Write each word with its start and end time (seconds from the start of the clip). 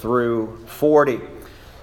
through 0.00 0.56
40. 0.66 1.20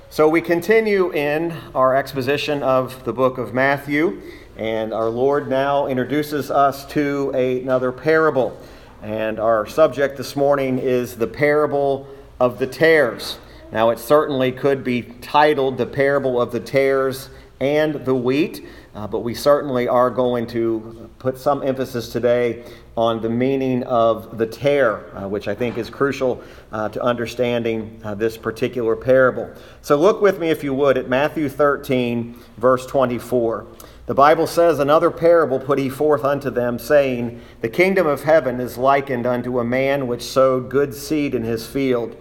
So 0.10 0.28
we 0.28 0.42
continue 0.42 1.14
in 1.14 1.52
our 1.76 1.96
exposition 1.96 2.64
of 2.64 3.04
the 3.04 3.14
book 3.14 3.38
of 3.38 3.54
Matthew, 3.54 4.22
and 4.58 4.92
our 4.92 5.10
Lord 5.10 5.48
now 5.48 5.86
introduces 5.86 6.50
us 6.50 6.86
to 6.88 7.30
another 7.32 7.92
parable. 7.92 8.60
And 9.04 9.40
our 9.40 9.68
subject 9.68 10.18
this 10.18 10.36
morning 10.36 10.80
is 10.80 11.18
the 11.18 11.28
parable 11.28 12.08
of 12.40 12.58
the 12.58 12.66
tares. 12.66 13.38
Now, 13.72 13.92
it 13.92 14.00
certainly 14.00 14.52
could 14.52 14.84
be 14.84 15.04
titled 15.04 15.78
the 15.78 15.86
parable 15.86 16.42
of 16.42 16.52
the 16.52 16.60
tares 16.60 17.30
and 17.60 18.04
the 18.06 18.16
wheat, 18.16 18.66
uh, 18.98 19.06
but 19.06 19.20
we 19.20 19.36
certainly 19.36 19.88
are 19.88 20.10
going 20.10 20.48
to 20.48 21.08
put 21.20 21.38
some 21.38 21.62
emphasis 21.62 22.10
today 22.10 22.64
on 22.96 23.22
the 23.22 23.30
meaning 23.30 23.84
of 23.84 24.40
the 24.40 24.46
tare, 24.48 25.16
uh, 25.16 25.28
which 25.28 25.48
I 25.48 25.54
think 25.54 25.78
is 25.78 25.88
crucial 25.88 26.42
uh, 26.72 26.90
to 26.90 27.04
understanding 27.04 28.02
uh, 28.04 28.16
this 28.16 28.38
particular 28.38 28.96
parable. 28.96 29.54
So 29.84 29.98
look 29.98 30.20
with 30.20 30.40
me, 30.40 30.50
if 30.50 30.64
you 30.64 30.74
would, 30.74 30.98
at 30.98 31.08
Matthew 31.10 31.48
13, 31.48 32.40
verse 32.58 32.88
24. 32.88 33.68
The 34.08 34.16
Bible 34.16 34.48
says, 34.48 34.80
Another 34.80 35.12
parable 35.12 35.60
put 35.60 35.78
he 35.78 35.90
forth 35.90 36.26
unto 36.26 36.50
them, 36.50 36.80
saying, 36.80 37.40
The 37.62 37.70
kingdom 37.70 38.08
of 38.08 38.24
heaven 38.24 38.60
is 38.60 38.80
likened 38.80 39.28
unto 39.28 39.60
a 39.60 39.64
man 39.64 40.08
which 40.08 40.24
sowed 40.24 40.72
good 40.72 40.96
seed 40.96 41.36
in 41.36 41.44
his 41.44 41.68
field. 41.68 42.18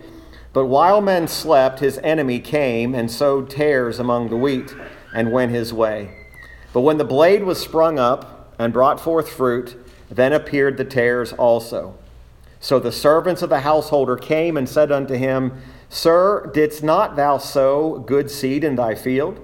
But 0.53 0.67
while 0.67 1.01
men 1.01 1.27
slept, 1.27 1.81
his 1.81 1.97
enemy 2.03 2.39
came 2.39 2.95
and 2.95 3.11
sowed 3.11 3.49
tares 3.49 3.99
among 3.99 4.29
the 4.29 4.37
wheat, 4.37 4.77
and 5.15 5.33
went 5.33 5.53
his 5.53 5.73
way. 5.73 6.26
But 6.77 6.83
when 6.83 6.99
the 6.99 7.05
blade 7.07 7.45
was 7.45 7.59
sprung 7.59 7.99
up 7.99 8.55
and 8.59 8.71
brought 8.71 9.01
forth 9.01 9.31
fruit, 9.31 9.83
then 10.11 10.35
appeared 10.35 10.77
the 10.77 10.85
tares 10.85 11.33
also. 11.33 11.97
So 12.61 12.79
the 12.79 12.93
servants 12.93 13.41
of 13.41 13.49
the 13.49 13.61
householder 13.61 14.15
came 14.15 14.59
and 14.59 14.69
said 14.69 14.93
unto 14.93 15.15
him, 15.15 15.59
Sir, 15.89 16.51
didst 16.53 16.83
not 16.83 17.17
thou 17.17 17.39
sow 17.39 18.05
good 18.07 18.31
seed 18.31 18.63
in 18.63 18.77
thy 18.77 18.95
field? 18.95 19.41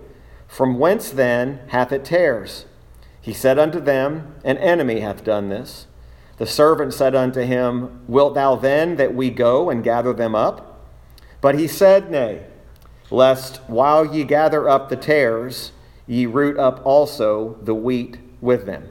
From 0.47 0.79
whence 0.79 1.09
then 1.09 1.61
hath 1.69 1.91
it 1.91 2.05
tares? 2.05 2.67
He 3.19 3.33
said 3.33 3.59
unto 3.59 3.81
them, 3.81 4.35
An 4.45 4.59
enemy 4.59 5.01
hath 5.01 5.25
done 5.25 5.49
this. 5.49 5.87
The 6.37 6.45
servant 6.45 6.93
said 6.93 7.15
unto 7.15 7.41
him, 7.41 8.03
Wilt 8.07 8.35
thou 8.35 8.57
then 8.57 8.97
that 8.97 9.15
we 9.15 9.31
go 9.31 9.71
and 9.71 9.83
gather 9.83 10.13
them 10.13 10.35
up? 10.35 10.87
But 11.41 11.59
he 11.59 11.67
said, 11.67 12.11
Nay, 12.11 12.45
lest 13.11 13.57
while 13.69 14.05
ye 14.05 14.23
gather 14.23 14.69
up 14.69 14.91
the 14.91 14.97
tares, 14.97 15.73
ye 16.13 16.27
root 16.27 16.59
up 16.59 16.85
also 16.85 17.57
the 17.63 17.75
wheat 17.75 18.19
with 18.43 18.67
them. 18.67 18.87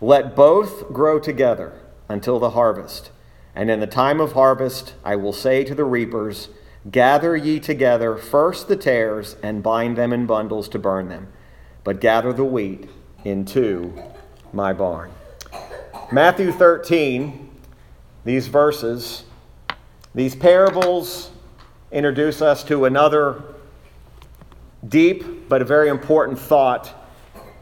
Let 0.00 0.34
both 0.34 0.90
grow 0.90 1.18
together 1.18 1.74
until 2.08 2.38
the 2.38 2.50
harvest. 2.50 3.10
And 3.54 3.70
in 3.70 3.80
the 3.80 3.86
time 3.86 4.20
of 4.20 4.32
harvest, 4.32 4.94
I 5.04 5.16
will 5.16 5.34
say 5.34 5.64
to 5.64 5.74
the 5.74 5.84
reapers, 5.84 6.48
Gather 6.90 7.36
ye 7.36 7.60
together 7.60 8.16
first 8.16 8.68
the 8.68 8.76
tares, 8.76 9.36
and 9.42 9.62
bind 9.62 9.98
them 9.98 10.14
in 10.14 10.24
bundles 10.24 10.66
to 10.70 10.78
burn 10.78 11.10
them, 11.10 11.28
but 11.84 12.00
gather 12.00 12.32
the 12.32 12.44
wheat 12.44 12.88
into 13.22 13.92
my 14.50 14.72
barn. 14.72 15.10
Matthew 16.10 16.52
13, 16.52 17.50
these 18.24 18.46
verses, 18.46 19.24
these 20.14 20.34
parables 20.34 21.30
introduce 21.92 22.40
us 22.40 22.64
to 22.64 22.86
another 22.86 23.42
deep 24.88 25.48
but 25.48 25.62
a 25.62 25.64
very 25.64 25.88
important 25.88 26.38
thought 26.38 26.92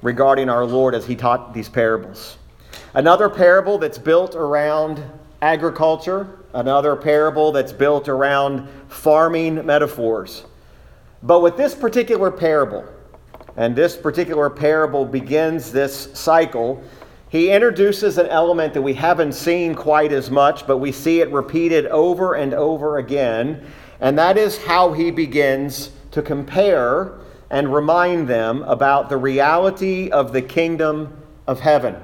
regarding 0.02 0.48
our 0.48 0.64
Lord 0.64 0.94
as 0.94 1.06
he 1.06 1.16
taught 1.16 1.54
these 1.54 1.68
parables. 1.68 2.38
Another 2.94 3.28
parable 3.28 3.78
that's 3.78 3.98
built 3.98 4.34
around 4.34 5.02
agriculture, 5.42 6.38
another 6.52 6.96
parable 6.96 7.52
that's 7.52 7.72
built 7.72 8.08
around 8.08 8.68
farming 8.88 9.64
metaphors. 9.66 10.44
But 11.22 11.40
with 11.40 11.56
this 11.56 11.74
particular 11.74 12.30
parable, 12.30 12.84
and 13.56 13.74
this 13.74 13.96
particular 13.96 14.50
parable 14.50 15.04
begins 15.04 15.72
this 15.72 16.10
cycle, 16.14 16.82
he 17.28 17.50
introduces 17.50 18.18
an 18.18 18.26
element 18.28 18.74
that 18.74 18.82
we 18.82 18.94
haven't 18.94 19.32
seen 19.32 19.74
quite 19.74 20.12
as 20.12 20.30
much, 20.30 20.66
but 20.66 20.78
we 20.78 20.92
see 20.92 21.20
it 21.20 21.30
repeated 21.32 21.86
over 21.86 22.34
and 22.34 22.54
over 22.54 22.98
again, 22.98 23.66
and 24.00 24.18
that 24.18 24.36
is 24.36 24.56
how 24.56 24.92
he 24.92 25.10
begins 25.10 25.90
to 26.14 26.22
compare 26.22 27.12
and 27.50 27.74
remind 27.74 28.28
them 28.28 28.62
about 28.62 29.08
the 29.08 29.16
reality 29.16 30.08
of 30.10 30.32
the 30.32 30.40
kingdom 30.40 31.12
of 31.48 31.58
heaven. 31.58 31.96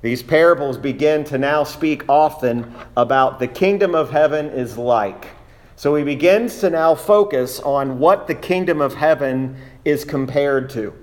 These 0.00 0.22
parables 0.22 0.78
begin 0.78 1.24
to 1.24 1.36
now 1.36 1.62
speak 1.62 2.08
often 2.08 2.74
about 2.96 3.38
the 3.38 3.46
kingdom 3.46 3.94
of 3.94 4.10
heaven 4.10 4.46
is 4.46 4.78
like. 4.78 5.26
So 5.76 5.94
he 5.94 6.04
begins 6.04 6.60
to 6.60 6.70
now 6.70 6.94
focus 6.94 7.60
on 7.60 7.98
what 7.98 8.26
the 8.26 8.34
kingdom 8.34 8.80
of 8.80 8.94
heaven 8.94 9.58
is 9.84 10.06
compared 10.06 10.70
to. 10.70 10.94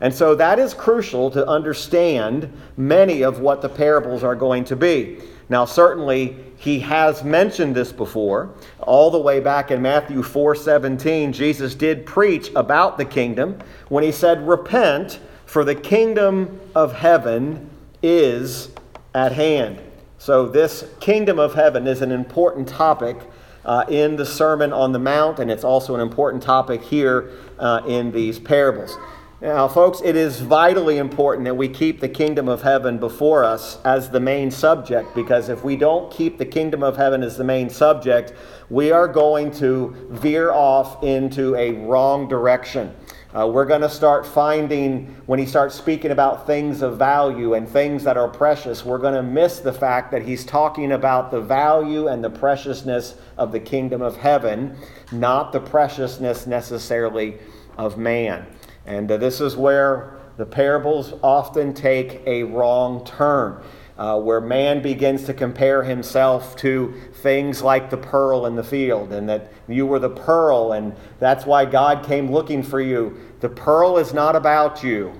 And 0.00 0.14
so 0.14 0.36
that 0.36 0.60
is 0.60 0.74
crucial 0.74 1.32
to 1.32 1.44
understand 1.48 2.52
many 2.76 3.22
of 3.22 3.40
what 3.40 3.60
the 3.60 3.68
parables 3.68 4.22
are 4.22 4.36
going 4.36 4.64
to 4.66 4.76
be. 4.76 5.18
Now, 5.50 5.64
certainly, 5.64 6.36
he 6.56 6.80
has 6.80 7.24
mentioned 7.24 7.74
this 7.74 7.92
before. 7.92 8.50
All 8.80 9.10
the 9.10 9.18
way 9.18 9.40
back 9.40 9.70
in 9.70 9.80
Matthew 9.80 10.22
4 10.22 10.54
17, 10.54 11.32
Jesus 11.32 11.74
did 11.74 12.04
preach 12.04 12.50
about 12.54 12.98
the 12.98 13.04
kingdom 13.04 13.58
when 13.88 14.04
he 14.04 14.12
said, 14.12 14.46
Repent, 14.46 15.20
for 15.46 15.64
the 15.64 15.74
kingdom 15.74 16.60
of 16.74 16.92
heaven 16.92 17.70
is 18.02 18.70
at 19.14 19.32
hand. 19.32 19.80
So, 20.18 20.46
this 20.46 20.84
kingdom 21.00 21.38
of 21.38 21.54
heaven 21.54 21.86
is 21.86 22.02
an 22.02 22.12
important 22.12 22.68
topic 22.68 23.16
uh, 23.64 23.84
in 23.88 24.16
the 24.16 24.26
Sermon 24.26 24.72
on 24.72 24.92
the 24.92 24.98
Mount, 24.98 25.38
and 25.38 25.50
it's 25.50 25.64
also 25.64 25.94
an 25.94 26.00
important 26.00 26.42
topic 26.42 26.82
here 26.82 27.30
uh, 27.58 27.82
in 27.86 28.12
these 28.12 28.38
parables. 28.38 28.96
Now, 29.40 29.68
folks, 29.68 30.00
it 30.04 30.16
is 30.16 30.40
vitally 30.40 30.98
important 30.98 31.44
that 31.44 31.54
we 31.54 31.68
keep 31.68 32.00
the 32.00 32.08
kingdom 32.08 32.48
of 32.48 32.62
heaven 32.62 32.98
before 32.98 33.44
us 33.44 33.78
as 33.84 34.10
the 34.10 34.18
main 34.18 34.50
subject 34.50 35.14
because 35.14 35.48
if 35.48 35.62
we 35.62 35.76
don't 35.76 36.12
keep 36.12 36.38
the 36.38 36.44
kingdom 36.44 36.82
of 36.82 36.96
heaven 36.96 37.22
as 37.22 37.36
the 37.36 37.44
main 37.44 37.70
subject, 37.70 38.32
we 38.68 38.90
are 38.90 39.06
going 39.06 39.52
to 39.52 39.94
veer 40.10 40.50
off 40.50 41.04
into 41.04 41.54
a 41.54 41.70
wrong 41.70 42.26
direction. 42.26 42.92
Uh, 43.32 43.46
we're 43.46 43.64
going 43.64 43.80
to 43.80 43.88
start 43.88 44.26
finding, 44.26 45.06
when 45.26 45.38
he 45.38 45.46
starts 45.46 45.76
speaking 45.76 46.10
about 46.10 46.44
things 46.44 46.82
of 46.82 46.98
value 46.98 47.54
and 47.54 47.68
things 47.68 48.02
that 48.02 48.16
are 48.16 48.26
precious, 48.26 48.84
we're 48.84 48.98
going 48.98 49.14
to 49.14 49.22
miss 49.22 49.60
the 49.60 49.72
fact 49.72 50.10
that 50.10 50.22
he's 50.22 50.44
talking 50.44 50.90
about 50.90 51.30
the 51.30 51.40
value 51.40 52.08
and 52.08 52.24
the 52.24 52.30
preciousness 52.30 53.14
of 53.36 53.52
the 53.52 53.60
kingdom 53.60 54.02
of 54.02 54.16
heaven, 54.16 54.76
not 55.12 55.52
the 55.52 55.60
preciousness 55.60 56.44
necessarily 56.48 57.38
of 57.76 57.96
man. 57.96 58.44
And 58.88 59.12
uh, 59.12 59.18
this 59.18 59.42
is 59.42 59.54
where 59.54 60.16
the 60.38 60.46
parables 60.46 61.12
often 61.22 61.74
take 61.74 62.22
a 62.26 62.44
wrong 62.44 63.04
turn, 63.04 63.62
uh, 63.98 64.18
where 64.18 64.40
man 64.40 64.80
begins 64.80 65.24
to 65.24 65.34
compare 65.34 65.82
himself 65.82 66.56
to 66.56 66.94
things 67.16 67.60
like 67.60 67.90
the 67.90 67.98
pearl 67.98 68.46
in 68.46 68.56
the 68.56 68.64
field, 68.64 69.12
and 69.12 69.28
that 69.28 69.52
you 69.68 69.84
were 69.84 69.98
the 69.98 70.08
pearl, 70.08 70.72
and 70.72 70.96
that's 71.18 71.44
why 71.44 71.66
God 71.66 72.06
came 72.06 72.32
looking 72.32 72.62
for 72.62 72.80
you. 72.80 73.18
The 73.40 73.50
pearl 73.50 73.98
is 73.98 74.14
not 74.14 74.34
about 74.34 74.82
you, 74.82 75.12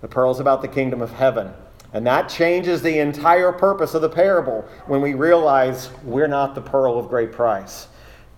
the 0.00 0.08
pearl 0.08 0.30
is 0.30 0.38
about 0.38 0.62
the 0.62 0.68
kingdom 0.68 1.02
of 1.02 1.10
heaven. 1.10 1.52
And 1.92 2.06
that 2.06 2.28
changes 2.28 2.82
the 2.82 3.00
entire 3.00 3.50
purpose 3.50 3.94
of 3.94 4.02
the 4.02 4.10
parable 4.10 4.64
when 4.86 5.00
we 5.00 5.14
realize 5.14 5.90
we're 6.04 6.28
not 6.28 6.54
the 6.54 6.60
pearl 6.60 6.98
of 6.98 7.08
great 7.08 7.32
price 7.32 7.88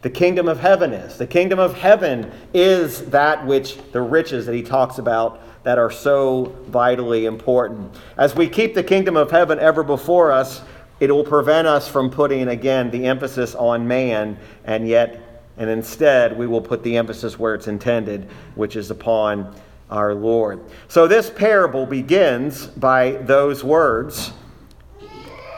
the 0.02 0.10
kingdom 0.10 0.48
of 0.48 0.60
heaven 0.60 0.92
is. 0.92 1.18
The 1.18 1.26
kingdom 1.26 1.58
of 1.58 1.74
heaven 1.74 2.30
is 2.54 3.06
that 3.10 3.44
which 3.46 3.78
the 3.92 4.00
riches 4.00 4.46
that 4.46 4.54
he 4.54 4.62
talks 4.62 4.98
about 4.98 5.42
that 5.64 5.78
are 5.78 5.90
so 5.90 6.56
vitally 6.68 7.26
important. 7.26 7.94
As 8.16 8.34
we 8.34 8.48
keep 8.48 8.74
the 8.74 8.82
kingdom 8.82 9.16
of 9.16 9.30
heaven 9.30 9.58
ever 9.58 9.82
before 9.82 10.32
us, 10.32 10.62
it 11.00 11.10
will 11.10 11.24
prevent 11.24 11.66
us 11.66 11.86
from 11.86 12.10
putting 12.10 12.48
again 12.48 12.90
the 12.90 13.06
emphasis 13.06 13.54
on 13.54 13.86
man 13.86 14.38
and 14.64 14.88
yet 14.88 15.26
and 15.56 15.68
instead 15.68 16.38
we 16.38 16.46
will 16.46 16.62
put 16.62 16.82
the 16.82 16.96
emphasis 16.96 17.38
where 17.38 17.54
it's 17.54 17.68
intended, 17.68 18.26
which 18.54 18.76
is 18.76 18.90
upon 18.90 19.54
our 19.90 20.14
Lord. 20.14 20.60
So 20.88 21.06
this 21.06 21.28
parable 21.28 21.84
begins 21.84 22.66
by 22.66 23.12
those 23.12 23.62
words. 23.62 24.32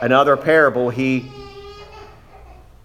Another 0.01 0.35
parable 0.35 0.89
he 0.89 1.31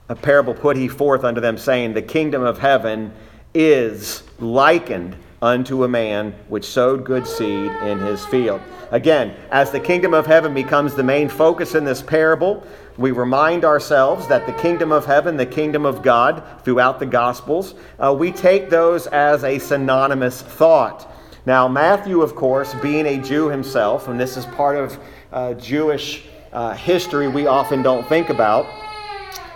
a 0.09 0.17
parable 0.17 0.55
put 0.55 0.77
he 0.77 0.89
forth 0.89 1.25
unto 1.25 1.41
them, 1.41 1.59
saying, 1.59 1.93
The 1.93 2.03
kingdom 2.03 2.43
of 2.43 2.59
heaven 2.59 3.13
is 3.55 4.23
likened 4.39 5.17
unto 5.41 5.85
a 5.85 5.89
man 5.89 6.35
which 6.49 6.65
sowed 6.65 7.05
good 7.05 7.27
seed 7.27 7.71
in 7.83 7.99
his 8.01 8.25
field. 8.27 8.61
Again, 8.91 9.37
as 9.51 9.71
the 9.71 9.81
kingdom 9.81 10.15
of 10.15 10.27
heaven 10.27 10.55
becomes 10.55 10.95
the 10.95 11.03
main 11.03 11.29
focus 11.29 11.75
in 11.75 11.85
this 11.85 12.03
parable, 12.03 12.67
we 12.97 13.13
remind 13.13 13.65
ourselves 13.65 14.27
that 14.29 14.47
the 14.47 14.53
kingdom 14.55 14.91
of 14.91 15.05
heaven, 15.05 15.37
the 15.37 15.47
kingdom 15.47 15.85
of 15.85 16.03
God, 16.03 16.43
throughout 16.65 16.99
the 16.99 17.07
Gospels, 17.07 17.75
uh, 18.01 18.15
we 18.19 18.33
take 18.33 18.71
those 18.71 19.07
as 19.09 19.45
a 19.45 19.59
synonymous 19.59 20.43
thought. 20.43 21.13
Now, 21.47 21.69
Matthew, 21.69 22.23
of 22.23 22.35
course, 22.35 22.75
being 22.83 23.07
a 23.07 23.19
Jew 23.19 23.49
himself, 23.49 24.09
and 24.09 24.19
this 24.19 24.37
is 24.37 24.47
part 24.47 24.77
of 24.77 24.99
uh, 25.33 25.55
Jewish 25.55 26.25
uh, 26.53 26.75
history 26.75 27.29
we 27.29 27.47
often 27.47 27.83
don't 27.83 28.09
think 28.09 28.31
about 28.31 28.67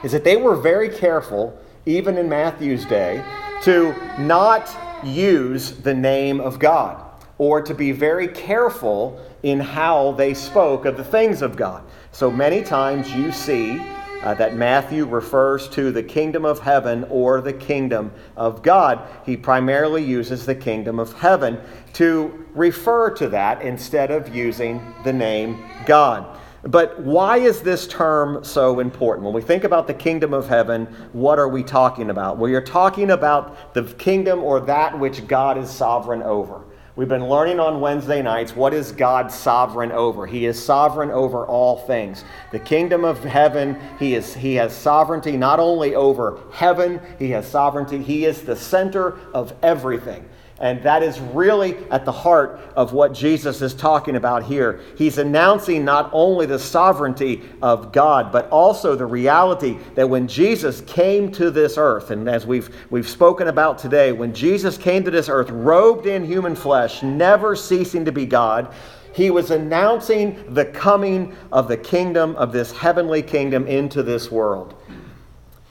is 0.02 0.12
that 0.12 0.24
they 0.24 0.36
were 0.36 0.56
very 0.56 0.88
careful 0.88 1.58
even 1.86 2.16
in 2.16 2.28
Matthew's 2.28 2.84
day, 2.84 3.24
to 3.62 3.94
not 4.18 4.74
use 5.04 5.72
the 5.72 5.94
name 5.94 6.40
of 6.40 6.58
God 6.58 7.04
or 7.38 7.60
to 7.60 7.74
be 7.74 7.92
very 7.92 8.28
careful 8.28 9.20
in 9.42 9.58
how 9.58 10.12
they 10.12 10.32
spoke 10.34 10.84
of 10.84 10.96
the 10.96 11.04
things 11.04 11.42
of 11.42 11.56
God. 11.56 11.82
So 12.12 12.30
many 12.30 12.62
times 12.62 13.12
you 13.12 13.32
see 13.32 13.80
uh, 14.22 14.34
that 14.34 14.54
Matthew 14.54 15.04
refers 15.04 15.68
to 15.70 15.90
the 15.90 16.02
kingdom 16.02 16.44
of 16.44 16.60
heaven 16.60 17.04
or 17.10 17.40
the 17.40 17.52
kingdom 17.52 18.12
of 18.36 18.62
God. 18.62 19.08
He 19.26 19.36
primarily 19.36 20.04
uses 20.04 20.46
the 20.46 20.54
kingdom 20.54 21.00
of 21.00 21.12
heaven 21.14 21.60
to 21.94 22.46
refer 22.54 23.10
to 23.10 23.28
that 23.30 23.62
instead 23.62 24.12
of 24.12 24.32
using 24.32 24.94
the 25.02 25.12
name 25.12 25.64
God. 25.84 26.38
But 26.64 27.00
why 27.00 27.38
is 27.38 27.60
this 27.60 27.88
term 27.88 28.44
so 28.44 28.78
important? 28.78 29.24
When 29.24 29.34
we 29.34 29.42
think 29.42 29.64
about 29.64 29.88
the 29.88 29.94
kingdom 29.94 30.32
of 30.32 30.48
heaven, 30.48 30.86
what 31.12 31.38
are 31.38 31.48
we 31.48 31.64
talking 31.64 32.08
about? 32.10 32.38
Well, 32.38 32.48
you're 32.48 32.60
talking 32.60 33.10
about 33.10 33.74
the 33.74 33.82
kingdom 33.82 34.44
or 34.44 34.60
that 34.60 34.96
which 34.98 35.26
God 35.26 35.58
is 35.58 35.68
sovereign 35.70 36.22
over. 36.22 36.62
We've 36.94 37.08
been 37.08 37.26
learning 37.26 37.58
on 37.58 37.80
Wednesday 37.80 38.20
nights 38.20 38.54
what 38.54 38.74
is 38.74 38.92
God 38.92 39.32
sovereign 39.32 39.90
over? 39.92 40.26
He 40.26 40.44
is 40.44 40.62
sovereign 40.62 41.10
over 41.10 41.46
all 41.46 41.78
things. 41.78 42.22
The 42.52 42.58
kingdom 42.58 43.02
of 43.02 43.24
heaven, 43.24 43.80
he 43.98 44.14
is 44.14 44.34
he 44.34 44.56
has 44.56 44.76
sovereignty 44.76 45.38
not 45.38 45.58
only 45.58 45.94
over 45.94 46.38
heaven, 46.52 47.00
he 47.18 47.30
has 47.30 47.46
sovereignty. 47.46 48.02
He 48.02 48.26
is 48.26 48.42
the 48.42 48.54
center 48.54 49.18
of 49.32 49.54
everything. 49.62 50.28
And 50.62 50.80
that 50.84 51.02
is 51.02 51.18
really 51.18 51.76
at 51.90 52.04
the 52.04 52.12
heart 52.12 52.60
of 52.76 52.92
what 52.92 53.12
Jesus 53.12 53.60
is 53.62 53.74
talking 53.74 54.14
about 54.14 54.44
here. 54.44 54.80
He's 54.96 55.18
announcing 55.18 55.84
not 55.84 56.08
only 56.12 56.46
the 56.46 56.58
sovereignty 56.58 57.42
of 57.60 57.90
God, 57.90 58.30
but 58.30 58.48
also 58.48 58.94
the 58.94 59.04
reality 59.04 59.76
that 59.96 60.08
when 60.08 60.28
Jesus 60.28 60.80
came 60.82 61.32
to 61.32 61.50
this 61.50 61.76
earth, 61.76 62.12
and 62.12 62.28
as 62.28 62.46
we've, 62.46 62.70
we've 62.90 63.08
spoken 63.08 63.48
about 63.48 63.76
today, 63.76 64.12
when 64.12 64.32
Jesus 64.32 64.78
came 64.78 65.02
to 65.02 65.10
this 65.10 65.28
earth, 65.28 65.50
robed 65.50 66.06
in 66.06 66.24
human 66.24 66.54
flesh, 66.54 67.02
never 67.02 67.56
ceasing 67.56 68.04
to 68.04 68.12
be 68.12 68.24
God, 68.24 68.72
he 69.12 69.30
was 69.30 69.50
announcing 69.50 70.54
the 70.54 70.66
coming 70.66 71.36
of 71.50 71.66
the 71.66 71.76
kingdom, 71.76 72.36
of 72.36 72.52
this 72.52 72.70
heavenly 72.70 73.20
kingdom, 73.20 73.66
into 73.66 74.04
this 74.04 74.30
world. 74.30 74.76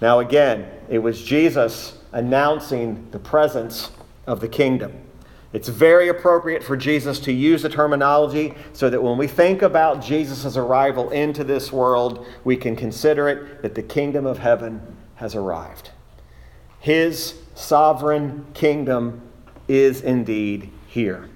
Now, 0.02 0.20
again, 0.20 0.70
it 0.90 1.00
was 1.00 1.24
Jesus 1.24 1.98
announcing 2.12 3.08
the 3.12 3.20
presence 3.20 3.90
of 4.28 4.40
the 4.40 4.48
kingdom. 4.48 4.94
It's 5.54 5.68
very 5.68 6.08
appropriate 6.08 6.64
for 6.64 6.78
Jesus 6.78 7.20
to 7.22 7.34
use 7.34 7.62
the 7.62 7.70
terminology 7.70 8.54
so 8.72 8.90
that 8.90 9.04
when 9.04 9.18
we 9.18 9.28
think 9.28 9.62
about 9.62 10.02
Jesus' 10.02 10.56
arrival 10.56 11.10
into 11.10 11.44
this 11.44 11.72
world, 11.74 12.26
we 12.46 12.56
can 12.56 12.76
consider 12.76 13.28
it 13.28 13.62
that 13.62 13.76
the 13.76 13.84
kingdom 13.84 14.26
of 14.26 14.38
heaven 14.38 14.96
has 15.16 15.36
arrived. 15.36 15.92
His 16.80 17.36
sovereign 17.54 18.46
kingdom 18.54 19.22
is 19.68 20.02
indeed 20.02 20.72
here. 20.88 21.30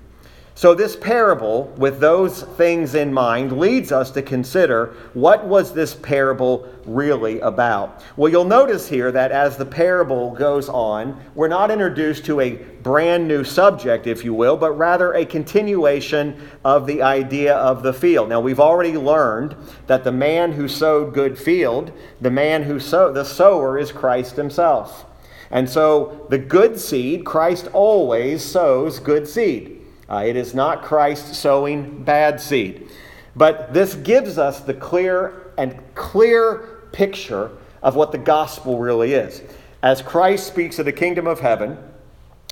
So, 0.58 0.74
this 0.74 0.96
parable, 0.96 1.66
with 1.76 2.00
those 2.00 2.44
things 2.44 2.96
in 2.96 3.14
mind, 3.14 3.60
leads 3.60 3.92
us 3.92 4.10
to 4.12 4.22
consider 4.22 4.96
what 5.14 5.46
was 5.46 5.74
this 5.74 5.94
parable 5.94 6.66
really 6.86 7.42
about? 7.42 8.02
Well, 8.16 8.32
you'll 8.32 8.46
notice 8.46 8.88
here 8.88 9.12
that 9.12 9.34
as 9.34 9.58
the 9.58 9.66
parable 9.66 10.32
goes 10.32 10.70
on, 10.70 11.22
we're 11.36 11.50
not 11.50 11.72
introduced 11.72 12.24
to 12.28 12.40
a 12.40 12.52
brand 12.54 13.28
new 13.28 13.44
subject, 13.44 14.08
if 14.08 14.24
you 14.24 14.34
will, 14.34 14.56
but 14.56 14.72
rather 14.72 15.12
a 15.12 15.26
continuation 15.26 16.42
of 16.64 16.88
the 16.88 17.02
idea 17.02 17.56
of 17.56 17.84
the 17.84 17.94
field. 17.94 18.30
Now, 18.30 18.40
we've 18.40 18.62
already 18.62 18.96
learned 18.96 19.58
that 19.88 20.06
the 20.06 20.14
man 20.14 20.54
who 20.54 20.70
sowed 20.70 21.14
good 21.14 21.38
field, 21.38 21.92
the 22.22 22.32
man 22.32 22.64
who 22.64 22.80
sowed, 22.80 23.14
the 23.14 23.26
sower 23.26 23.78
is 23.78 23.92
Christ 23.92 24.38
himself. 24.38 25.06
And 25.52 25.70
so, 25.70 26.26
the 26.30 26.38
good 26.38 26.80
seed, 26.80 27.26
Christ 27.26 27.68
always 27.74 28.42
sows 28.42 29.00
good 29.00 29.28
seed. 29.28 29.75
Uh, 30.10 30.24
it 30.26 30.36
is 30.36 30.54
not 30.54 30.84
Christ 30.84 31.34
sowing 31.36 32.04
bad 32.04 32.40
seed. 32.40 32.90
But 33.36 33.74
this 33.74 33.96
gives 33.96 34.38
us 34.38 34.62
the 34.62 34.74
clear 34.74 35.52
and 35.58 35.78
clear 35.96 36.88
picture 36.92 37.52
of 37.82 37.96
what 37.96 38.12
the 38.12 38.18
gospel 38.18 38.80
really 38.80 39.14
is. 39.14 39.42
As 39.84 40.02
Christ 40.02 40.48
speaks 40.48 40.80
of 40.80 40.86
the 40.86 40.92
kingdom 40.92 41.28
of 41.28 41.40
heaven, 41.40 41.78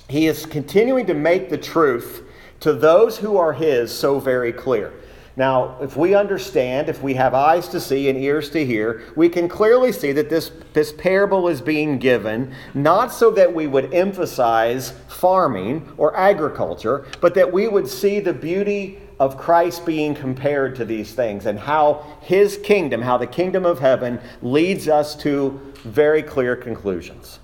he 0.10 0.28
is 0.28 0.46
continuing 0.46 1.06
to 1.08 1.14
make 1.14 1.50
the 1.50 1.58
truth 1.58 2.24
to 2.60 2.74
those 2.74 3.18
who 3.18 3.38
are 3.38 3.54
his 3.54 3.92
so 3.92 4.20
very 4.20 4.54
clear. 4.54 4.94
Now, 5.36 5.78
if 5.82 5.98
we 5.98 6.14
understand, 6.14 6.90
if 6.90 7.02
we 7.02 7.16
have 7.16 7.34
eyes 7.34 7.68
to 7.70 7.80
see 7.80 8.08
and 8.08 8.20
ears 8.20 8.52
to 8.52 8.64
hear, 8.64 9.02
we 9.16 9.30
can 9.30 9.50
clearly 9.50 9.92
see 9.92 10.12
that 10.12 10.30
this, 10.30 10.52
this 10.74 10.92
parable 10.92 11.48
is 11.48 11.60
being 11.60 11.98
given 11.98 12.54
not 12.76 13.12
so 13.12 13.32
that 13.32 13.54
we 13.54 13.66
would 13.66 13.94
emphasize 13.94 14.92
farming 15.08 15.92
or 15.98 16.16
agriculture, 16.16 17.08
but 17.20 17.34
that 17.34 17.52
we 17.52 17.68
would 17.68 17.88
see 17.88 18.20
the 18.20 18.34
beauty 18.34 19.00
of 19.20 19.38
Christ 19.38 19.86
being 19.88 20.14
compared 20.14 20.76
to 20.76 20.86
these 20.86 21.14
things 21.14 21.48
and 21.48 21.58
how 21.58 22.06
his 22.22 22.58
kingdom, 22.58 23.02
how 23.02 23.18
the 23.18 23.28
kingdom 23.28 23.66
of 23.66 23.80
heaven 23.80 24.20
leads 24.44 24.88
us 24.88 25.16
to 25.18 25.60
very 25.84 26.22
clear 26.22 26.56
conclusions. 26.56 27.40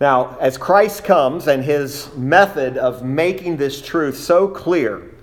Now, 0.00 0.36
as 0.40 0.56
Christ 0.58 1.02
comes 1.04 1.48
and 1.48 1.64
his 1.64 2.14
method 2.14 2.76
of 2.76 3.04
making 3.04 3.56
this 3.56 3.80
truth 3.80 4.16
so 4.16 4.48
clear, 4.48 5.13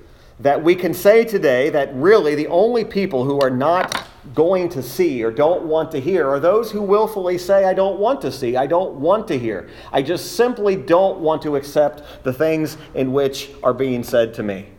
that 0.42 0.64
we 0.64 0.76
can 0.76 0.94
say 0.94 1.24
today 1.24 1.70
that 1.70 1.94
really 1.94 2.36
the 2.36 2.48
only 2.48 2.84
people 2.84 3.24
who 3.24 3.40
are 3.40 3.50
not 3.50 4.08
going 4.34 4.70
to 4.70 4.82
see 4.82 5.24
or 5.24 5.32
don't 5.32 5.64
want 5.64 5.92
to 5.92 6.00
hear 6.00 6.28
are 6.28 6.40
those 6.40 6.72
who 6.72 6.82
willfully 6.82 7.38
say, 7.38 7.66
I 7.66 7.74
don't 7.74 8.00
want 8.00 8.22
to 8.22 8.32
see, 8.32 8.56
I 8.56 8.66
don't 8.66 8.96
want 8.96 9.28
to 9.30 9.38
hear. 9.38 9.70
I 9.92 10.02
just 10.02 10.36
simply 10.36 10.76
don't 10.76 11.20
want 11.20 11.42
to 11.44 11.56
accept 11.56 12.24
the 12.24 12.34
things 12.34 12.78
in 12.96 13.14
which 13.14 13.52
are 13.62 13.74
being 13.74 14.04
said 14.04 14.34
to 14.36 14.44
me. 14.44 14.70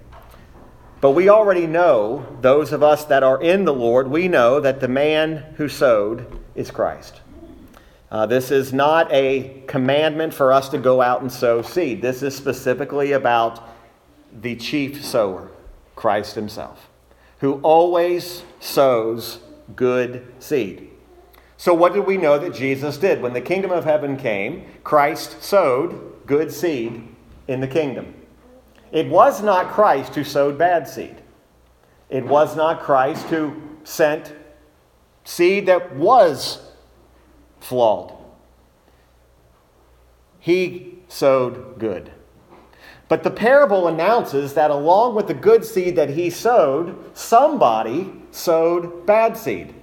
But 1.01 1.13
we 1.13 1.29
already 1.29 1.67
know, 1.67 2.27
those 2.41 2.73
of 2.73 2.83
us 2.83 3.05
that 3.07 3.23
are 3.23 3.43
in 3.43 3.65
the 3.65 3.75
Lord, 3.75 4.09
we 4.09 4.29
know 4.29 4.61
that 4.61 4.81
the 4.81 4.89
man 4.89 5.55
who 5.57 5.69
sowed 5.69 6.41
is 6.55 6.71
Christ. 6.71 7.21
Uh, 8.11 8.27
this 8.27 8.51
is 8.51 8.73
not 8.73 9.11
a 9.11 9.65
commandment 9.67 10.35
for 10.35 10.53
us 10.53 10.69
to 10.69 10.79
go 10.79 11.01
out 11.01 11.23
and 11.23 11.33
sow 11.33 11.63
seed. 11.63 12.03
This 12.03 12.23
is 12.23 12.37
specifically 12.37 13.13
about 13.13 13.72
the 14.33 14.57
chief 14.57 15.05
sower, 15.05 15.51
Christ 15.97 16.35
Himself, 16.35 16.89
who 17.39 17.55
always 17.63 18.43
sows 18.61 19.41
good 19.77 20.27
seed. 20.39 20.89
So, 21.57 21.75
what 21.75 21.93
did 21.93 22.07
we 22.07 22.17
know 22.17 22.39
that 22.39 22.55
Jesus 22.55 22.97
did? 22.97 23.23
When 23.23 23.35
the 23.35 23.41
kingdom 23.41 23.71
of 23.71 23.85
heaven 23.85 24.17
came, 24.17 24.67
Christ 24.83 25.43
sowed 25.43 26.27
good 26.27 26.53
seed 26.53 27.07
in 27.47 27.61
the 27.61 27.69
kingdom. 27.69 28.15
It 28.91 29.09
was 29.09 29.43
not 29.43 29.71
Christ 29.71 30.15
who 30.15 30.25
sowed 30.25 30.59
bad 30.59 30.89
seed. 30.89 31.23
It 32.11 32.27
was 32.27 32.57
not 32.57 32.83
Christ 32.83 33.27
who 33.27 33.63
sent 33.85 34.33
seed 35.25 35.67
that 35.67 35.97
was 35.97 36.61
flawed. 37.59 38.13
He 40.39 40.99
sowed 41.09 41.79
good. 41.79 42.12
But 43.13 43.25
the 43.25 43.31
parable 43.31 43.89
announces 43.89 44.55
that 44.55 44.71
along 44.71 45.17
with 45.17 45.27
the 45.27 45.35
good 45.35 45.67
seed 45.67 45.97
that 45.97 46.09
he 46.09 46.31
sowed, 46.31 46.97
somebody 47.15 48.11
sowed 48.31 49.05
bad 49.05 49.37
seed. 49.37 49.75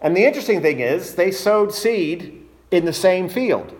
And 0.00 0.16
the 0.16 0.24
interesting 0.24 0.62
thing 0.62 0.80
is, 0.80 1.16
they 1.16 1.30
sowed 1.30 1.74
seed 1.74 2.46
in 2.70 2.86
the 2.86 2.94
same 2.94 3.28
field. 3.28 3.76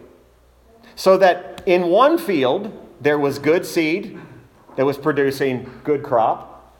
So 0.94 1.16
that 1.16 1.62
in 1.64 1.86
one 1.86 2.18
field, 2.18 2.70
there 3.00 3.18
was 3.18 3.38
good 3.38 3.64
seed 3.64 4.20
that 4.76 4.84
was 4.84 4.98
producing 4.98 5.80
good 5.82 6.02
crop, 6.02 6.70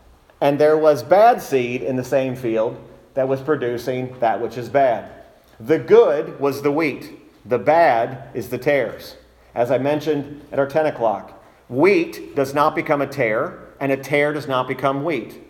and 0.43 0.59
there 0.59 0.77
was 0.77 1.03
bad 1.03 1.41
seed 1.41 1.81
in 1.83 1.97
the 1.97 2.05
same 2.05 2.37
field 2.37 2.77
that 3.15 3.27
was 3.27 3.41
producing 3.41 4.15
that 4.19 4.39
which 4.39 4.59
is 4.59 4.69
bad. 4.69 5.11
The 5.59 5.79
good 5.79 6.39
was 6.39 6.61
the 6.61 6.73
wheat, 6.73 7.11
the 7.47 7.59
bad 7.59 8.29
is 8.35 8.51
the 8.51 8.59
tares. 8.59 9.17
As 9.55 9.71
I 9.71 9.79
mentioned 9.79 10.43
at 10.53 10.59
our 10.59 10.67
10 10.67 10.85
o'clock, 10.85 11.41
Wheat 11.69 12.35
does 12.37 12.55
not 12.55 12.75
become 12.75 13.01
a 13.01 13.07
tare, 13.07 13.59
and 13.81 13.91
a 13.91 13.97
tare 13.97 14.33
does 14.33 14.47
not 14.47 14.69
become 14.69 15.05
wheat. 15.05 15.43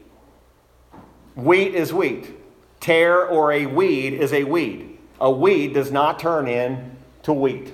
Wheat 1.34 1.74
is 1.74 1.92
wheat. 1.92 2.32
Tare 2.80 3.26
or 3.26 3.52
a 3.52 3.66
weed 3.66 4.14
is 4.14 4.32
a 4.32 4.44
weed. 4.44 4.98
A 5.20 5.30
weed 5.30 5.74
does 5.74 5.90
not 5.90 6.18
turn 6.18 6.46
into 6.46 7.32
wheat. 7.32 7.72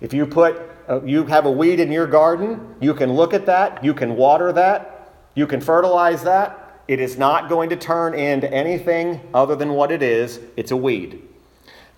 If 0.00 0.12
you 0.12 0.26
put 0.26 0.60
uh, 0.88 1.02
you 1.02 1.24
have 1.24 1.46
a 1.46 1.50
weed 1.50 1.80
in 1.80 1.90
your 1.90 2.06
garden, 2.06 2.74
you 2.80 2.92
can 2.94 3.12
look 3.12 3.32
at 3.32 3.46
that, 3.46 3.82
you 3.82 3.94
can 3.94 4.16
water 4.16 4.52
that, 4.52 5.12
you 5.34 5.46
can 5.46 5.60
fertilize 5.60 6.22
that. 6.24 6.82
It 6.86 7.00
is 7.00 7.16
not 7.16 7.48
going 7.48 7.70
to 7.70 7.76
turn 7.76 8.12
into 8.14 8.52
anything 8.52 9.20
other 9.32 9.56
than 9.56 9.70
what 9.70 9.90
it 9.90 10.02
is. 10.02 10.40
It's 10.56 10.70
a 10.70 10.76
weed. 10.76 11.22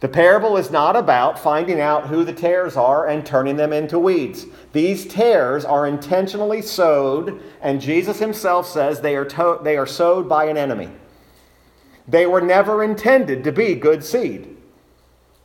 The 0.00 0.08
parable 0.08 0.58
is 0.58 0.70
not 0.70 0.94
about 0.94 1.38
finding 1.38 1.80
out 1.80 2.08
who 2.08 2.22
the 2.22 2.32
tares 2.32 2.76
are 2.76 3.06
and 3.06 3.24
turning 3.24 3.56
them 3.56 3.72
into 3.72 3.98
weeds. 3.98 4.44
These 4.72 5.06
tares 5.06 5.64
are 5.64 5.86
intentionally 5.86 6.60
sowed, 6.60 7.40
and 7.62 7.80
Jesus 7.80 8.18
himself 8.18 8.66
says 8.68 9.00
they 9.00 9.16
are, 9.16 9.24
to- 9.24 9.58
they 9.62 9.76
are 9.78 9.86
sowed 9.86 10.28
by 10.28 10.44
an 10.46 10.58
enemy. 10.58 10.90
They 12.06 12.26
were 12.26 12.42
never 12.42 12.84
intended 12.84 13.42
to 13.44 13.52
be 13.52 13.74
good 13.74 14.04
seed. 14.04 14.52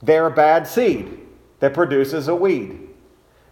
they're 0.03 0.27
a 0.27 0.31
bad 0.31 0.67
seed 0.67 1.20
that 1.60 1.74
produces 1.75 2.27
a 2.27 2.36
weed. 2.36 2.89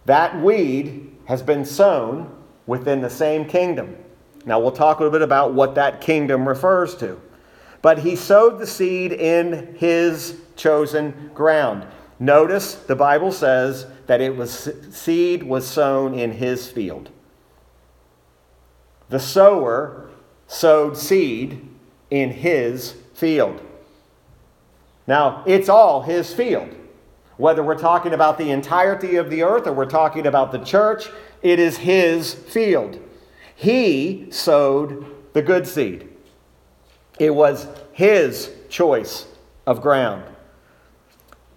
That 0.04 0.40
weed 0.40 1.16
has 1.26 1.42
been 1.42 1.64
sown 1.64 2.36
within 2.66 3.00
the 3.00 3.10
same 3.10 3.44
kingdom. 3.44 3.96
Now, 4.44 4.58
we'll 4.58 4.72
talk 4.72 4.98
a 4.98 5.02
little 5.04 5.16
bit 5.16 5.22
about 5.22 5.54
what 5.54 5.76
that 5.76 6.00
kingdom 6.00 6.48
refers 6.48 6.96
to. 6.96 7.20
But 7.82 7.98
he 8.00 8.16
sowed 8.16 8.58
the 8.58 8.66
seed 8.66 9.12
in 9.12 9.76
his 9.76 10.40
chosen 10.60 11.30
ground. 11.34 11.86
Notice 12.18 12.74
the 12.74 12.96
Bible 12.96 13.32
says 13.32 13.86
that 14.06 14.20
it 14.20 14.36
was 14.36 14.70
seed 14.90 15.42
was 15.42 15.66
sown 15.66 16.14
in 16.14 16.32
his 16.32 16.70
field. 16.70 17.10
The 19.08 19.18
sower 19.18 20.10
sowed 20.46 20.96
seed 20.96 21.66
in 22.10 22.30
his 22.30 22.94
field. 23.14 23.60
Now, 25.06 25.42
it's 25.46 25.68
all 25.68 26.02
his 26.02 26.32
field. 26.34 26.68
Whether 27.36 27.62
we're 27.62 27.78
talking 27.78 28.12
about 28.12 28.36
the 28.36 28.50
entirety 28.50 29.16
of 29.16 29.30
the 29.30 29.42
earth 29.42 29.66
or 29.66 29.72
we're 29.72 29.86
talking 29.86 30.26
about 30.26 30.52
the 30.52 30.58
church, 30.58 31.08
it 31.42 31.58
is 31.58 31.78
his 31.78 32.34
field. 32.34 33.00
He 33.56 34.26
sowed 34.30 35.06
the 35.32 35.42
good 35.42 35.66
seed. 35.66 36.08
It 37.18 37.34
was 37.34 37.66
his 37.92 38.50
choice 38.68 39.26
of 39.66 39.80
ground. 39.80 40.24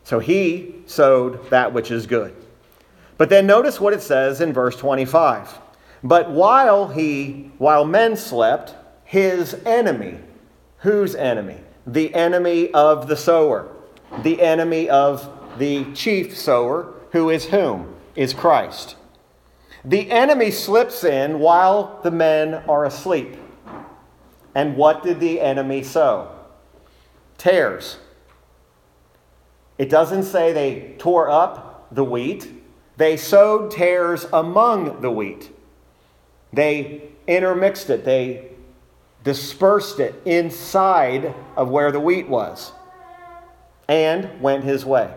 So 0.04 0.20
he 0.20 0.76
sowed 0.86 1.50
that 1.50 1.74
which 1.74 1.92
is 1.92 2.08
good. 2.08 2.36
But 3.18 3.30
then 3.30 3.48
notice 3.48 3.80
what 3.80 3.94
it 3.94 4.02
says 4.02 4.42
in 4.42 4.54
verse 4.54 4.76
25. 4.76 5.60
But 6.04 6.32
while 6.32 6.90
he 6.90 7.52
while 7.58 7.86
men 7.86 8.18
slept, 8.18 8.76
his 9.06 9.54
enemy, 9.66 10.20
whose 10.80 11.16
enemy? 11.16 11.58
The 11.88 12.14
enemy 12.14 12.72
of 12.72 13.08
the 13.08 13.16
sower, 13.16 13.70
the 14.24 14.42
enemy 14.42 14.90
of 14.90 15.30
the 15.58 15.86
chief 15.94 16.38
sower, 16.38 16.94
who 17.12 17.30
is 17.30 17.46
whom? 17.46 17.96
Is 18.16 18.34
Christ. 18.34 18.96
The 19.86 20.10
enemy 20.12 20.52
slips 20.52 21.04
in 21.04 21.40
while 21.40 22.00
the 22.04 22.12
men 22.12 22.56
are 22.70 22.86
asleep. 22.86 23.38
And 24.56 24.78
what 24.78 25.04
did 25.04 25.20
the 25.20 25.42
enemy 25.42 25.84
sow? 25.84 26.32
Tares. 27.38 27.98
It 29.78 29.90
doesn't 29.90 30.24
say 30.24 30.52
they 30.52 30.96
tore 30.98 31.30
up 31.30 31.88
the 31.92 32.04
wheat, 32.04 32.52
they 32.98 33.18
sowed 33.18 33.72
tares 33.72 34.26
among 34.32 35.02
the 35.02 35.12
wheat. 35.12 35.52
They 36.52 37.10
intermixed 37.28 37.90
it, 37.90 38.06
they 38.06 38.50
dispersed 39.24 40.00
it 40.00 40.22
inside 40.26 41.34
of 41.56 41.70
where 41.70 41.92
the 41.92 42.00
wheat 42.00 42.28
was, 42.28 42.72
and 43.88 44.42
went 44.42 44.64
his 44.64 44.86
way. 44.86 45.14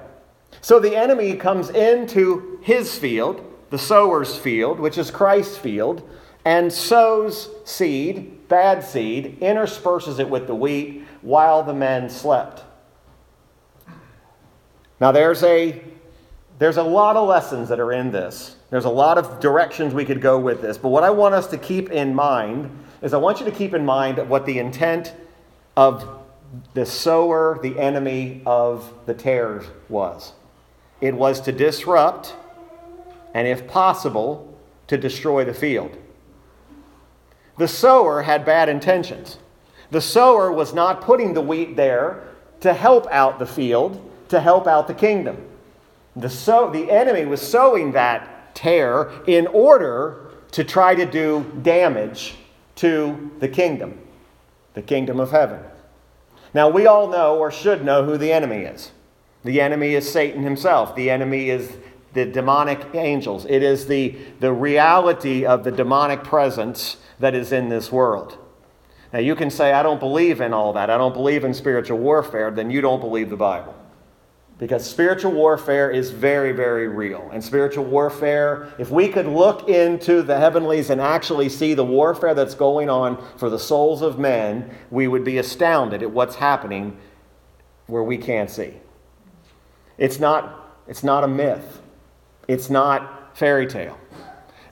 So 0.61 0.81
the 0.81 0.97
enemy 0.97 1.37
comes 1.37 1.71
into 1.71 2.59
his 2.63 2.97
field, 2.99 3.43
the 3.71 3.79
sower's 3.79 4.37
field, 4.39 4.81
which 4.81 4.97
is 4.97 5.11
Christ's 5.11 5.59
field, 5.59 6.09
and 6.45 6.73
sows 6.73 7.51
seed, 7.65 8.49
bad 8.49 8.85
seed, 8.85 9.39
intersperses 9.41 10.19
it 10.19 10.31
with 10.31 10.47
the 10.47 10.55
wheat 10.55 11.05
while 11.21 11.63
the 11.63 11.75
men 11.75 12.09
slept. 12.09 12.63
Now 15.01 15.13
there's 15.13 15.43
a 15.43 15.83
there's 16.59 16.79
a 16.79 16.83
lot 16.83 17.17
of 17.17 17.29
lessons 17.29 17.69
that 17.69 17.81
are 17.81 17.93
in 17.93 18.11
this. 18.11 18.57
There's 18.71 18.87
a 18.87 18.91
lot 18.91 19.19
of 19.19 19.41
directions 19.41 19.93
we 19.93 20.05
could 20.05 20.23
go 20.23 20.39
with 20.39 20.63
this. 20.63 20.79
But 20.79 20.89
what 20.89 21.05
I 21.05 21.11
want 21.11 21.35
us 21.35 21.47
to 21.49 21.59
keep 21.59 21.91
in 21.91 22.15
mind 22.15 22.71
is 23.03 23.13
I 23.13 23.19
want 23.19 23.41
you 23.41 23.47
to 23.47 23.53
keep 23.53 23.75
in 23.75 23.85
mind 23.85 24.17
what 24.29 24.47
the 24.47 24.59
intent 24.59 25.15
of 25.77 26.25
the 26.75 26.87
sower, 26.87 27.59
the 27.63 27.79
enemy 27.79 28.43
of 28.47 28.91
the 29.05 29.13
tares 29.13 29.67
was. 29.89 30.33
It 31.01 31.15
was 31.15 31.41
to 31.43 31.53
disrupt 31.53 32.35
and, 33.35 33.47
if 33.47 33.69
possible, 33.69 34.59
to 34.87 34.97
destroy 34.97 35.45
the 35.45 35.53
field. 35.53 35.97
The 37.59 37.69
sower 37.69 38.23
had 38.23 38.45
bad 38.45 38.69
intentions. 38.69 39.39
The 39.91 40.01
sower 40.01 40.51
was 40.51 40.73
not 40.73 41.03
putting 41.03 41.35
the 41.35 41.41
wheat 41.43 41.77
there 41.77 42.23
to 42.61 42.73
help 42.73 43.07
out 43.11 43.39
the 43.39 43.47
field, 43.47 44.01
to 44.29 44.41
help 44.41 44.67
out 44.67 44.89
the 44.89 44.95
kingdom. 44.95 45.47
The, 46.15 46.31
sow, 46.31 46.71
the 46.71 46.91
enemy 46.91 47.25
was 47.25 47.43
sowing 47.43 47.93
that 47.93 48.55
tare 48.55 49.11
in 49.27 49.47
order 49.49 50.31
to 50.53 50.65
try 50.65 50.95
to 50.95 51.05
do 51.05 51.45
damage 51.63 52.37
to 52.77 53.31
the 53.41 53.49
kingdom, 53.49 53.99
the 54.75 54.83
kingdom 54.83 55.21
of 55.21 55.31
heaven. 55.31 55.61
Now, 56.55 56.69
we 56.69 56.87
all 56.87 57.09
know 57.09 57.37
or 57.37 57.51
should 57.51 57.85
know 57.85 58.05
who 58.05 58.17
the 58.17 58.33
enemy 58.33 58.63
is. 58.63 58.93
The 59.45 59.61
enemy 59.61 59.95
is 59.95 60.11
Satan 60.11 60.43
himself, 60.43 60.97
the 60.97 61.11
enemy 61.11 61.51
is 61.51 61.77
the 62.17 62.25
demonic 62.25 62.81
angels. 62.95 63.45
It 63.45 63.63
is 63.63 63.87
the, 63.87 64.17
the 64.41 64.51
reality 64.51 65.45
of 65.45 65.65
the 65.65 65.71
demonic 65.71 66.25
presence 66.25 66.97
that 67.21 67.35
is 67.35 67.53
in 67.53 67.69
this 67.69 67.93
world. 67.93 68.39
Now, 69.13 69.19
you 69.19 69.35
can 69.35 69.51
say, 69.51 69.75
I 69.75 69.83
don't 69.83 70.01
believe 70.01 70.41
in 70.41 70.55
all 70.55 70.73
that. 70.73 70.89
I 70.89 70.97
don't 70.97 71.13
believe 71.13 71.45
in 71.45 71.53
spiritual 71.53 71.99
warfare. 71.99 72.51
Then 72.51 72.71
you 72.71 72.81
don't 72.81 73.01
believe 73.01 73.29
the 73.29 73.37
Bible. 73.37 73.75
Because 74.59 74.89
spiritual 74.89 75.33
warfare 75.33 75.91
is 75.91 76.11
very, 76.11 76.53
very 76.53 76.89
real. 76.89 77.29
And 77.31 77.45
spiritual 77.45 77.85
warfare, 77.85 78.73
if 78.79 78.91
we 78.91 79.09
could 79.09 79.27
look 79.27 79.69
into 79.69 80.23
the 80.23 80.39
heavenlies 80.39 80.89
and 80.89 80.99
actually 80.99 81.51
see 81.51 81.75
the 81.75 81.85
warfare 81.85 82.35
that's 82.35 82.55
going 82.55 82.89
on 82.89 83.23
for 83.37 83.51
the 83.51 83.59
souls 83.59 84.01
of 84.01 84.19
men, 84.19 84.71
we 84.91 85.09
would 85.09 85.25
be 85.25 85.37
astounded 85.37 86.03
at 86.03 86.11
what's 86.11 86.37
happening 86.37 86.97
where 87.87 88.03
we 88.03 88.17
can't 88.17 88.51
see. 88.51 88.73
It's 89.99 90.19
not, 90.19 90.81
it's 90.89 91.05
not 91.05 91.23
a 91.23 91.29
myth, 91.29 91.83
it's 92.49 92.71
not 92.71 93.37
fairy 93.37 93.67
tale. 93.67 93.99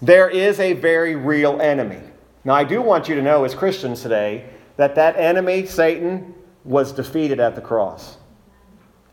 There 0.00 0.29
is 0.31 0.61
a 0.61 0.73
very 0.73 1.14
real 1.14 1.61
enemy. 1.61 2.00
Now, 2.45 2.55
I 2.55 2.64
do 2.64 2.81
want 2.81 3.09
you 3.09 3.14
to 3.14 3.23
know 3.23 3.45
as 3.45 3.55
Christians 3.55 4.03
today 4.03 4.49
that 4.76 4.95
that 4.95 5.17
enemy, 5.17 5.67
Satan, 5.67 6.35
was 6.64 6.93
defeated 6.93 7.38
at 7.38 7.55
the 7.55 7.61
cross. 7.61 8.17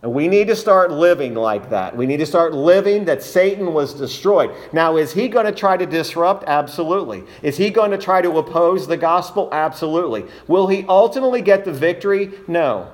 And 0.03 0.13
we 0.13 0.27
need 0.27 0.47
to 0.47 0.55
start 0.55 0.91
living 0.91 1.35
like 1.35 1.69
that. 1.69 1.95
We 1.95 2.07
need 2.07 2.17
to 2.17 2.25
start 2.25 2.53
living 2.53 3.05
that 3.05 3.21
Satan 3.21 3.71
was 3.71 3.93
destroyed. 3.93 4.51
Now, 4.73 4.97
is 4.97 5.13
he 5.13 5.27
going 5.27 5.45
to 5.45 5.51
try 5.51 5.77
to 5.77 5.85
disrupt? 5.85 6.43
Absolutely. 6.47 7.23
Is 7.43 7.55
he 7.55 7.69
going 7.69 7.91
to 7.91 7.99
try 7.99 8.21
to 8.21 8.37
oppose 8.39 8.87
the 8.87 8.97
gospel? 8.97 9.47
Absolutely. 9.51 10.25
Will 10.47 10.65
he 10.65 10.85
ultimately 10.87 11.43
get 11.43 11.65
the 11.65 11.71
victory? 11.71 12.31
No. 12.47 12.91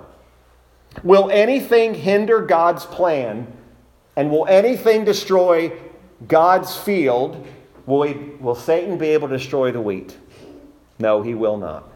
Will 1.01 1.29
anything 1.31 1.93
hinder 1.93 2.41
God's 2.41 2.85
plan? 2.85 3.47
And 4.17 4.29
will 4.29 4.45
anything 4.47 5.05
destroy 5.05 5.71
God's 6.27 6.75
field? 6.75 7.47
Will, 7.85 8.01
he, 8.01 8.15
will 8.41 8.55
Satan 8.55 8.97
be 8.97 9.07
able 9.07 9.29
to 9.29 9.37
destroy 9.37 9.71
the 9.71 9.79
wheat? 9.79 10.17
No, 10.99 11.21
he 11.21 11.35
will 11.35 11.57
not. 11.57 11.87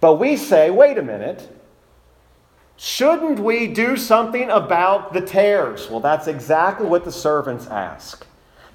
But 0.00 0.14
we 0.14 0.36
say, 0.36 0.70
wait 0.70 0.98
a 0.98 1.02
minute. 1.02 1.53
Shouldn't 2.76 3.38
we 3.38 3.68
do 3.68 3.96
something 3.96 4.50
about 4.50 5.12
the 5.12 5.20
tares? 5.20 5.88
Well, 5.88 6.00
that's 6.00 6.26
exactly 6.26 6.86
what 6.86 7.04
the 7.04 7.12
servants 7.12 7.66
ask. 7.68 8.26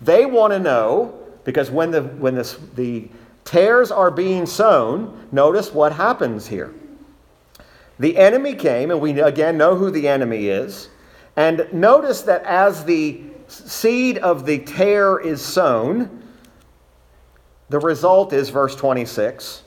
They 0.01 0.25
want 0.25 0.53
to 0.53 0.59
know, 0.59 1.19
because 1.43 1.69
when 1.69 1.91
the, 1.91 2.03
when 2.03 2.35
this, 2.35 2.57
the 2.75 3.09
tares 3.43 3.91
are 3.91 4.09
being 4.09 4.45
sown, 4.45 5.27
notice 5.31 5.73
what 5.73 5.93
happens 5.93 6.47
here. 6.47 6.73
The 7.99 8.17
enemy 8.17 8.55
came, 8.55 8.91
and 8.91 9.01
we 9.01 9.19
again 9.19 9.57
know 9.57 9.75
who 9.75 9.91
the 9.91 10.07
enemy 10.07 10.47
is. 10.47 10.89
And 11.35 11.67
notice 11.73 12.21
that 12.23 12.43
as 12.43 12.85
the 12.85 13.21
seed 13.47 14.17
of 14.19 14.45
the 14.45 14.59
tare 14.59 15.19
is 15.19 15.41
sown, 15.41 16.23
the 17.67 17.79
result 17.79 18.31
is 18.31 18.49
verse 18.49 18.75
26 18.75 19.63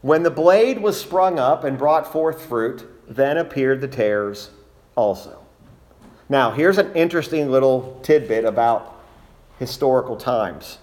When 0.00 0.24
the 0.24 0.30
blade 0.30 0.80
was 0.80 1.00
sprung 1.00 1.38
up 1.38 1.62
and 1.62 1.78
brought 1.78 2.10
forth 2.12 2.44
fruit, 2.44 2.88
then 3.14 3.36
appeared 3.38 3.80
the 3.80 3.88
tares 3.88 4.50
also. 4.96 5.38
Now, 6.28 6.50
here's 6.50 6.78
an 6.78 6.92
interesting 6.94 7.50
little 7.50 8.00
tidbit 8.02 8.44
about 8.44 9.00
historical 9.58 10.16
times. 10.16 10.78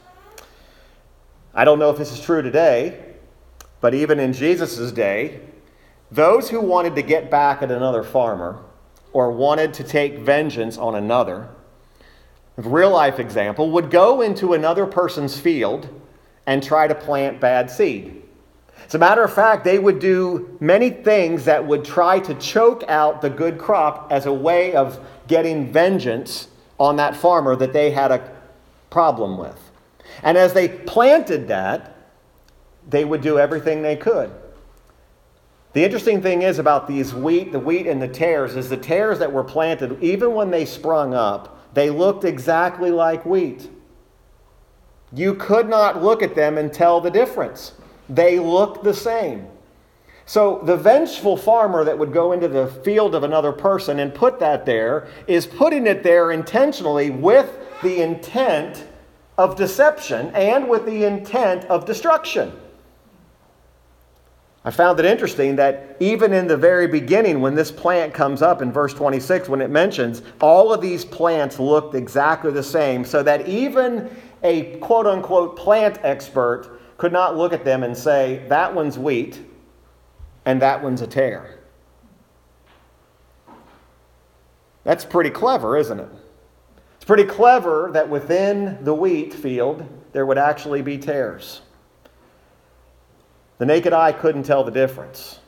I 1.54 1.66
don't 1.66 1.80
know 1.80 1.90
if 1.90 1.98
this 1.98 2.12
is 2.12 2.22
true 2.22 2.42
today, 2.42 3.04
but 3.82 3.94
even 3.94 4.20
in 4.20 4.34
Jesus' 4.34 4.92
day, 4.92 5.40
those 6.12 6.50
who 6.50 6.62
wanted 6.62 6.96
to 6.96 7.02
get 7.02 7.32
back 7.32 7.62
at 7.62 7.72
another 7.72 8.04
farmer 8.04 8.60
or 9.12 9.32
wanted 9.32 9.74
to 9.76 9.84
take 9.84 10.20
vengeance 10.20 10.78
on 10.78 10.96
another, 10.96 11.50
real 12.58 12.92
life 12.92 13.20
example, 13.20 13.72
would 13.72 13.90
go 13.90 14.22
into 14.22 14.54
another 14.54 14.86
person's 14.86 15.40
field 15.40 15.90
and 16.46 16.62
try 16.62 16.88
to 16.88 16.96
plant 16.96 17.40
bad 17.40 17.72
seed. 17.72 18.19
As 18.88 18.96
a 18.96 19.00
matter 19.00 19.24
of 19.24 19.34
fact, 19.34 19.64
they 19.64 19.80
would 19.80 20.00
do 20.00 20.58
many 20.60 20.90
things 20.90 21.46
that 21.46 21.66
would 21.66 21.86
try 21.86 22.20
to 22.20 22.34
choke 22.36 22.84
out 22.88 23.22
the 23.22 23.30
good 23.30 23.58
crop 23.58 24.12
as 24.12 24.26
a 24.26 24.34
way 24.34 24.74
of 24.74 25.00
getting 25.28 25.72
vengeance 25.72 26.48
on 26.80 26.96
that 26.96 27.16
farmer 27.16 27.56
that 27.56 27.74
they 27.74 27.92
had 27.92 28.12
a 28.12 28.32
problem 28.90 29.38
with. 29.38 29.60
And 30.24 30.38
as 30.38 30.54
they 30.54 30.68
planted 30.68 31.48
that, 31.50 31.96
they 32.90 33.06
would 33.06 33.22
do 33.22 33.38
everything 33.38 33.82
they 33.82 33.96
could 33.96 34.32
The 35.74 35.84
interesting 35.84 36.22
thing 36.22 36.42
is 36.42 36.58
about 36.58 36.88
these 36.88 37.14
wheat, 37.14 37.52
the 37.52 37.60
wheat 37.60 37.86
and 37.86 38.02
the 38.02 38.08
tares, 38.08 38.56
is 38.56 38.70
the 38.70 38.78
tares 38.78 39.20
that 39.20 39.32
were 39.32 39.44
planted, 39.44 40.02
even 40.02 40.34
when 40.34 40.50
they 40.50 40.66
sprung 40.66 41.14
up, 41.14 41.74
they 41.76 41.92
looked 41.92 42.24
exactly 42.26 42.90
like 42.90 43.26
wheat. 43.26 43.70
You 45.14 45.36
could 45.36 45.70
not 45.70 46.02
look 46.02 46.24
at 46.24 46.34
them 46.36 46.58
and 46.58 46.74
tell 46.74 47.00
the 47.02 47.12
difference. 47.12 47.74
They 48.10 48.40
look 48.40 48.84
the 48.84 48.94
same. 48.94 49.48
So 50.26 50.62
the 50.64 50.78
vengeful 50.78 51.38
farmer 51.38 51.84
that 51.84 51.98
would 51.98 52.14
go 52.14 52.34
into 52.34 52.48
the 52.48 52.68
field 52.68 53.16
of 53.16 53.24
another 53.24 53.52
person 53.52 54.00
and 54.00 54.14
put 54.14 54.40
that 54.40 54.66
there 54.66 55.08
is 55.26 55.48
putting 55.48 55.88
it 55.88 56.04
there 56.04 56.32
intentionally 56.32 57.10
with 57.10 57.50
the 57.82 58.02
intent 58.02 58.86
of 59.40 59.56
deception 59.56 60.28
and 60.36 60.70
with 60.70 60.86
the 60.86 61.04
intent 61.06 61.66
of 61.66 61.86
destruction. 61.86 62.52
I 64.66 64.72
found 64.72 65.00
it 65.00 65.06
interesting 65.06 65.56
that 65.56 65.96
even 66.00 66.34
in 66.34 66.46
the 66.46 66.58
very 66.58 66.86
beginning, 66.86 67.40
when 67.42 67.56
this 67.56 67.72
plant 67.72 68.14
comes 68.14 68.42
up 68.42 68.62
in 68.62 68.72
verse 68.72 68.94
26, 68.94 69.50
when 69.50 69.62
it 69.62 69.70
mentions 69.70 70.22
all 70.42 70.74
of 70.74 70.82
these 70.82 71.06
plants 71.06 71.60
looked 71.60 71.96
exactly 71.96 72.52
the 72.52 72.62
same, 72.62 73.06
so 73.06 73.24
that 73.24 73.48
even 73.48 74.16
a 74.44 74.78
quote 74.78 75.08
unquote 75.08 75.58
plant 75.58 75.98
expert 76.04 76.79
could 77.00 77.14
not 77.14 77.38
look 77.38 77.54
at 77.54 77.64
them 77.64 77.82
and 77.82 77.98
say, 77.98 78.46
that 78.50 78.76
one's 78.76 79.00
wheat 79.00 79.42
and 80.46 80.62
that 80.62 80.84
one's 80.84 81.02
a 81.02 81.08
tare. 81.08 81.58
That's 84.84 85.06
pretty 85.06 85.30
clever, 85.30 85.78
isn't 85.78 86.00
it? 86.00 86.10
It's 86.98 87.06
pretty 87.06 87.24
clever 87.24 87.90
that 87.94 88.10
within 88.10 88.84
the 88.84 88.94
wheat 88.94 89.34
field 89.34 89.88
there 90.12 90.26
would 90.26 90.38
actually 90.38 90.82
be 90.82 90.98
tares. 90.98 91.62
The 93.60 93.66
naked 93.66 93.94
eye 93.94 94.12
couldn't 94.12 94.44
tell 94.44 94.66
the 94.66 94.72
difference. 94.72 95.40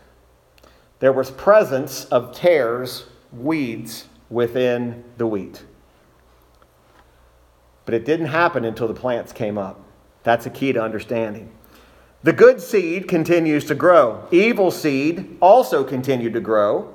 There 1.00 1.12
was 1.12 1.32
presence 1.32 2.06
of 2.06 2.34
tares, 2.34 3.08
weeds, 3.34 4.08
within 4.30 5.04
the 5.18 5.28
wheat. 5.28 5.66
But 7.84 7.94
it 7.94 8.06
didn't 8.06 8.28
happen 8.28 8.64
until 8.64 8.88
the 8.88 8.94
plants 8.94 9.34
came 9.34 9.58
up. 9.58 9.82
That's 10.24 10.46
a 10.46 10.50
key 10.50 10.74
to 10.74 10.82
understanding. 10.82 11.52
The 12.24 12.34
good 12.34 12.62
seed 12.62 13.08
continues 13.08 13.66
to 13.66 13.76
grow. 13.76 14.28
Evil 14.32 14.70
seed 14.70 15.38
also 15.42 15.84
continued 15.84 16.34
to 16.34 16.40
grow. 16.40 16.94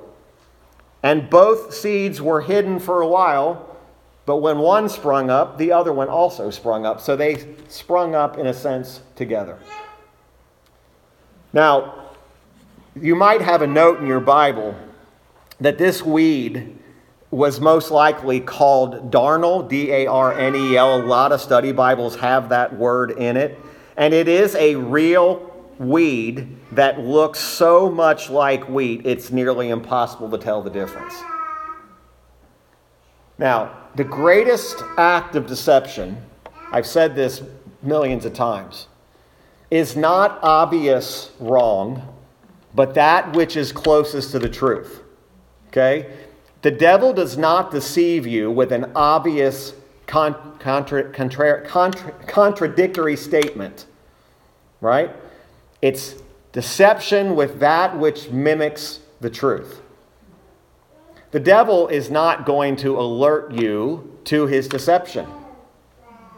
And 1.03 1.29
both 1.29 1.73
seeds 1.73 2.21
were 2.21 2.41
hidden 2.41 2.79
for 2.79 3.01
a 3.01 3.07
while, 3.07 3.77
but 4.25 4.37
when 4.37 4.57
one 4.59 4.89
sprung 4.89 5.29
up, 5.29 5.57
the 5.57 5.71
other 5.71 5.93
one 5.93 6.07
also 6.09 6.49
sprung 6.49 6.85
up. 6.85 7.01
So 7.01 7.15
they 7.15 7.55
sprung 7.67 8.15
up, 8.15 8.37
in 8.37 8.47
a 8.47 8.53
sense, 8.53 9.01
together. 9.15 9.57
Now, 11.53 12.11
you 12.99 13.15
might 13.15 13.41
have 13.41 13.61
a 13.61 13.67
note 13.67 13.99
in 13.99 14.07
your 14.07 14.19
Bible 14.19 14.75
that 15.59 15.77
this 15.77 16.03
weed 16.03 16.76
was 17.29 17.59
most 17.59 17.91
likely 17.91 18.39
called 18.39 19.11
darnel, 19.11 19.67
D 19.67 19.91
A 19.91 20.07
R 20.07 20.33
N 20.33 20.55
E 20.55 20.77
L. 20.77 21.01
A 21.01 21.03
lot 21.03 21.31
of 21.31 21.41
study 21.41 21.71
Bibles 21.71 22.15
have 22.17 22.49
that 22.49 22.75
word 22.75 23.11
in 23.11 23.35
it. 23.35 23.57
And 23.97 24.13
it 24.13 24.27
is 24.27 24.55
a 24.55 24.75
real 24.75 25.53
weed 25.79 26.57
that 26.71 26.99
looks 26.99 27.39
so 27.39 27.89
much 27.89 28.29
like 28.29 28.67
wheat, 28.69 29.05
it's 29.05 29.31
nearly 29.31 29.69
impossible 29.69 30.29
to 30.31 30.37
tell 30.37 30.61
the 30.61 30.69
difference. 30.69 31.13
Now, 33.37 33.77
the 33.95 34.03
greatest 34.03 34.83
act 34.97 35.35
of 35.35 35.45
deception, 35.45 36.17
I've 36.71 36.87
said 36.87 37.15
this 37.15 37.43
millions 37.83 38.25
of 38.25 38.33
times, 38.33 38.87
is 39.69 39.95
not 39.95 40.39
obvious 40.41 41.31
wrong, 41.39 42.15
but 42.73 42.93
that 42.95 43.35
which 43.35 43.55
is 43.55 43.71
closest 43.71 44.31
to 44.31 44.39
the 44.39 44.49
truth. 44.49 45.03
Okay? 45.67 46.11
The 46.61 46.71
devil 46.71 47.13
does 47.13 47.37
not 47.37 47.71
deceive 47.71 48.25
you 48.25 48.51
with 48.51 48.71
an 48.71 48.91
obvious 48.95 49.73
con- 50.07 50.57
contra- 50.59 51.11
contra- 51.11 51.61
contra- 51.65 52.11
contradictory 52.25 53.15
statement, 53.15 53.85
right? 54.81 55.15
It's 55.81 56.15
deception 56.53 57.35
with 57.35 57.59
that 57.59 57.97
which 57.97 58.29
mimics 58.29 58.99
the 59.21 59.29
truth. 59.29 59.81
The 61.31 61.39
devil 61.39 61.87
is 61.87 62.09
not 62.09 62.45
going 62.45 62.77
to 62.77 62.99
alert 62.99 63.51
you 63.51 64.17
to 64.25 64.47
his 64.47 64.67
deception. 64.67 65.27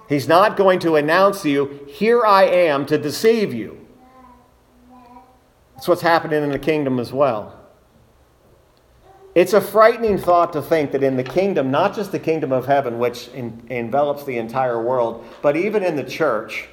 He's 0.09 0.27
not 0.27 0.57
going 0.57 0.79
to 0.79 0.95
announce 0.95 1.43
to 1.43 1.49
you, 1.49 1.85
Here 1.87 2.25
I 2.25 2.45
am 2.45 2.85
to 2.87 2.97
deceive 2.97 3.53
you. 3.53 3.85
That's 5.75 5.87
what's 5.87 6.01
happening 6.01 6.43
in 6.43 6.49
the 6.49 6.59
kingdom 6.59 6.99
as 6.99 7.13
well. 7.13 7.58
It's 9.39 9.53
a 9.53 9.61
frightening 9.61 10.17
thought 10.17 10.51
to 10.51 10.61
think 10.61 10.91
that 10.91 11.01
in 11.01 11.15
the 11.15 11.23
kingdom, 11.23 11.71
not 11.71 11.95
just 11.95 12.11
the 12.11 12.19
kingdom 12.19 12.51
of 12.51 12.65
heaven, 12.65 12.99
which 12.99 13.29
in, 13.29 13.65
envelops 13.69 14.25
the 14.25 14.37
entire 14.37 14.83
world, 14.83 15.23
but 15.41 15.55
even 15.55 15.81
in 15.81 15.95
the 15.95 16.03
church, 16.03 16.67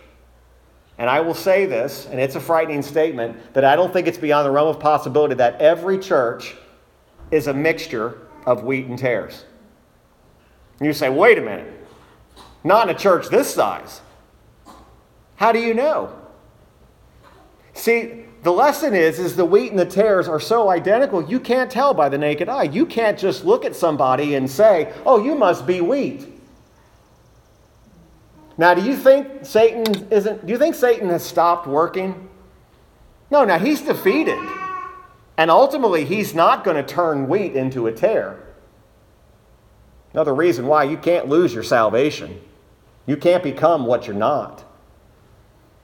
and 0.98 1.08
I 1.08 1.20
will 1.20 1.32
say 1.32 1.66
this, 1.66 2.08
and 2.10 2.18
it's 2.18 2.34
a 2.34 2.40
frightening 2.40 2.82
statement, 2.82 3.54
that 3.54 3.64
I 3.64 3.76
don't 3.76 3.92
think 3.92 4.08
it's 4.08 4.18
beyond 4.18 4.46
the 4.46 4.50
realm 4.50 4.66
of 4.66 4.80
possibility 4.80 5.36
that 5.36 5.62
every 5.62 5.96
church 5.96 6.56
is 7.30 7.46
a 7.46 7.54
mixture 7.54 8.18
of 8.46 8.64
wheat 8.64 8.86
and 8.86 8.98
tares. 8.98 9.44
And 10.80 10.88
you 10.88 10.92
say, 10.92 11.08
wait 11.08 11.38
a 11.38 11.42
minute. 11.42 11.72
Not 12.64 12.88
in 12.90 12.96
a 12.96 12.98
church 12.98 13.28
this 13.28 13.54
size. 13.54 14.00
How 15.36 15.52
do 15.52 15.60
you 15.60 15.72
know? 15.72 16.12
See, 17.74 18.24
the 18.42 18.52
lesson 18.52 18.94
is 18.94 19.18
is 19.18 19.36
the 19.36 19.44
wheat 19.44 19.70
and 19.70 19.78
the 19.78 19.86
tares 19.86 20.28
are 20.28 20.40
so 20.40 20.68
identical 20.68 21.22
you 21.24 21.40
can't 21.40 21.70
tell 21.70 21.94
by 21.94 22.08
the 22.08 22.18
naked 22.18 22.48
eye. 22.48 22.64
You 22.64 22.86
can't 22.86 23.18
just 23.18 23.44
look 23.44 23.64
at 23.64 23.74
somebody 23.74 24.34
and 24.34 24.50
say, 24.50 24.92
"Oh, 25.04 25.22
you 25.22 25.34
must 25.34 25.66
be 25.66 25.80
wheat." 25.80 26.26
Now, 28.58 28.74
do 28.74 28.82
you 28.82 28.96
think 28.96 29.44
Satan 29.44 30.08
isn't 30.10 30.46
do 30.46 30.52
you 30.52 30.58
think 30.58 30.74
Satan 30.74 31.08
has 31.08 31.24
stopped 31.24 31.66
working? 31.66 32.28
No, 33.30 33.44
now 33.44 33.58
he's 33.58 33.80
defeated. 33.80 34.38
And 35.38 35.50
ultimately, 35.50 36.04
he's 36.04 36.34
not 36.34 36.64
going 36.64 36.76
to 36.76 36.82
turn 36.82 37.28
wheat 37.28 37.54
into 37.54 37.86
a 37.86 37.92
tare. 37.92 38.38
Another 40.14 40.34
reason 40.34 40.66
why 40.66 40.84
you 40.84 40.96
can't 40.96 41.28
lose 41.28 41.52
your 41.52 41.62
salvation. 41.62 42.40
You 43.04 43.18
can't 43.18 43.42
become 43.42 43.84
what 43.84 44.06
you're 44.06 44.16
not. 44.16 44.64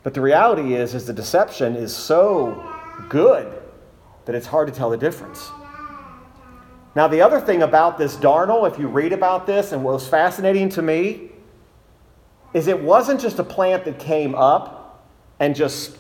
But 0.03 0.15
the 0.15 0.21
reality 0.21 0.75
is, 0.75 0.95
is 0.95 1.07
the 1.07 1.13
deception 1.13 1.77
is 1.77 1.95
so 1.95 2.63
good 3.09 3.63
that 4.25 4.35
it's 4.35 4.47
hard 4.47 4.69
to 4.69 4.75
tell 4.75 4.91
the 4.91 4.97
difference. 4.97 5.51
Now, 6.95 7.09
the 7.09 7.23
other 7.23 7.41
thing 7.41 7.63
about 7.63 7.99
this 7.99 8.17
darnel, 8.17 8.71
if 8.71 8.79
you 8.79 8.87
read 8.87 9.13
about 9.13 9.47
this, 9.47 9.73
and 9.73 9.83
what 9.83 9.95
was 9.95 10.07
fascinating 10.07 10.69
to 10.71 10.83
me, 10.83 11.31
is 12.53 12.67
it 12.67 12.81
wasn't 12.81 13.21
just 13.21 13.39
a 13.39 13.45
plant 13.45 13.85
that 13.87 13.99
came 13.99 14.35
up 14.35 15.09
and 15.41 15.57
just 15.57 15.97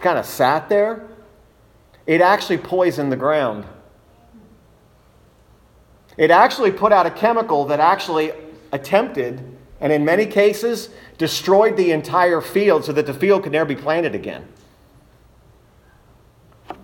kind 0.00 0.18
of 0.18 0.26
sat 0.26 0.68
there. 0.68 1.08
It 2.06 2.20
actually 2.20 2.58
poisoned 2.58 3.10
the 3.10 3.16
ground. 3.16 3.64
It 6.16 6.30
actually 6.30 6.72
put 6.72 6.92
out 6.92 7.06
a 7.06 7.10
chemical 7.10 7.64
that 7.66 7.80
actually 7.80 8.32
attempted 8.72 9.57
and 9.80 9.92
in 9.92 10.04
many 10.04 10.26
cases 10.26 10.90
destroyed 11.18 11.76
the 11.76 11.92
entire 11.92 12.40
field 12.40 12.84
so 12.84 12.92
that 12.92 13.06
the 13.06 13.14
field 13.14 13.42
could 13.42 13.52
never 13.52 13.68
be 13.68 13.80
planted 13.80 14.14
again. 14.14 14.46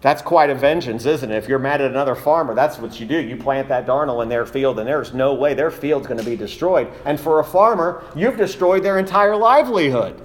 That's 0.01 0.23
quite 0.23 0.51
a 0.51 0.55
vengeance, 0.55 1.07
isn't 1.07 1.31
it? 1.31 1.37
If 1.37 1.49
you're 1.49 1.59
mad 1.59 1.81
at 1.81 1.91
another 1.91 2.15
farmer, 2.15 2.55
that's 2.55 2.79
what 2.79 3.01
you 3.01 3.07
do. 3.07 3.19
You 3.19 3.37
plant 3.37 3.69
that 3.69 3.87
darnel 3.87 4.23
in 4.23 4.29
their 4.29 4.45
field, 4.45 4.79
and 4.79 4.87
there's 4.87 5.15
no 5.15 5.33
way 5.33 5.55
their 5.55 5.71
field's 5.71 6.07
going 6.07 6.21
to 6.21 6.27
be 6.27 6.37
destroyed. 6.37 6.89
And 7.07 7.19
for 7.19 7.41
a 7.41 7.45
farmer, 7.45 8.05
you've 8.15 8.37
destroyed 8.37 8.83
their 8.83 8.99
entire 8.99 9.35
livelihood. 9.35 10.21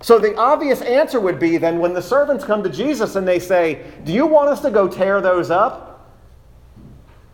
So 0.00 0.18
the 0.18 0.36
obvious 0.36 0.80
answer 0.82 1.18
would 1.18 1.38
be 1.38 1.56
then 1.56 1.78
when 1.78 1.94
the 1.94 2.02
servants 2.02 2.44
come 2.44 2.62
to 2.62 2.68
Jesus 2.68 3.16
and 3.16 3.26
they 3.26 3.38
say, 3.38 3.84
Do 4.04 4.12
you 4.12 4.26
want 4.26 4.50
us 4.50 4.60
to 4.60 4.70
go 4.70 4.86
tear 4.86 5.20
those 5.20 5.50
up? 5.50 6.14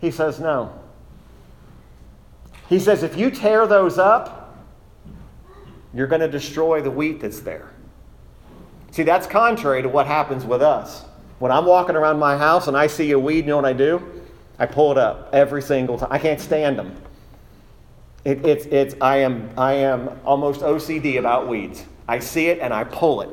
He 0.01 0.11
says, 0.11 0.41
No. 0.41 0.73
He 2.75 2.81
says, 2.81 3.05
if 3.05 3.17
you 3.17 3.31
tear 3.31 3.69
those 3.69 3.99
up, 3.99 4.59
you're 5.95 6.09
going 6.09 6.23
to 6.23 6.29
destroy 6.29 6.83
the 6.83 6.91
wheat 6.91 7.21
that's 7.21 7.39
there. 7.39 7.71
See, 8.91 9.05
that's 9.05 9.29
contrary 9.29 9.81
to 9.81 9.89
what 9.89 10.09
happens 10.09 10.45
with 10.45 10.61
us. 10.61 11.05
When 11.39 11.53
I'm 11.53 11.67
walking 11.67 11.95
around 11.95 12.19
my 12.19 12.37
house 12.37 12.67
and 12.67 12.77
I 12.77 12.89
see 12.89 13.13
a 13.13 13.19
weed, 13.19 13.45
you 13.45 13.51
know 13.51 13.55
what 13.55 13.65
I 13.65 13.75
do? 13.75 14.03
I 14.59 14.67
pull 14.67 14.91
it 14.91 14.99
up 14.99 15.31
every 15.33 15.63
single 15.63 15.99
time. 15.99 16.09
I 16.11 16.19
can't 16.19 16.41
stand 16.41 16.77
them. 16.77 16.97
It, 18.25 18.45
it's, 18.45 18.67
it's, 18.67 18.97
I, 19.01 19.19
am, 19.19 19.51
I 19.57 19.75
am 19.75 20.11
almost 20.25 20.63
OCD 20.63 21.21
about 21.21 21.47
weeds. 21.47 21.85
I 22.09 22.19
see 22.19 22.49
it 22.49 22.59
and 22.59 22.75
I 22.75 22.83
pull 22.83 23.21
it. 23.21 23.31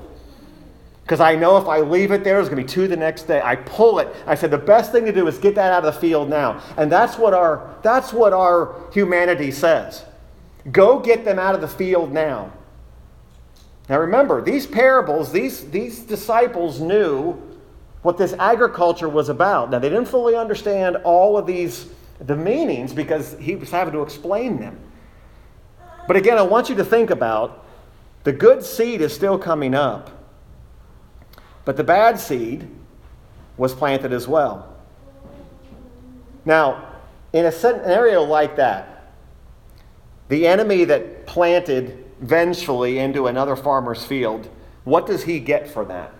Because 1.04 1.20
I 1.20 1.36
know 1.36 1.58
if 1.58 1.68
I 1.68 1.80
leave 1.82 2.12
it 2.12 2.24
there, 2.24 2.36
there's 2.36 2.48
going 2.48 2.66
to 2.66 2.68
be 2.68 2.70
two 2.70 2.88
the 2.88 2.96
next 2.96 3.24
day. 3.24 3.42
I 3.44 3.56
pull 3.56 4.00
it. 4.00 4.08
I 4.26 4.36
said 4.36 4.52
the 4.52 4.58
best 4.58 4.92
thing 4.92 5.06
to 5.06 5.12
do 5.12 5.28
is 5.28 5.38
get 5.38 5.56
that 5.56 5.74
out 5.74 5.86
of 5.86 5.94
the 5.94 6.00
field 6.00 6.30
now. 6.30 6.62
And 6.78 6.92
that's 6.92 7.18
what 7.18 7.34
our, 7.34 7.76
that's 7.82 8.14
what 8.14 8.34
our 8.34 8.76
humanity 8.94 9.52
says. 9.52 10.06
Go 10.72 11.00
get 11.00 11.26
them 11.26 11.40
out 11.40 11.56
of 11.56 11.62
the 11.62 11.68
field 11.68 12.14
now. 12.14 12.54
Now 13.90 14.00
remember, 14.00 14.42
these 14.42 14.68
parables, 14.68 15.32
these, 15.32 15.70
these 15.70 16.00
disciples 16.00 16.80
knew 16.80 17.42
what 18.04 18.18
this 18.18 18.34
agriculture 18.34 19.10
was 19.10 19.30
about. 19.30 19.70
Now, 19.70 19.80
they 19.80 19.90
didn't 19.90 20.08
fully 20.08 20.36
understand 20.36 20.98
all 21.04 21.38
of 21.38 21.46
these, 21.46 21.88
the 22.20 22.36
meanings, 22.36 22.94
because 22.94 23.38
he 23.40 23.56
was 23.56 23.70
having 23.70 23.94
to 23.94 24.02
explain 24.02 24.60
them. 24.60 24.80
But 26.08 26.16
again, 26.16 26.38
I 26.38 26.42
want 26.42 26.70
you 26.70 26.76
to 26.76 26.86
think 26.86 27.10
about 27.10 27.66
the 28.24 28.32
good 28.32 28.64
seed 28.64 29.02
is 29.02 29.14
still 29.14 29.38
coming 29.38 29.76
up, 29.76 30.10
but 31.66 31.78
the 31.78 31.84
bad 31.84 32.20
seed 32.20 32.68
was 33.58 33.74
planted 33.74 34.14
as 34.14 34.28
well. 34.28 34.76
Now, 36.46 36.88
in 37.34 37.46
a 37.46 37.52
scenario 37.52 38.24
like 38.24 38.56
that, 38.56 39.14
the 40.30 40.48
enemy 40.48 40.86
that 40.86 41.28
planted 41.28 42.06
vengefully 42.22 43.00
into 43.00 43.28
another 43.28 43.56
farmer's 43.56 44.06
field, 44.06 44.50
what 44.84 45.06
does 45.06 45.24
he 45.24 45.40
get 45.40 45.70
for 45.70 45.86
that? 45.86 46.14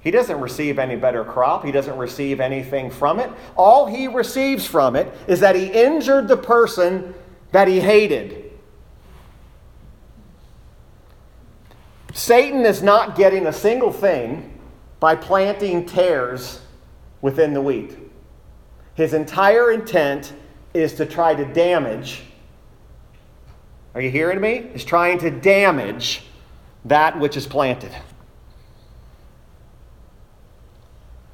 He 0.00 0.10
doesn't 0.10 0.40
receive 0.40 0.78
any 0.78 0.96
better 0.96 1.24
crop. 1.24 1.64
He 1.64 1.72
doesn't 1.72 1.96
receive 1.96 2.40
anything 2.40 2.90
from 2.90 3.20
it. 3.20 3.30
All 3.56 3.86
he 3.86 4.08
receives 4.08 4.66
from 4.66 4.96
it 4.96 5.12
is 5.28 5.40
that 5.40 5.54
he 5.54 5.66
injured 5.66 6.26
the 6.26 6.38
person 6.38 7.14
that 7.52 7.68
he 7.68 7.80
hated. 7.80 8.49
Satan 12.12 12.64
is 12.64 12.82
not 12.82 13.16
getting 13.16 13.46
a 13.46 13.52
single 13.52 13.92
thing 13.92 14.58
by 14.98 15.14
planting 15.14 15.86
tares 15.86 16.60
within 17.20 17.54
the 17.54 17.60
wheat. 17.60 17.96
His 18.94 19.14
entire 19.14 19.70
intent 19.70 20.32
is 20.74 20.94
to 20.94 21.06
try 21.06 21.34
to 21.34 21.44
damage. 21.44 22.22
Are 23.94 24.00
you 24.00 24.10
hearing 24.10 24.40
me? 24.40 24.70
Is 24.74 24.84
trying 24.84 25.18
to 25.18 25.30
damage 25.30 26.22
that 26.84 27.18
which 27.18 27.36
is 27.36 27.46
planted. 27.46 27.92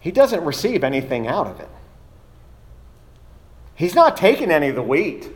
He 0.01 0.11
doesn't 0.11 0.45
receive 0.45 0.85
anything 0.85 1.27
out 1.27 1.49
of 1.49 1.61
it. 1.61 1.69
He's 3.75 3.95
not 3.95 4.17
taking 4.17 4.51
any 4.51 4.69
of 4.69 4.77
the 4.77 4.83
wheat. 4.83 5.29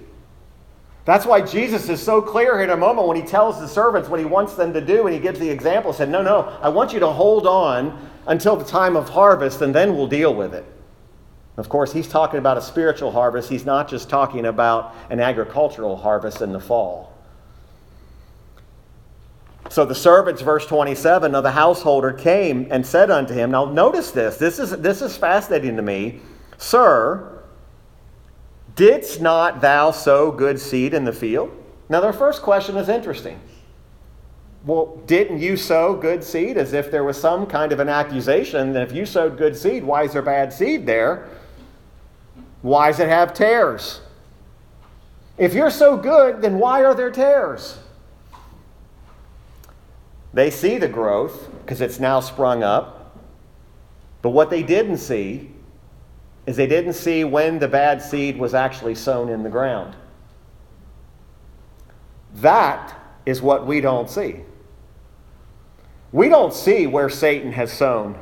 That's 1.05 1.25
why 1.25 1.41
Jesus 1.41 1.89
is 1.89 2.03
so 2.03 2.21
clear 2.21 2.57
here 2.57 2.65
in 2.65 2.71
a 2.71 2.77
moment 2.77 3.09
when 3.09 3.17
he 3.17 3.23
tells 3.23 3.59
the 3.59 3.67
servants 3.67 4.09
what 4.09 4.21
he 4.21 4.27
wants 4.27 4.55
them 4.55 4.73
to 4.75 4.81
do 4.81 5.07
and 5.07 5.15
he 5.15 5.21
gives 5.21 5.39
the 5.39 5.49
example. 5.49 5.93
He 5.93 5.99
said, 5.99 6.11
No, 6.11 6.23
no, 6.23 6.57
I 6.61 6.69
want 6.69 6.93
you 6.93 7.01
to 7.01 7.09
hold 7.09 7.47
on 7.47 8.11
until 8.27 8.55
the 8.55 8.65
time 8.65 8.97
of 8.97 9.09
harvest 9.09 9.63
and 9.63 9.75
then 9.75 9.97
we'll 9.97 10.07
deal 10.07 10.35
with 10.35 10.55
it. 10.55 10.65
Of 11.57 11.69
course, 11.69 11.93
he's 11.93 12.09
talking 12.09 12.39
about 12.39 12.57
a 12.57 12.63
spiritual 12.63 13.11
harvest. 13.11 13.51
He's 13.51 13.67
not 13.67 13.89
just 13.89 14.09
talking 14.09 14.47
about 14.47 14.95
an 15.11 15.21
agricultural 15.21 15.97
harvest 15.97 16.43
in 16.43 16.53
the 16.53 16.61
fall. 16.61 17.11
So 19.69 19.85
the 19.85 19.95
servants, 19.95 20.43
verse 20.43 20.67
27, 20.67 21.35
of 21.35 21.43
the 21.45 21.51
householder 21.51 22.13
came 22.13 22.67
and 22.71 22.85
said 22.85 23.11
unto 23.11 23.35
him, 23.35 23.53
Now 23.53 23.67
notice 23.67 24.11
this. 24.11 24.37
This 24.37 24.59
is, 24.59 24.71
this 24.71 25.01
is 25.01 25.17
fascinating 25.17 25.77
to 25.77 25.83
me. 25.83 26.21
Sir, 26.59 27.30
didst 28.81 29.21
not 29.21 29.61
thou 29.61 29.91
sow 29.91 30.33
good 30.33 30.59
seed 30.59 30.95
in 30.95 31.05
the 31.05 31.13
field? 31.13 31.55
Now, 31.91 32.01
their 32.01 32.15
first 32.15 32.41
question 32.41 32.79
is 32.79 32.89
interesting. 32.89 33.39
Well, 34.65 35.03
didn't 35.05 35.41
you 35.41 35.59
sow 35.59 35.95
good 35.95 36.25
seed? 36.25 36.57
As 36.57 36.73
if 36.73 36.91
there 36.91 37.05
was 37.05 37.21
some 37.21 37.45
kind 37.45 37.73
of 37.73 37.81
an 37.81 37.91
accusation 37.91 38.73
that 38.73 38.83
if 38.83 38.93
you 38.93 39.05
sowed 39.05 39.37
good 39.37 39.55
seed, 39.55 39.85
why 39.85 40.05
is 40.05 40.15
there 40.15 40.23
bad 40.23 40.51
seed 40.51 40.87
there? 40.87 41.29
Why 42.63 42.91
does 42.91 43.01
it 43.01 43.09
have 43.11 43.35
tares? 43.35 44.01
If 45.37 45.53
you're 45.53 45.71
so 45.71 45.99
good, 45.99 46.41
then 46.41 46.59
why 46.59 46.83
are 46.83 46.95
there 46.95 47.11
tares? 47.11 47.79
They 50.33 50.51
see 50.51 50.79
the 50.79 50.89
growth 50.89 51.51
because 51.61 51.83
it's 51.83 52.01
now 52.01 52.21
sprung 52.21 52.63
up. 52.63 53.15
But 54.23 54.31
what 54.31 54.49
they 54.49 54.63
didn't 54.63 54.99
see 54.99 55.50
is 56.51 56.57
they 56.57 56.67
didn't 56.67 56.95
see 56.95 57.25
when 57.25 57.59
the 57.59 57.69
bad 57.69 58.03
seed 58.03 58.37
was 58.37 58.55
actually 58.55 58.95
sown 58.95 59.29
in 59.29 59.43
the 59.43 59.49
ground. 59.49 59.97
That 62.35 62.99
is 63.27 63.41
what 63.41 63.67
we 63.67 63.81
don't 63.81 64.11
see. 64.11 64.41
We 66.13 66.29
don't 66.29 66.53
see 66.53 66.87
where 66.87 67.09
Satan 67.09 67.53
has 67.53 67.73
sown. 67.73 68.19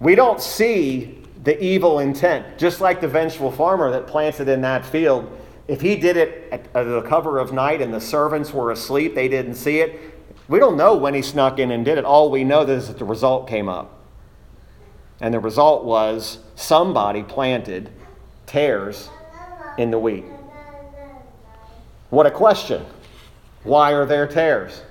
We 0.00 0.14
don't 0.14 0.40
see 0.40 1.22
the 1.42 1.62
evil 1.62 2.00
intent, 2.00 2.58
just 2.58 2.80
like 2.80 3.00
the 3.00 3.08
vengeful 3.08 3.52
farmer 3.52 3.90
that 3.92 4.06
planted 4.06 4.48
in 4.48 4.60
that 4.62 4.84
field 4.84 5.30
if 5.68 5.80
he 5.80 5.96
did 5.96 6.16
it 6.16 6.48
at 6.52 6.72
the 6.72 7.02
cover 7.02 7.38
of 7.38 7.52
night 7.52 7.82
and 7.82 7.92
the 7.92 8.00
servants 8.00 8.52
were 8.52 8.70
asleep, 8.70 9.14
they 9.14 9.28
didn't 9.28 9.56
see 9.56 9.80
it. 9.80 10.14
We 10.48 10.60
don't 10.60 10.76
know 10.76 10.94
when 10.94 11.12
he 11.14 11.22
snuck 11.22 11.58
in 11.58 11.72
and 11.72 11.84
did 11.84 11.98
it. 11.98 12.04
All 12.04 12.30
we 12.30 12.44
know 12.44 12.62
is 12.62 12.86
that 12.86 12.98
the 12.98 13.04
result 13.04 13.48
came 13.48 13.68
up. 13.68 13.95
And 15.20 15.32
the 15.32 15.40
result 15.40 15.84
was 15.84 16.38
somebody 16.54 17.22
planted 17.22 17.90
tares 18.46 19.08
in 19.78 19.90
the 19.90 19.98
wheat. 19.98 20.24
What 22.10 22.26
a 22.26 22.30
question. 22.30 22.84
Why 23.64 23.92
are 23.92 24.06
there 24.06 24.26
tares? 24.26 24.82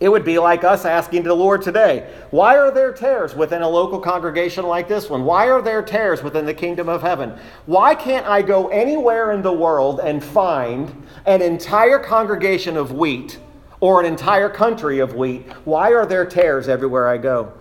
It 0.00 0.08
would 0.08 0.24
be 0.24 0.38
like 0.38 0.64
us 0.64 0.86
asking 0.86 1.24
the 1.24 1.34
Lord 1.34 1.60
today, 1.60 2.10
why 2.30 2.56
are 2.56 2.70
there 2.70 2.90
tares 2.90 3.34
within 3.34 3.60
a 3.60 3.68
local 3.68 4.00
congregation 4.00 4.64
like 4.66 4.88
this 4.88 5.10
one? 5.10 5.26
Why 5.26 5.50
are 5.50 5.60
there 5.60 5.82
tares 5.82 6.22
within 6.22 6.46
the 6.46 6.54
kingdom 6.54 6.88
of 6.88 7.02
heaven? 7.02 7.38
Why 7.66 7.94
can't 7.94 8.26
I 8.26 8.40
go 8.40 8.68
anywhere 8.68 9.32
in 9.32 9.42
the 9.42 9.52
world 9.52 10.00
and 10.00 10.24
find 10.24 11.06
an 11.26 11.42
entire 11.42 11.98
congregation 11.98 12.78
of 12.78 12.92
wheat 12.92 13.38
or 13.80 14.00
an 14.00 14.06
entire 14.06 14.48
country 14.48 15.00
of 15.00 15.14
wheat? 15.14 15.46
Why 15.64 15.92
are 15.92 16.06
there 16.06 16.24
tares 16.24 16.66
everywhere 16.66 17.06
I 17.06 17.18
go? 17.18 17.52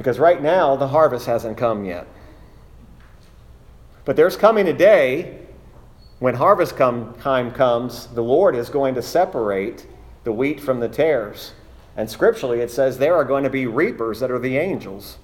Because 0.00 0.18
right 0.18 0.40
now, 0.40 0.76
the 0.76 0.88
harvest 0.88 1.26
hasn't 1.26 1.58
come 1.58 1.84
yet. 1.84 2.06
But 4.06 4.16
there's 4.16 4.34
coming 4.34 4.66
a 4.68 4.72
day 4.72 5.40
when 6.20 6.34
harvest 6.34 6.74
come, 6.74 7.12
time 7.20 7.50
comes, 7.50 8.06
the 8.06 8.22
Lord 8.22 8.56
is 8.56 8.70
going 8.70 8.94
to 8.94 9.02
separate 9.02 9.86
the 10.24 10.32
wheat 10.32 10.58
from 10.58 10.80
the 10.80 10.88
tares. 10.88 11.52
And 11.98 12.08
scripturally, 12.10 12.60
it 12.60 12.70
says 12.70 12.96
there 12.96 13.14
are 13.14 13.26
going 13.26 13.44
to 13.44 13.50
be 13.50 13.66
reapers 13.66 14.20
that 14.20 14.30
are 14.30 14.38
the 14.38 14.56
angels 14.56 15.18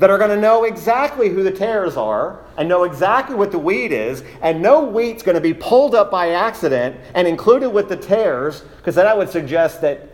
that 0.00 0.10
are 0.10 0.18
going 0.18 0.30
to 0.30 0.40
know 0.40 0.64
exactly 0.64 1.28
who 1.28 1.44
the 1.44 1.52
tares 1.52 1.96
are 1.96 2.44
and 2.56 2.68
know 2.68 2.82
exactly 2.82 3.36
what 3.36 3.52
the 3.52 3.58
wheat 3.58 3.92
is, 3.92 4.24
and 4.40 4.60
no 4.60 4.84
wheat's 4.84 5.22
going 5.22 5.36
to 5.36 5.40
be 5.40 5.54
pulled 5.54 5.94
up 5.94 6.10
by 6.10 6.30
accident 6.30 6.96
and 7.14 7.28
included 7.28 7.70
with 7.70 7.88
the 7.88 7.96
tares, 7.96 8.62
because 8.78 8.96
then 8.96 9.06
I 9.06 9.14
would 9.14 9.30
suggest 9.30 9.80
that 9.82 10.08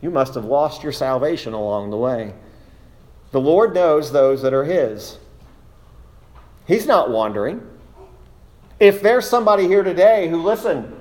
you 0.00 0.12
must 0.12 0.34
have 0.34 0.44
lost 0.44 0.84
your 0.84 0.92
salvation 0.92 1.54
along 1.54 1.90
the 1.90 1.96
way. 1.96 2.34
The 3.30 3.40
Lord 3.40 3.74
knows 3.74 4.12
those 4.12 4.42
that 4.42 4.54
are 4.54 4.64
His. 4.64 5.18
He's 6.66 6.86
not 6.86 7.10
wandering. 7.10 7.66
If 8.80 9.02
there's 9.02 9.28
somebody 9.28 9.66
here 9.66 9.82
today 9.82 10.28
who, 10.28 10.42
listen, 10.42 10.94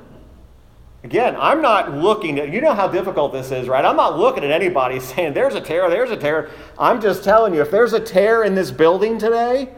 again, 1.04 1.36
I'm 1.38 1.62
not 1.62 1.94
looking 1.94 2.40
at, 2.40 2.52
you 2.52 2.62
know 2.62 2.74
how 2.74 2.88
difficult 2.88 3.34
this 3.34 3.52
is, 3.52 3.68
right? 3.68 3.86
I'm 3.86 3.96
not 3.96 4.18
looking 4.18 4.44
at 4.44 4.52
anybody 4.52 5.00
saying, 5.02 5.34
there's 5.34 5.56
a 5.56 5.62
tare, 5.62 5.90
there's 5.90 6.12
a 6.12 6.18
tare. 6.18 6.50
I'm 6.80 7.02
just 7.02 7.24
telling 7.24 7.54
you, 7.54 7.62
if 7.62 7.72
there's 7.72 7.94
a 7.94 8.00
tare 8.00 8.44
in 8.44 8.56
this 8.56 8.72
building 8.72 9.20
today, 9.20 9.70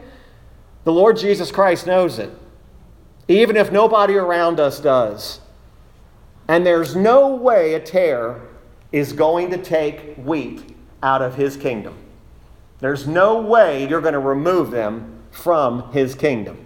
the 0.84 0.92
Lord 0.92 1.18
Jesus 1.18 1.52
Christ 1.52 1.86
knows 1.86 2.18
it, 2.18 2.30
even 3.28 3.56
if 3.56 3.70
nobody 3.70 4.14
around 4.14 4.58
us 4.58 4.80
does. 4.80 5.40
And 6.48 6.66
there's 6.66 6.96
no 6.96 7.34
way 7.34 7.74
a 7.74 7.80
tare 7.80 8.40
is 8.90 9.12
going 9.12 9.50
to 9.50 9.58
take 9.58 10.16
wheat 10.16 10.74
out 11.02 11.22
of 11.22 11.36
his 11.36 11.56
kingdom. 11.56 11.94
There's 12.80 13.06
no 13.06 13.40
way 13.40 13.86
you're 13.88 14.00
going 14.00 14.14
to 14.14 14.20
remove 14.20 14.70
them 14.70 15.22
from 15.30 15.92
his 15.92 16.14
kingdom. 16.14 16.64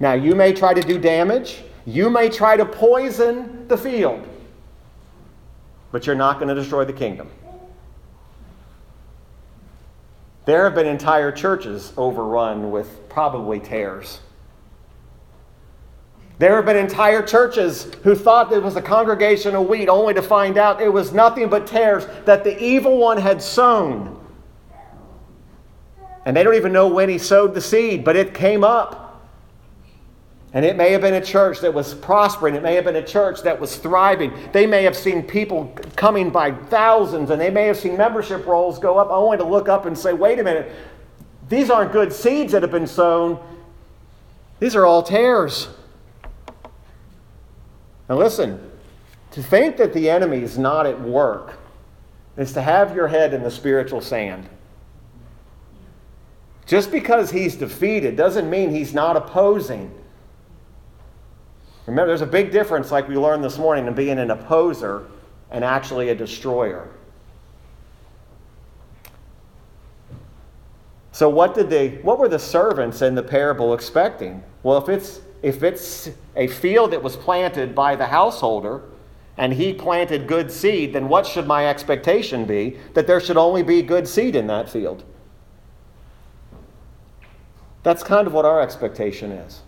Now, 0.00 0.14
you 0.14 0.34
may 0.34 0.52
try 0.52 0.74
to 0.74 0.80
do 0.80 0.98
damage, 0.98 1.62
you 1.84 2.10
may 2.10 2.28
try 2.28 2.56
to 2.56 2.64
poison 2.64 3.68
the 3.68 3.76
field, 3.76 4.26
but 5.92 6.06
you're 6.06 6.16
not 6.16 6.38
going 6.38 6.48
to 6.48 6.54
destroy 6.54 6.84
the 6.84 6.92
kingdom. 6.92 7.28
There 10.44 10.64
have 10.64 10.74
been 10.74 10.86
entire 10.86 11.30
churches 11.30 11.92
overrun 11.96 12.72
with 12.72 13.08
probably 13.08 13.60
tares. 13.60 14.20
There 16.38 16.56
have 16.56 16.64
been 16.64 16.76
entire 16.76 17.22
churches 17.22 17.92
who 18.02 18.16
thought 18.16 18.52
it 18.52 18.60
was 18.60 18.74
a 18.74 18.82
congregation 18.82 19.54
of 19.54 19.68
wheat, 19.68 19.88
only 19.88 20.14
to 20.14 20.22
find 20.22 20.58
out 20.58 20.82
it 20.82 20.92
was 20.92 21.12
nothing 21.12 21.48
but 21.48 21.68
tares 21.68 22.06
that 22.24 22.42
the 22.42 22.60
evil 22.60 22.98
one 22.98 23.18
had 23.18 23.40
sown. 23.40 24.18
And 26.24 26.36
they 26.36 26.42
don't 26.42 26.54
even 26.54 26.72
know 26.72 26.88
when 26.88 27.08
he 27.08 27.18
sowed 27.18 27.54
the 27.54 27.60
seed, 27.60 28.04
but 28.04 28.16
it 28.16 28.34
came 28.34 28.62
up. 28.62 29.00
And 30.54 30.64
it 30.64 30.76
may 30.76 30.92
have 30.92 31.00
been 31.00 31.14
a 31.14 31.24
church 31.24 31.60
that 31.60 31.72
was 31.72 31.94
prospering. 31.94 32.54
It 32.54 32.62
may 32.62 32.74
have 32.74 32.84
been 32.84 32.96
a 32.96 33.06
church 33.06 33.42
that 33.42 33.58
was 33.58 33.76
thriving. 33.76 34.32
They 34.52 34.66
may 34.66 34.82
have 34.84 34.94
seen 34.94 35.22
people 35.22 35.74
coming 35.96 36.30
by 36.30 36.52
thousands, 36.52 37.30
and 37.30 37.40
they 37.40 37.50
may 37.50 37.66
have 37.66 37.78
seen 37.78 37.96
membership 37.96 38.46
rolls 38.46 38.78
go 38.78 38.98
up 38.98 39.08
only 39.10 39.38
to 39.38 39.44
look 39.44 39.68
up 39.68 39.86
and 39.86 39.96
say, 39.96 40.12
wait 40.12 40.38
a 40.38 40.44
minute, 40.44 40.70
these 41.48 41.70
aren't 41.70 41.90
good 41.90 42.12
seeds 42.12 42.52
that 42.52 42.62
have 42.62 42.70
been 42.70 42.86
sown. 42.86 43.42
These 44.60 44.76
are 44.76 44.84
all 44.84 45.02
tares. 45.02 45.68
Now, 48.08 48.16
listen, 48.16 48.60
To 49.32 49.42
think 49.42 49.78
that 49.78 49.94
the 49.94 50.10
enemy 50.10 50.42
is 50.42 50.58
not 50.58 50.86
at 50.86 51.00
work 51.00 51.54
is 52.36 52.52
to 52.52 52.60
have 52.60 52.94
your 52.94 53.08
head 53.08 53.32
in 53.32 53.42
the 53.42 53.50
spiritual 53.50 54.02
sand. 54.02 54.46
Just 56.66 56.90
because 56.90 57.30
he's 57.30 57.56
defeated 57.56 58.16
doesn't 58.16 58.48
mean 58.48 58.70
he's 58.70 58.94
not 58.94 59.16
opposing. 59.16 59.92
Remember, 61.86 62.08
there's 62.08 62.20
a 62.20 62.26
big 62.26 62.52
difference, 62.52 62.90
like 62.90 63.08
we 63.08 63.16
learned 63.16 63.42
this 63.42 63.58
morning, 63.58 63.86
in 63.86 63.94
being 63.94 64.18
an 64.18 64.30
opposer 64.30 65.06
and 65.50 65.64
actually 65.64 66.10
a 66.10 66.14
destroyer. 66.14 66.88
So 71.12 71.28
what 71.28 71.54
did 71.54 71.68
they 71.68 71.98
what 71.98 72.18
were 72.18 72.28
the 72.28 72.38
servants 72.38 73.02
in 73.02 73.14
the 73.14 73.22
parable 73.22 73.74
expecting? 73.74 74.42
Well, 74.62 74.78
if 74.78 74.88
it's 74.88 75.20
if 75.42 75.62
it's 75.62 76.10
a 76.36 76.46
field 76.46 76.92
that 76.92 77.02
was 77.02 77.16
planted 77.16 77.74
by 77.74 77.96
the 77.96 78.06
householder 78.06 78.82
and 79.36 79.52
he 79.52 79.74
planted 79.74 80.26
good 80.26 80.50
seed, 80.50 80.94
then 80.94 81.08
what 81.08 81.26
should 81.26 81.46
my 81.46 81.66
expectation 81.66 82.44
be? 82.46 82.78
That 82.94 83.06
there 83.06 83.20
should 83.20 83.36
only 83.36 83.62
be 83.62 83.82
good 83.82 84.08
seed 84.08 84.36
in 84.36 84.46
that 84.46 84.70
field. 84.70 85.04
That's 87.82 88.02
kind 88.02 88.26
of 88.26 88.32
what 88.32 88.44
our 88.44 88.60
expectation 88.60 89.32
is. 89.32 89.62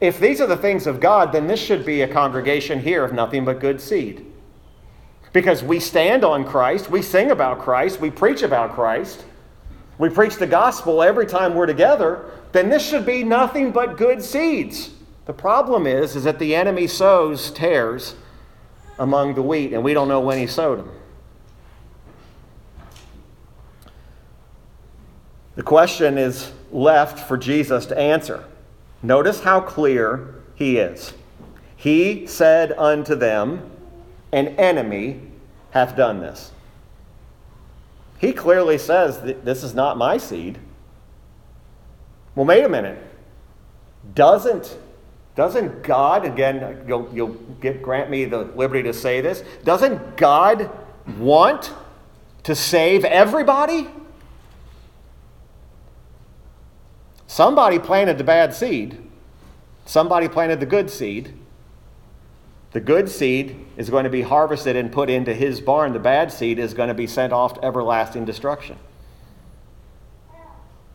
If 0.00 0.18
these 0.18 0.40
are 0.40 0.46
the 0.46 0.56
things 0.56 0.86
of 0.86 1.00
God, 1.00 1.32
then 1.32 1.46
this 1.46 1.60
should 1.60 1.84
be 1.84 2.02
a 2.02 2.08
congregation 2.08 2.80
here 2.80 3.04
of 3.04 3.12
nothing 3.12 3.44
but 3.44 3.60
good 3.60 3.80
seed. 3.80 4.26
Because 5.32 5.62
we 5.62 5.80
stand 5.80 6.24
on 6.24 6.44
Christ, 6.44 6.90
we 6.90 7.02
sing 7.02 7.30
about 7.30 7.58
Christ, 7.58 8.00
we 8.00 8.10
preach 8.10 8.42
about 8.42 8.72
Christ, 8.72 9.24
we 9.98 10.08
preach 10.08 10.36
the 10.36 10.46
gospel 10.46 11.02
every 11.02 11.26
time 11.26 11.54
we're 11.54 11.66
together, 11.66 12.30
then 12.52 12.68
this 12.68 12.86
should 12.86 13.06
be 13.06 13.24
nothing 13.24 13.70
but 13.70 13.96
good 13.96 14.22
seeds. 14.22 14.90
The 15.26 15.32
problem 15.32 15.86
is, 15.86 16.16
is 16.16 16.24
that 16.24 16.38
the 16.38 16.54
enemy 16.54 16.86
sows 16.86 17.50
tares 17.50 18.14
among 18.98 19.34
the 19.34 19.42
wheat, 19.42 19.72
and 19.72 19.82
we 19.82 19.94
don't 19.94 20.08
know 20.08 20.20
when 20.20 20.38
he 20.38 20.46
sowed 20.46 20.78
them. 20.78 20.90
The 25.56 25.62
question 25.62 26.18
is 26.18 26.52
left 26.74 27.20
for 27.20 27.38
Jesus 27.38 27.86
to 27.86 27.98
answer. 27.98 28.44
Notice 29.02 29.40
how 29.40 29.60
clear 29.60 30.34
he 30.54 30.76
is. 30.76 31.14
He 31.76 32.26
said 32.26 32.72
unto 32.72 33.14
them, 33.14 33.70
An 34.32 34.48
enemy 34.48 35.20
hath 35.70 35.96
done 35.96 36.20
this. 36.20 36.50
He 38.18 38.32
clearly 38.32 38.76
says, 38.76 39.20
This 39.44 39.62
is 39.62 39.74
not 39.74 39.96
my 39.96 40.18
seed. 40.18 40.58
Well, 42.34 42.46
wait 42.46 42.64
a 42.64 42.68
minute. 42.68 42.98
Doesn't, 44.14 44.76
doesn't 45.36 45.82
God, 45.82 46.24
again, 46.24 46.84
you'll, 46.88 47.08
you'll 47.12 47.34
get, 47.60 47.82
grant 47.82 48.10
me 48.10 48.24
the 48.24 48.38
liberty 48.38 48.82
to 48.82 48.92
say 48.92 49.20
this, 49.20 49.44
doesn't 49.64 50.16
God 50.16 50.70
want 51.18 51.72
to 52.42 52.54
save 52.54 53.04
everybody? 53.04 53.86
Somebody 57.34 57.80
planted 57.80 58.16
the 58.16 58.22
bad 58.22 58.54
seed, 58.54 58.96
somebody 59.86 60.28
planted 60.28 60.60
the 60.60 60.66
good 60.66 60.88
seed. 60.88 61.34
The 62.70 62.78
good 62.78 63.08
seed 63.08 63.66
is 63.76 63.90
going 63.90 64.04
to 64.04 64.10
be 64.10 64.22
harvested 64.22 64.76
and 64.76 64.92
put 64.92 65.10
into 65.10 65.34
his 65.34 65.60
barn. 65.60 65.94
The 65.94 65.98
bad 65.98 66.30
seed 66.30 66.60
is 66.60 66.74
going 66.74 66.90
to 66.90 66.94
be 66.94 67.08
sent 67.08 67.32
off 67.32 67.54
to 67.54 67.64
everlasting 67.64 68.24
destruction. 68.24 68.78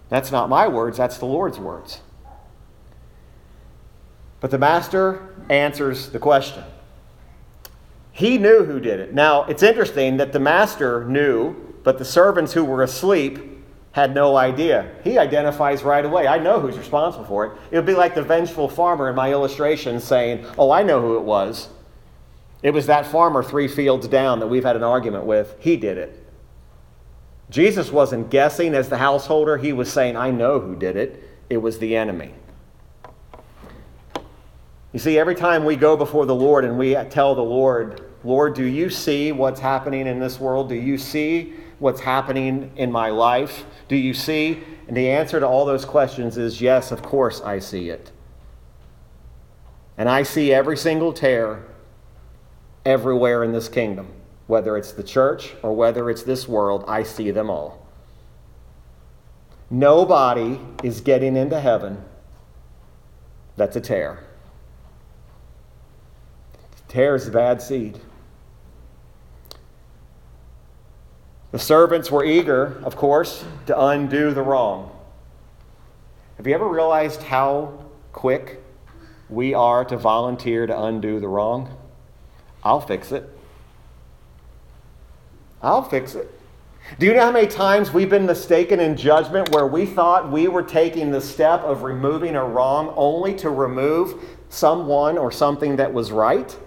That's 0.08 0.32
not 0.32 0.48
my 0.48 0.70
words, 0.70 0.96
that's 0.96 1.18
the 1.18 1.26
Lord's 1.26 1.60
words. 1.60 2.00
But 4.40 4.50
the 4.50 4.58
master 4.58 5.36
answers 5.50 6.08
the 6.12 6.20
question. 6.20 6.64
He 8.14 8.38
knew 8.38 8.64
who 8.64 8.80
did 8.80 9.02
it. 9.02 9.14
Now, 9.14 9.44
it's 9.44 9.62
interesting 9.62 10.16
that 10.16 10.32
the 10.32 10.40
master 10.40 11.04
knew, 11.04 11.76
but 11.84 11.98
the 11.98 12.06
servants 12.06 12.54
who 12.54 12.64
were 12.64 12.82
asleep 12.82 13.59
had 14.00 14.16
no 14.16 14.38
idea. 14.38 14.90
He 15.04 15.18
identifies 15.18 15.84
right 15.84 16.06
away. 16.06 16.26
I 16.28 16.40
know 16.40 16.60
who's 16.60 16.78
responsible 16.78 17.26
for 17.26 17.46
it. 17.46 17.52
It 17.72 17.76
would 17.76 17.86
be 17.86 17.94
like 17.94 18.16
the 18.16 18.24
vengeful 18.24 18.70
farmer 18.70 19.10
in 19.10 19.16
my 19.16 19.32
illustration 19.32 20.00
saying, 20.00 20.46
Oh, 20.58 20.72
I 20.72 20.84
know 20.84 21.02
who 21.02 21.18
it 21.18 21.24
was. 21.24 21.70
It 22.64 22.72
was 22.72 22.88
that 22.88 23.06
farmer 23.06 23.44
three 23.44 23.68
fields 23.68 24.08
down 24.08 24.40
that 24.40 24.48
we've 24.48 24.64
had 24.64 24.76
an 24.76 24.84
argument 24.84 25.26
with. 25.26 25.56
He 25.60 25.78
did 25.78 25.98
it. 25.98 26.26
Jesus 27.50 27.92
wasn't 27.92 28.30
guessing 28.30 28.74
as 28.74 28.90
the 28.90 28.98
householder, 28.98 29.58
he 29.58 29.74
was 29.74 29.92
saying, 29.92 30.16
I 30.16 30.32
know 30.32 30.60
who 30.60 30.76
did 30.76 30.96
it. 30.96 31.24
It 31.50 31.58
was 31.58 31.80
the 31.80 31.96
enemy. 31.96 32.34
You 34.94 35.00
see, 35.00 35.18
every 35.18 35.36
time 35.36 35.66
we 35.66 35.76
go 35.76 35.98
before 35.98 36.26
the 36.26 36.36
Lord 36.36 36.64
and 36.64 36.78
we 36.78 36.96
tell 37.10 37.36
the 37.36 37.42
Lord, 37.42 38.02
Lord, 38.24 38.54
do 38.56 38.64
you 38.64 38.90
see 38.90 39.32
what's 39.32 39.60
happening 39.60 40.08
in 40.08 40.20
this 40.20 40.40
world? 40.40 40.70
Do 40.70 40.76
you 40.76 40.98
see 40.98 41.54
what's 41.80 42.02
happening 42.02 42.72
in 42.76 42.92
my 42.92 43.10
life? 43.10 43.66
Do 43.88 43.96
you 43.96 44.14
see? 44.14 44.64
And 44.88 44.96
the 44.96 45.10
answer 45.10 45.40
to 45.40 45.48
all 45.48 45.66
those 45.66 45.86
questions 45.86 46.38
is 46.38 46.62
yes, 46.62 46.92
of 46.92 47.02
course 47.02 47.42
I 47.42 47.60
see 47.60 47.90
it. 47.90 48.12
And 49.98 50.08
I 50.08 50.24
see 50.24 50.54
every 50.54 50.78
single 50.78 51.12
tare 51.12 51.66
everywhere 52.86 53.44
in 53.44 53.52
this 53.52 53.68
kingdom. 53.68 54.08
Whether 54.48 54.78
it's 54.78 54.94
the 54.94 55.04
church 55.04 55.54
or 55.62 55.76
whether 55.76 56.10
it's 56.10 56.24
this 56.24 56.48
world, 56.48 56.84
I 56.88 57.04
see 57.04 57.32
them 57.32 57.50
all. 57.50 57.86
Nobody 59.70 60.60
is 60.84 61.02
getting 61.02 61.36
into 61.36 61.60
heaven 61.60 62.04
that's 63.60 63.76
a 63.76 63.82
tare. 63.82 64.24
Tare 66.88 67.16
is 67.16 67.30
bad 67.30 67.62
seed. 67.62 68.00
The 71.52 71.60
servants 71.60 72.12
were 72.12 72.24
eager, 72.24 72.80
of 72.84 72.96
course, 72.96 73.44
to 73.66 73.86
undo 73.88 74.34
the 74.34 74.42
wrong. 74.42 74.96
Have 76.38 76.46
you 76.46 76.54
ever 76.54 76.68
realized 76.68 77.24
how 77.24 77.86
quick 78.14 78.64
we 79.30 79.54
are 79.54 79.84
to 79.86 79.98
volunteer 79.98 80.68
to 80.68 80.84
undo 80.84 81.20
the 81.20 81.28
wrong? 81.28 81.76
I'll 82.64 82.82
fix 82.82 83.12
it. 83.12 83.28
I'll 85.62 85.84
fix 85.84 86.16
it. 86.16 86.32
Do 86.98 87.06
you 87.06 87.14
know 87.14 87.22
how 87.22 87.32
many 87.32 87.48
times 87.48 87.94
we've 87.94 88.10
been 88.10 88.26
mistaken 88.26 88.80
in 88.80 88.96
judgment 88.96 89.50
where 89.50 89.68
we 89.68 89.86
thought 89.86 90.32
we 90.32 90.48
were 90.48 90.64
taking 90.64 91.12
the 91.12 91.22
step 91.22 91.62
of 91.62 91.84
removing 91.84 92.36
a 92.36 92.44
wrong 92.44 92.94
only 92.96 93.36
to 93.36 93.50
remove 93.50 94.24
someone 94.50 95.18
or 95.18 95.32
something 95.32 95.76
that 95.76 95.94
was 95.94 96.12
right? 96.12 96.58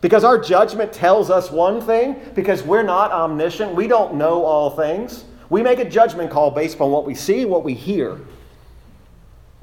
Because 0.00 0.24
our 0.24 0.38
judgment 0.38 0.92
tells 0.92 1.30
us 1.30 1.50
one 1.50 1.80
thing, 1.80 2.16
because 2.34 2.62
we're 2.62 2.82
not 2.82 3.12
omniscient, 3.12 3.74
we 3.74 3.86
don't 3.86 4.14
know 4.14 4.44
all 4.44 4.70
things. 4.70 5.24
We 5.50 5.62
make 5.62 5.78
a 5.78 5.88
judgment 5.88 6.30
call 6.30 6.50
based 6.50 6.76
upon 6.76 6.90
what 6.90 7.04
we 7.04 7.14
see, 7.14 7.44
what 7.44 7.64
we 7.64 7.74
hear. 7.74 8.20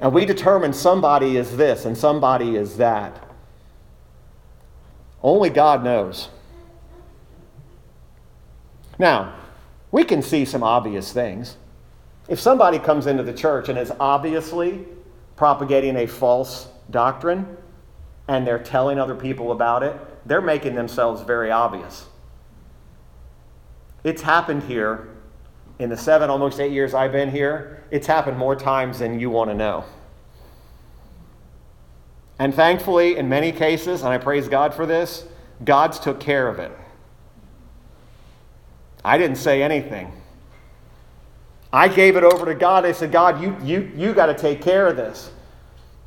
And 0.00 0.12
we 0.12 0.24
determine 0.24 0.72
somebody 0.72 1.36
is 1.36 1.56
this 1.56 1.84
and 1.84 1.98
somebody 1.98 2.56
is 2.56 2.76
that. 2.76 3.24
Only 5.22 5.50
God 5.50 5.82
knows. 5.82 6.28
Now, 8.98 9.34
we 9.90 10.04
can 10.04 10.22
see 10.22 10.44
some 10.44 10.62
obvious 10.62 11.12
things. 11.12 11.56
If 12.28 12.38
somebody 12.38 12.78
comes 12.78 13.06
into 13.06 13.22
the 13.22 13.32
church 13.32 13.68
and 13.68 13.78
is 13.78 13.90
obviously 13.98 14.86
propagating 15.34 15.96
a 15.96 16.06
false 16.06 16.68
doctrine 16.90 17.56
and 18.28 18.46
they're 18.46 18.62
telling 18.62 18.98
other 18.98 19.14
people 19.14 19.50
about 19.50 19.82
it, 19.82 19.96
they're 20.28 20.42
making 20.42 20.74
themselves 20.74 21.22
very 21.22 21.50
obvious. 21.50 22.06
It's 24.04 24.22
happened 24.22 24.62
here 24.64 25.08
in 25.78 25.88
the 25.90 25.96
seven, 25.96 26.28
almost 26.28 26.60
eight 26.60 26.72
years 26.72 26.92
I've 26.92 27.12
been 27.12 27.30
here. 27.30 27.82
It's 27.90 28.06
happened 28.06 28.36
more 28.36 28.54
times 28.54 28.98
than 28.98 29.18
you 29.18 29.30
want 29.30 29.50
to 29.50 29.54
know. 29.54 29.84
And 32.38 32.54
thankfully, 32.54 33.16
in 33.16 33.28
many 33.28 33.50
cases, 33.52 34.02
and 34.02 34.10
I 34.10 34.18
praise 34.18 34.48
God 34.48 34.74
for 34.74 34.86
this, 34.86 35.24
God's 35.64 35.98
took 35.98 36.20
care 36.20 36.46
of 36.46 36.58
it. 36.58 36.72
I 39.04 39.18
didn't 39.18 39.36
say 39.36 39.62
anything. 39.62 40.12
I 41.72 41.88
gave 41.88 42.16
it 42.16 42.22
over 42.22 42.44
to 42.44 42.54
God. 42.54 42.84
I 42.84 42.92
said, 42.92 43.10
God, 43.10 43.42
you, 43.42 43.56
you, 43.62 43.90
you 43.96 44.12
got 44.12 44.26
to 44.26 44.34
take 44.34 44.60
care 44.60 44.86
of 44.86 44.96
this. 44.96 45.30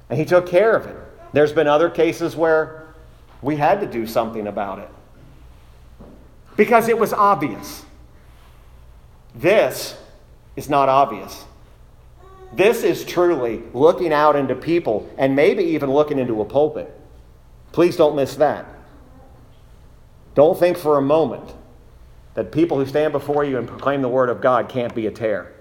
And 0.09 0.17
He 0.17 0.25
took 0.25 0.47
care 0.47 0.75
of 0.75 0.85
it. 0.85 0.95
There's 1.33 1.51
been 1.51 1.67
other 1.67 1.89
cases 1.89 2.35
where 2.35 2.80
we 3.41 3.55
had 3.55 3.81
to 3.81 3.87
do 3.87 4.05
something 4.05 4.47
about 4.47 4.79
it 4.79 4.89
because 6.55 6.87
it 6.87 6.97
was 6.97 7.13
obvious. 7.13 7.85
This 9.33 9.97
is 10.55 10.69
not 10.69 10.89
obvious. 10.89 11.45
This 12.53 12.83
is 12.83 13.05
truly 13.05 13.63
looking 13.73 14.11
out 14.11 14.35
into 14.35 14.55
people 14.55 15.09
and 15.17 15.35
maybe 15.35 15.63
even 15.63 15.89
looking 15.89 16.19
into 16.19 16.41
a 16.41 16.45
pulpit. 16.45 16.93
Please 17.71 17.95
don't 17.95 18.15
miss 18.15 18.35
that. 18.35 18.65
Don't 20.35 20.57
think 20.59 20.77
for 20.77 20.97
a 20.97 21.01
moment 21.01 21.53
that 22.33 22.51
people 22.51 22.77
who 22.77 22.85
stand 22.85 23.11
before 23.13 23.43
you 23.43 23.57
and 23.57 23.67
proclaim 23.67 24.01
the 24.01 24.09
word 24.09 24.29
of 24.29 24.41
God 24.41 24.69
can't 24.69 24.93
be 24.93 25.07
a 25.07 25.11
tare. 25.11 25.53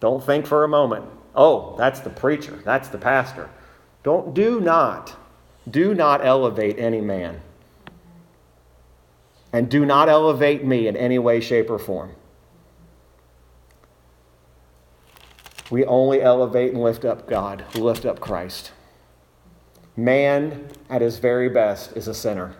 Don't 0.00 0.24
think 0.24 0.46
for 0.46 0.64
a 0.64 0.68
moment, 0.68 1.04
oh, 1.34 1.76
that's 1.76 2.00
the 2.00 2.10
preacher, 2.10 2.60
that's 2.64 2.88
the 2.88 2.98
pastor. 2.98 3.50
Don't 4.02 4.34
do 4.34 4.60
not 4.60 5.14
do 5.68 5.94
not 5.94 6.24
elevate 6.24 6.78
any 6.78 7.00
man. 7.00 7.40
And 9.52 9.68
do 9.68 9.84
not 9.84 10.08
elevate 10.08 10.64
me 10.64 10.86
in 10.86 10.96
any 10.96 11.18
way, 11.18 11.40
shape, 11.40 11.70
or 11.70 11.78
form. 11.78 12.12
We 15.70 15.84
only 15.84 16.20
elevate 16.22 16.72
and 16.72 16.82
lift 16.82 17.04
up 17.04 17.28
God, 17.28 17.64
lift 17.74 18.04
up 18.04 18.20
Christ. 18.20 18.72
Man, 19.96 20.68
at 20.88 21.00
his 21.00 21.18
very 21.18 21.48
best, 21.48 21.96
is 21.96 22.08
a 22.08 22.14
sinner. 22.14 22.54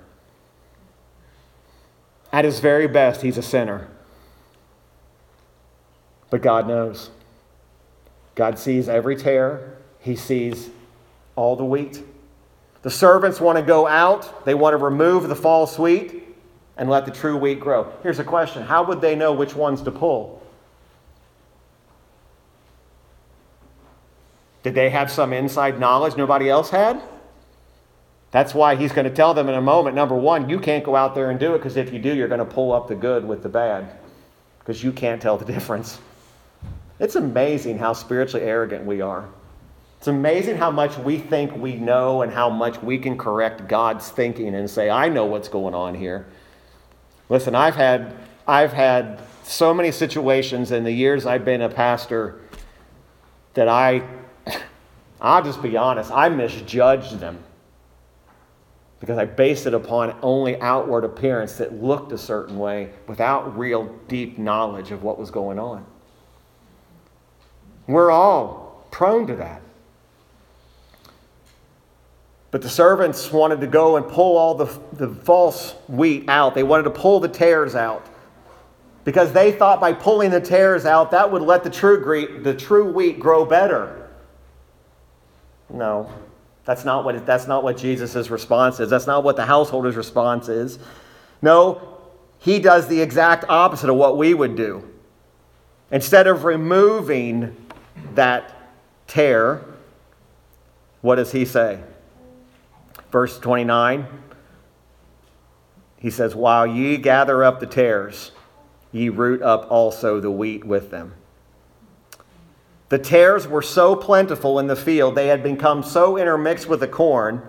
At 2.33 2.45
his 2.45 2.61
very 2.61 2.87
best, 2.87 3.23
he's 3.23 3.39
a 3.39 3.43
sinner. 3.43 3.89
But 6.31 6.43
God 6.43 6.69
knows. 6.69 7.11
God 8.37 8.59
sees 8.59 8.89
every 8.89 9.17
tare, 9.17 9.77
He 9.99 10.17
sees 10.17 10.71
all 11.37 11.57
the 11.57 11.65
wheat. 11.65 12.03
The 12.83 12.91
servants 12.91 13.41
want 13.41 13.59
to 13.59 13.63
go 13.63 13.87
out, 13.87 14.45
they 14.45 14.55
want 14.55 14.73
to 14.75 14.79
remove 14.79 15.29
the 15.29 15.37
false 15.37 15.79
wheat 15.79 16.25
and 16.77 16.89
let 16.89 17.05
the 17.05 17.11
true 17.11 17.37
wheat 17.37 17.61
grow. 17.61 17.93
Here's 18.03 18.19
a 18.19 18.25
question 18.25 18.63
How 18.63 18.83
would 18.85 19.01
they 19.01 19.15
know 19.15 19.33
which 19.33 19.55
ones 19.55 19.83
to 19.83 19.91
pull? 19.91 20.43
Did 24.63 24.75
they 24.75 24.91
have 24.91 25.11
some 25.11 25.33
inside 25.33 25.81
knowledge 25.81 26.17
nobody 26.17 26.49
else 26.49 26.71
had? 26.71 27.01
That's 28.31 28.55
why 28.55 28.77
he's 28.77 28.93
going 28.93 29.07
to 29.07 29.15
tell 29.15 29.35
them 29.35 29.49
in 29.49 29.55
a 29.55 29.61
moment 29.61 29.97
number 29.97 30.15
one, 30.15 30.49
you 30.49 30.61
can't 30.61 30.85
go 30.85 30.95
out 30.95 31.15
there 31.15 31.31
and 31.31 31.41
do 31.41 31.55
it 31.55 31.59
because 31.59 31.77
if 31.77 31.93
you 31.93 31.99
do, 31.99 32.15
you're 32.15 32.29
going 32.29 32.39
to 32.39 32.45
pull 32.45 32.73
up 32.73 32.87
the 32.87 32.95
good 32.95 33.27
with 33.27 33.43
the 33.43 33.49
bad 33.49 33.91
because 34.61 34.85
you 34.85 34.93
can't 34.93 35.21
tell 35.21 35.37
the 35.37 35.45
difference. 35.53 35.99
It's 36.99 37.17
amazing 37.17 37.79
how 37.79 37.93
spiritually 37.93 38.47
arrogant 38.47 38.85
we 38.85 39.01
are. 39.01 39.29
It's 40.01 40.09
amazing 40.09 40.57
how 40.57 40.71
much 40.71 40.97
we 40.97 41.19
think 41.19 41.55
we 41.55 41.75
know 41.75 42.23
and 42.23 42.33
how 42.33 42.49
much 42.49 42.83
we 42.83 42.97
can 42.97 43.19
correct 43.19 43.69
God's 43.69 44.09
thinking 44.09 44.55
and 44.55 44.69
say, 44.71 44.89
I 44.89 45.11
know 45.11 45.27
what's 45.27 45.49
going 45.49 45.75
on 45.75 45.95
here. 45.95 46.27
Listen, 47.29 47.55
I've 47.55 47.75
had, 47.75 48.17
I've 48.49 48.73
had 48.73 49.21
so 49.43 49.75
many 49.75 49.93
situations 49.93 50.73
in 50.73 50.85
the 50.85 50.91
years 50.91 51.27
I've 51.27 51.45
been 51.45 51.61
a 51.61 51.69
pastor 51.69 52.41
that 53.53 53.69
I, 53.69 54.03
I'll 55.21 55.45
just 55.45 55.61
be 55.61 55.77
honest, 55.77 56.11
I 56.11 56.31
misjudged 56.31 57.21
them 57.21 57.45
because 59.01 59.19
I 59.19 59.27
based 59.27 59.67
it 59.67 59.75
upon 59.75 60.17
only 60.23 60.59
outward 60.63 61.05
appearance 61.05 61.57
that 61.59 61.75
looked 61.75 62.13
a 62.13 62.19
certain 62.19 62.59
way 62.59 62.89
without 63.07 63.59
real 63.59 63.95
deep 64.09 64.39
knowledge 64.39 64.93
of 64.93 65.03
what 65.03 65.19
was 65.19 65.31
going 65.31 65.59
on. 65.59 65.85
We're 67.87 68.11
all 68.11 68.87
prone 68.91 69.27
to 69.27 69.37
that. 69.37 69.61
But 72.51 72.63
the 72.63 72.69
servants 72.69 73.31
wanted 73.33 73.61
to 73.61 73.67
go 73.67 73.97
and 73.97 74.07
pull 74.09 74.37
all 74.37 74.55
the, 74.55 74.67
the 74.93 75.09
false 75.09 75.73
wheat 75.89 76.29
out. 76.29 76.55
They 76.55 76.65
wanted 76.65 76.85
to 76.85 76.91
pull 76.91 77.21
the 77.21 77.29
tares 77.29 77.75
out. 77.75 78.07
Because 79.05 79.33
they 79.33 79.53
thought 79.53 79.81
by 79.81 79.93
pulling 79.93 80.31
the 80.31 80.41
tares 80.41 80.85
out, 80.85 81.13
that 81.13 81.31
would 81.31 81.43
let 81.43 81.65
the 81.65 81.71
true, 81.71 82.41
the 82.43 82.55
true 82.55 82.93
wheat 82.93 83.19
grow 83.21 83.45
better. 83.45 84.11
No, 85.69 86.13
that's 86.65 86.85
not, 86.85 87.05
what, 87.05 87.25
that's 87.25 87.47
not 87.47 87.63
what 87.63 87.77
Jesus' 87.77 88.29
response 88.29 88.81
is. 88.81 88.91
That's 88.91 89.07
not 89.07 89.23
what 89.23 89.37
the 89.37 89.47
householder's 89.47 89.97
response 89.97 90.49
is. 90.49 90.79
No, 91.41 91.99
he 92.39 92.59
does 92.59 92.89
the 92.89 93.01
exact 93.01 93.45
opposite 93.49 93.89
of 93.89 93.97
what 93.97 94.19
we 94.19 94.35
would 94.35 94.57
do. 94.57 94.87
Instead 95.91 96.27
of 96.27 96.45
removing 96.45 97.57
that 98.15 98.73
tare, 99.07 99.65
what 101.01 101.17
does 101.17 101.33
he 101.33 101.45
say? 101.45 101.81
Verse 103.11 103.39
29, 103.39 104.07
he 105.99 106.11
says, 106.11 106.35
While 106.35 106.67
ye 106.67 106.97
gather 106.97 107.43
up 107.43 107.59
the 107.59 107.67
tares, 107.67 108.31
ye 108.93 109.09
root 109.09 109.43
up 109.43 109.71
also 109.71 110.21
the 110.21 110.31
wheat 110.31 110.65
with 110.65 110.91
them. 110.91 111.15
The 112.89 112.99
tares 112.99 113.47
were 113.47 113.63
so 113.63 113.95
plentiful 113.95 114.59
in 114.59 114.67
the 114.67 114.77
field, 114.77 115.15
they 115.15 115.29
had 115.29 115.43
become 115.43 115.83
so 115.83 116.17
intermixed 116.17 116.69
with 116.69 116.81
the 116.81 116.89
corn, 116.89 117.43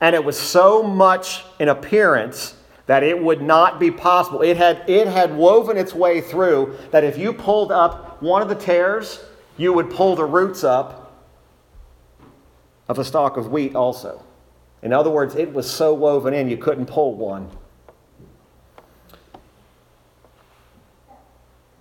and 0.00 0.14
it 0.14 0.24
was 0.24 0.38
so 0.38 0.82
much 0.82 1.44
in 1.58 1.68
appearance 1.68 2.56
that 2.86 3.02
it 3.02 3.20
would 3.22 3.40
not 3.40 3.80
be 3.80 3.90
possible. 3.90 4.42
It 4.42 4.56
had, 4.56 4.88
it 4.88 5.08
had 5.08 5.34
woven 5.36 5.76
its 5.76 5.94
way 5.94 6.20
through 6.20 6.76
that 6.90 7.02
if 7.04 7.16
you 7.16 7.32
pulled 7.32 7.72
up 7.72 8.20
one 8.20 8.42
of 8.42 8.48
the 8.48 8.54
tares, 8.54 9.24
you 9.56 9.72
would 9.72 9.90
pull 9.90 10.16
the 10.16 10.24
roots 10.24 10.64
up 10.64 11.24
of 12.88 12.98
a 12.98 13.04
stalk 13.04 13.36
of 13.36 13.50
wheat 13.50 13.74
also. 13.74 14.22
In 14.84 14.92
other 14.92 15.08
words, 15.08 15.34
it 15.34 15.52
was 15.52 15.68
so 15.68 15.94
woven 15.94 16.34
in 16.34 16.48
you 16.48 16.58
couldn't 16.58 16.86
pull 16.86 17.14
one. 17.14 17.50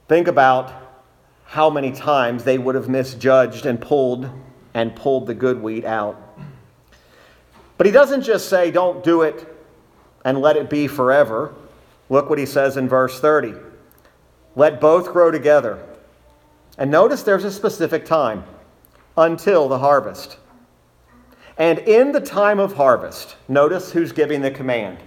Think 0.08 0.30
about 0.30 0.74
how 1.44 1.70
many 1.70 1.92
times 1.92 2.46
they 2.46 2.58
would 2.58 2.76
have 2.76 2.88
misjudged 2.88 3.66
and 3.66 3.80
pulled 3.80 4.30
and 4.74 4.96
pulled 4.96 5.28
the 5.28 5.34
good 5.34 5.62
wheat 5.62 5.84
out. 5.84 6.18
But 7.78 7.86
he 7.86 7.92
doesn't 7.92 8.22
just 8.22 8.48
say, 8.48 8.72
don't 8.72 9.04
do 9.04 9.22
it 9.24 9.54
and 10.24 10.39
let 10.39 10.56
it 10.56 10.70
be 10.70 10.88
forever. 10.88 11.54
Look 12.10 12.30
what 12.30 12.39
he 12.39 12.46
says 12.46 12.78
in 12.78 12.88
verse 12.88 13.20
30 13.20 13.54
let 14.56 14.80
both 14.80 15.12
grow 15.12 15.32
together. 15.32 15.84
And 16.78 16.92
notice 16.92 17.24
there's 17.24 17.44
a 17.44 17.52
specific 17.52 18.06
time 18.06 18.44
until 19.18 19.68
the 19.68 19.80
harvest. 19.80 20.38
And 21.58 21.80
in 21.80 22.12
the 22.12 22.22
time 22.22 22.60
of 22.60 22.74
harvest, 22.74 23.36
notice 23.48 23.92
who's 23.92 24.12
giving 24.12 24.42
the 24.42 24.52
command. 24.52 24.98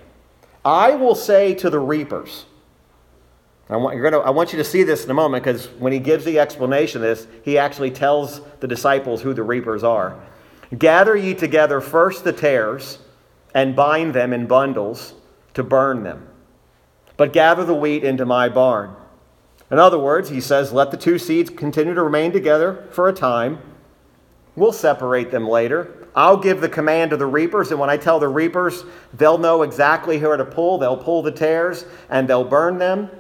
I 0.65 0.95
will 0.95 1.15
say 1.15 1.55
to 1.55 1.71
the 1.71 1.79
reapers, 1.79 2.47
I 3.69 3.77
want, 3.77 4.01
gonna, 4.01 4.19
I 4.19 4.31
want 4.31 4.53
you 4.53 4.59
to 4.59 4.65
see 4.65 4.85
this 4.85 5.05
in 5.05 5.11
a 5.11 5.15
moment 5.15 5.43
because 5.43 5.67
when 5.79 5.93
he 5.93 5.99
gives 5.99 6.25
the 6.25 6.39
explanation 6.39 6.99
of 6.99 7.03
this, 7.03 7.27
he 7.43 7.59
actually 7.59 7.91
tells 7.91 8.41
the 8.61 8.69
disciples 8.69 9.23
who 9.23 9.35
the 9.35 9.43
reapers 9.43 9.83
are. 9.83 10.21
Gather 10.79 11.17
ye 11.17 11.35
together 11.35 11.81
first 11.81 12.23
the 12.23 12.33
tares 12.33 12.99
and 13.55 13.75
bind 13.75 14.15
them 14.15 14.33
in 14.33 14.47
bundles 14.47 15.15
to 15.55 15.65
burn 15.65 16.05
them, 16.05 16.29
but 17.17 17.33
gather 17.33 17.65
the 17.65 17.75
wheat 17.75 18.05
into 18.05 18.25
my 18.25 18.49
barn. 18.49 18.95
In 19.71 19.79
other 19.81 19.99
words, 19.99 20.29
he 20.29 20.41
says, 20.41 20.73
let 20.73 20.93
the 20.93 20.97
two 20.97 21.19
seeds 21.19 21.51
continue 21.51 21.95
to 21.95 22.03
remain 22.03 22.31
together 22.31 22.87
for 22.91 23.09
a 23.09 23.13
time. 23.13 23.59
We'll 24.55 24.73
separate 24.73 25.31
them 25.33 25.49
later. 25.49 25.96
I'll 26.17 26.39
give 26.39 26.63
the 26.63 26.69
command 26.69 27.11
to 27.11 27.19
the 27.19 27.27
reapers, 27.27 27.71
and 27.71 27.79
when 27.79 27.91
I 27.91 27.99
tell 27.99 28.19
the 28.19 28.29
reapers, 28.29 28.85
they'll 29.13 29.37
know 29.37 29.63
exactly 29.63 30.19
where 30.19 30.39
to 30.39 30.47
pull. 30.47 30.79
They'll 30.79 30.97
pull 30.97 31.21
the 31.21 31.31
tares 31.31 31.85
and 32.09 32.27
they'll 32.27 32.43
burn 32.43 32.79
them. 32.79 33.11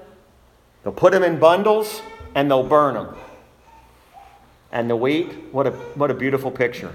They'll 0.82 0.94
put 0.94 1.12
them 1.12 1.22
in 1.22 1.38
bundles 1.38 2.00
and 2.34 2.50
they'll 2.50 2.66
burn 2.66 2.94
them. 2.94 3.14
And 4.72 4.88
the 4.88 4.96
wheat, 4.96 5.30
what 5.52 5.66
a, 5.66 5.72
what 5.72 6.10
a 6.10 6.14
beautiful 6.14 6.50
picture. 6.50 6.94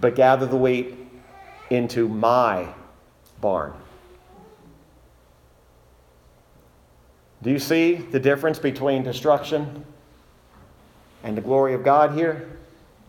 But 0.00 0.16
gather 0.16 0.46
the 0.46 0.56
wheat 0.56 0.98
into 1.70 2.08
my 2.08 2.74
barn. 3.40 3.72
Do 7.42 7.50
you 7.50 7.60
see 7.60 7.94
the 7.94 8.20
difference 8.20 8.58
between 8.58 9.04
destruction 9.04 9.84
and 11.22 11.36
the 11.36 11.40
glory 11.40 11.74
of 11.74 11.84
God 11.84 12.12
here? 12.12 12.58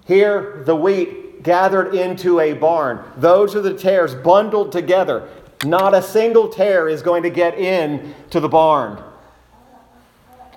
Here, 0.06 0.63
the 0.65 0.76
wheat 0.76 1.20
gathered 1.43 1.93
into 1.95 2.39
a 2.39 2.54
barn. 2.54 3.04
Those 3.17 3.56
are 3.56 3.62
the 3.62 3.73
tares 3.73 4.15
bundled 4.15 4.71
together. 4.71 5.30
Not 5.63 5.93
a 5.93 6.01
single 6.01 6.49
tare 6.49 6.89
is 6.89 7.01
going 7.01 7.23
to 7.23 7.30
get 7.30 7.58
in 7.58 8.15
to 8.32 8.39
the 8.39 8.49
barn. 8.49 9.01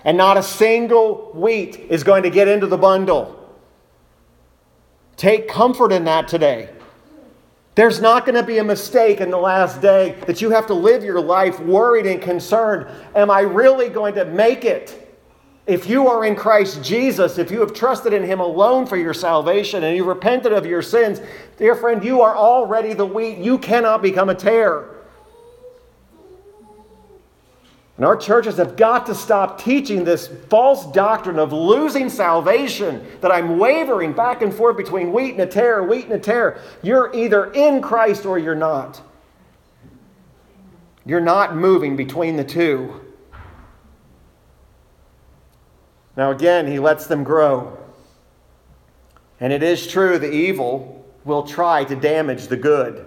And 0.05 0.16
not 0.16 0.37
a 0.37 0.42
single 0.42 1.31
wheat 1.35 1.79
is 1.88 2.05
going 2.05 2.23
to 2.25 2.31
get 2.31 2.49
into 2.49 2.66
the 2.66 2.77
bundle. 2.77 3.40
Take 5.16 5.49
comfort 5.49 5.92
in 5.92 6.05
that 6.05 6.29
today. 6.29 6.70
There's 7.75 8.01
not 8.01 8.25
going 8.25 8.37
to 8.37 8.42
be 8.42 8.59
a 8.59 8.64
mistake 8.64 9.20
in 9.20 9.31
the 9.31 9.39
last 9.39 9.80
day 9.80 10.16
that 10.26 10.41
you 10.41 10.51
have 10.51 10.66
to 10.68 10.74
live 10.74 11.03
your 11.03 11.20
life 11.20 11.59
worried 11.61 12.07
and 12.07 12.22
concerned. 12.22 12.87
Am 13.16 13.30
I 13.30 13.41
really 13.41 13.89
going 13.89 14.14
to 14.14 14.24
make 14.24 14.64
it? 14.64 15.03
If 15.67 15.89
you 15.89 16.09
are 16.09 16.27
in 16.27 16.37
Christ 16.37 16.83
Jesus, 16.83 17.39
if 17.39 17.51
you 17.51 17.61
have 17.61 17.73
trusted 17.73 18.12
in 18.12 18.23
Him 18.23 18.41
alone 18.41 18.87
for 18.87 18.99
your 18.99 19.15
salvation 19.15 19.83
and 19.83 19.97
you 19.97 20.05
repented 20.05 20.53
of 20.53 20.67
your 20.67 20.83
sins, 20.83 21.23
dear 21.57 21.75
friend, 21.75 22.05
you 22.05 22.21
are 22.21 22.37
already 22.37 22.93
the 22.93 23.07
wheat. 23.07 23.39
You 23.39 23.59
cannot 23.59 24.03
become 24.03 24.29
a 24.29 24.35
tare. 24.35 24.91
And 27.97 28.05
our 28.05 28.17
churches 28.17 28.57
have 28.57 28.77
got 28.77 29.07
to 29.07 29.15
stop 29.15 29.59
teaching 29.62 30.05
this 30.05 30.27
false 30.49 30.91
doctrine 30.93 31.39
of 31.39 31.53
losing 31.53 32.11
salvation, 32.11 33.07
that 33.21 33.31
I'm 33.31 33.57
wavering 33.57 34.12
back 34.12 34.43
and 34.43 34.53
forth 34.53 34.77
between 34.77 35.12
wheat 35.12 35.31
and 35.31 35.41
a 35.41 35.47
tare, 35.47 35.83
wheat 35.85 36.05
and 36.05 36.15
a 36.15 36.19
tare. 36.19 36.61
You're 36.83 37.15
either 37.15 37.53
in 37.53 37.81
Christ 37.81 38.27
or 38.27 38.39
you're 38.39 38.57
not. 38.57 39.01
You're 41.07 41.21
not 41.21 41.57
moving 41.57 41.97
between 41.97 42.37
the 42.37 42.45
two. 42.45 43.03
Now, 46.17 46.31
again, 46.31 46.67
he 46.67 46.79
lets 46.79 47.07
them 47.07 47.25
grow. 47.25 47.79
And 49.41 49.53
it 49.53 49.62
is 49.62 49.87
true, 49.87 50.19
the 50.19 50.31
evil 50.31 51.05
will 51.25 51.43
try 51.43 51.85
to 51.85 51.97
damage 51.97 52.47
the 52.47 52.57
good. 52.57 53.05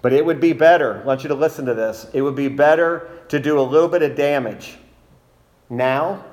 But 0.00 0.12
it 0.12 0.24
would 0.24 0.40
be 0.40 0.52
better, 0.52 1.02
I 1.02 1.04
want 1.04 1.22
you 1.24 1.28
to 1.28 1.34
listen 1.34 1.66
to 1.66 1.74
this, 1.74 2.06
it 2.12 2.22
would 2.22 2.36
be 2.36 2.48
better 2.48 3.10
to 3.28 3.38
do 3.40 3.58
a 3.58 3.62
little 3.62 3.88
bit 3.88 4.02
of 4.02 4.14
damage 4.14 4.76
now 5.68 6.24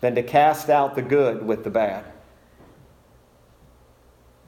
than 0.00 0.14
to 0.14 0.22
cast 0.22 0.70
out 0.70 0.94
the 0.94 1.02
good 1.02 1.44
with 1.44 1.64
the 1.64 1.70
bad. 1.70 2.04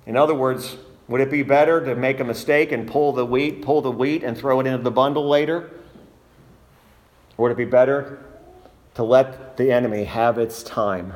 In 0.07 0.17
other 0.17 0.35
words, 0.35 0.77
would 1.09 1.21
it 1.21 1.31
be 1.31 1.43
better 1.43 1.85
to 1.85 1.95
make 1.95 2.21
a 2.21 2.25
mistake 2.25 2.73
and 2.73 2.89
pull 2.89 3.13
the 3.13 3.27
wheat, 3.27 3.63
pull 3.63 3.83
the 3.83 3.91
wheat 3.91 4.23
and 4.23 4.37
throw 4.37 4.61
it 4.61 4.67
into 4.67 4.83
the 4.83 4.91
bundle 4.91 5.29
later? 5.29 5.71
Or 7.37 7.45
would 7.45 7.53
it 7.53 7.59
be 7.59 7.65
better 7.65 8.25
to 8.95 9.03
let 9.03 9.57
the 9.57 9.71
enemy 9.71 10.05
have 10.05 10.39
its 10.39 10.63
time? 10.63 11.13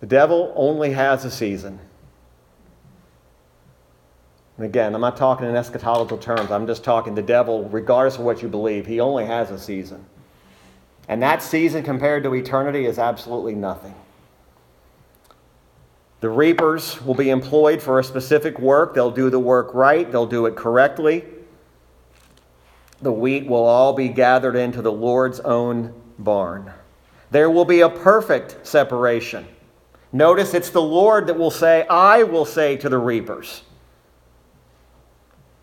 The 0.00 0.06
devil 0.06 0.52
only 0.56 0.92
has 0.92 1.24
a 1.24 1.30
season. 1.30 1.78
And 4.56 4.66
again, 4.66 4.94
I'm 4.94 5.00
not 5.00 5.16
talking 5.16 5.48
in 5.48 5.54
eschatological 5.54 6.20
terms. 6.20 6.50
I'm 6.50 6.66
just 6.66 6.84
talking 6.84 7.14
the 7.14 7.22
devil, 7.22 7.68
regardless 7.68 8.16
of 8.16 8.24
what 8.24 8.42
you 8.42 8.48
believe, 8.48 8.86
he 8.86 9.00
only 9.00 9.26
has 9.26 9.50
a 9.50 9.58
season. 9.58 10.04
And 11.08 11.22
that 11.22 11.42
season 11.42 11.82
compared 11.82 12.22
to 12.24 12.34
eternity 12.34 12.86
is 12.86 12.98
absolutely 12.98 13.54
nothing. 13.54 13.94
The 16.20 16.28
reapers 16.28 17.02
will 17.04 17.14
be 17.14 17.30
employed 17.30 17.82
for 17.82 17.98
a 17.98 18.04
specific 18.04 18.60
work. 18.60 18.94
They'll 18.94 19.10
do 19.10 19.28
the 19.28 19.40
work 19.40 19.74
right, 19.74 20.10
they'll 20.10 20.26
do 20.26 20.46
it 20.46 20.54
correctly. 20.54 21.24
The 23.02 23.12
wheat 23.12 23.46
will 23.46 23.64
all 23.64 23.92
be 23.92 24.08
gathered 24.08 24.56
into 24.56 24.80
the 24.80 24.92
Lord's 24.92 25.40
own 25.40 25.92
barn. 26.18 26.72
There 27.30 27.50
will 27.50 27.64
be 27.64 27.80
a 27.80 27.88
perfect 27.88 28.66
separation. 28.66 29.46
Notice 30.12 30.54
it's 30.54 30.70
the 30.70 30.82
Lord 30.82 31.26
that 31.26 31.38
will 31.38 31.50
say, 31.50 31.86
I 31.88 32.22
will 32.22 32.44
say 32.44 32.76
to 32.76 32.88
the 32.88 32.98
reapers. 32.98 33.62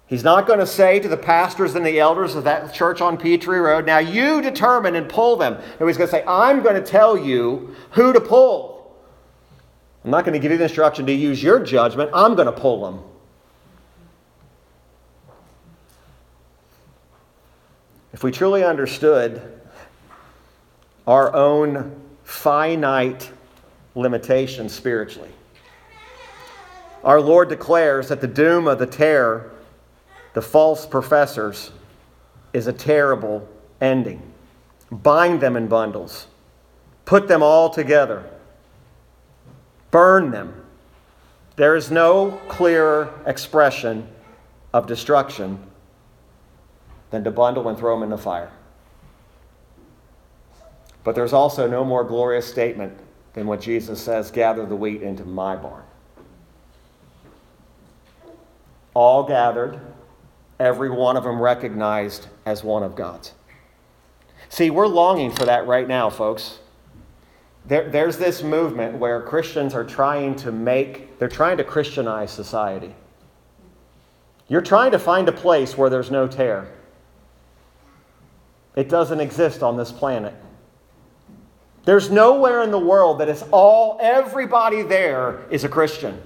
He's 0.08 0.24
not 0.24 0.48
going 0.48 0.58
to 0.58 0.66
say 0.66 1.00
to 1.00 1.08
the 1.08 1.16
pastors 1.16 1.76
and 1.76 1.86
the 1.86 2.00
elders 2.00 2.34
of 2.34 2.44
that 2.46 2.74
church 2.74 3.00
on 3.00 3.16
Petrie 3.16 3.60
Road, 3.60 3.86
now 3.86 4.00
you 4.00 4.42
determine 4.42 4.96
and 4.96 5.08
pull 5.08 5.36
them. 5.36 5.60
No, 5.80 5.86
he's 5.86 5.98
going 5.98 6.08
to 6.08 6.12
say, 6.12 6.24
I'm 6.26 6.64
going 6.64 6.76
to 6.76 6.82
tell 6.82 7.16
you 7.16 7.76
who 7.92 8.12
to 8.12 8.20
pull. 8.20 8.98
I'm 10.04 10.10
not 10.10 10.26
going 10.26 10.34
to 10.34 10.40
give 10.40 10.52
you 10.52 10.58
the 10.58 10.64
instruction 10.64 11.06
to 11.06 11.14
use 11.14 11.44
your 11.44 11.60
judgment. 11.60 12.10
I'm 12.12 12.34
going 12.34 12.48
to 12.48 12.52
pull 12.52 12.84
them. 12.84 13.04
If 18.20 18.24
we 18.26 18.34
truly 18.34 18.66
understood 18.66 19.42
our 21.08 21.34
own 21.34 22.02
finite 22.26 23.32
limitations 23.96 24.74
spiritually, 24.74 25.30
our 27.02 27.22
Lord 27.22 27.48
declares 27.48 28.10
that 28.10 28.20
the 28.20 28.28
doom 28.28 28.68
of 28.68 28.78
the 28.78 28.86
terror, 28.86 29.54
the 30.34 30.42
false 30.42 30.86
professors, 30.86 31.72
is 32.52 32.68
a 32.68 32.74
terrible 32.74 33.48
ending. 33.80 34.22
Bind 34.92 35.40
them 35.40 35.56
in 35.56 35.70
bundles, 35.70 36.28
put 37.06 37.30
them 37.30 37.42
all 37.42 37.70
together 37.70 38.30
burn 39.92 40.32
them. 40.32 40.66
There 41.56 41.78
is 41.78 41.90
no 41.90 42.32
clearer 42.50 43.14
expression 43.26 44.10
of 44.74 44.88
destruction 44.88 45.70
than 47.12 47.24
to 47.24 47.32
bundle 47.32 47.68
and 47.68 47.78
throw 47.78 47.96
them 47.96 48.04
in 48.04 48.10
the 48.10 48.18
fire. 48.18 48.52
But 51.04 51.16
there's 51.16 51.34
also 51.34 51.68
no 51.68 51.84
more 51.84 52.04
glorious 52.04 52.46
statement 52.48 52.98
than 53.34 53.48
what 53.48 53.62
Jesus 53.62 54.02
says 54.02 54.32
gather 54.32 54.66
the 54.66 54.76
wheat 54.76 55.02
into 55.02 55.24
my 55.24 55.56
barn. 55.56 55.84
All 58.94 59.24
gathered, 59.24 59.80
every 60.60 60.90
one 60.90 61.16
of 61.16 61.24
them 61.24 61.42
recognized 61.42 62.28
as 62.46 62.64
one 62.64 62.84
of 62.84 62.96
God's. 62.96 63.34
See, 64.50 64.70
we're 64.70 64.88
longing 64.88 65.32
for 65.32 65.46
that 65.46 65.68
right 65.68 65.88
now, 65.88 66.10
folks 66.10 66.60
there, 67.70 67.90
there's 67.90 68.18
this 68.18 68.42
movement 68.42 68.98
where 68.98 69.22
Christians 69.22 69.74
are 69.76 69.84
trying 69.84 70.36
to 70.38 70.52
make, 70.52 71.20
they're 71.20 71.28
trying 71.28 71.58
to 71.58 71.64
Christianize 71.64 72.32
society. 72.32 72.96
You're 74.48 74.62
trying 74.62 74.92
to 74.92 75.00
find 75.00 75.30
a 75.30 75.32
place 75.32 75.78
where 75.78 75.90
there's 75.90 76.10
no 76.10 76.28
terror. 76.28 76.68
It 78.80 78.88
doesn't 78.88 79.20
exist 79.20 79.62
on 79.62 79.76
this 79.76 79.92
planet. 79.92 80.34
There's 81.84 82.10
nowhere 82.10 82.64
in 82.64 82.72
the 82.72 82.80
world 82.80 83.20
that 83.20 83.28
is 83.28 83.44
all, 83.52 83.98
everybody 84.02 84.84
there 84.84 85.42
is 85.52 85.66
a 85.66 85.70
Christian. 85.70 86.22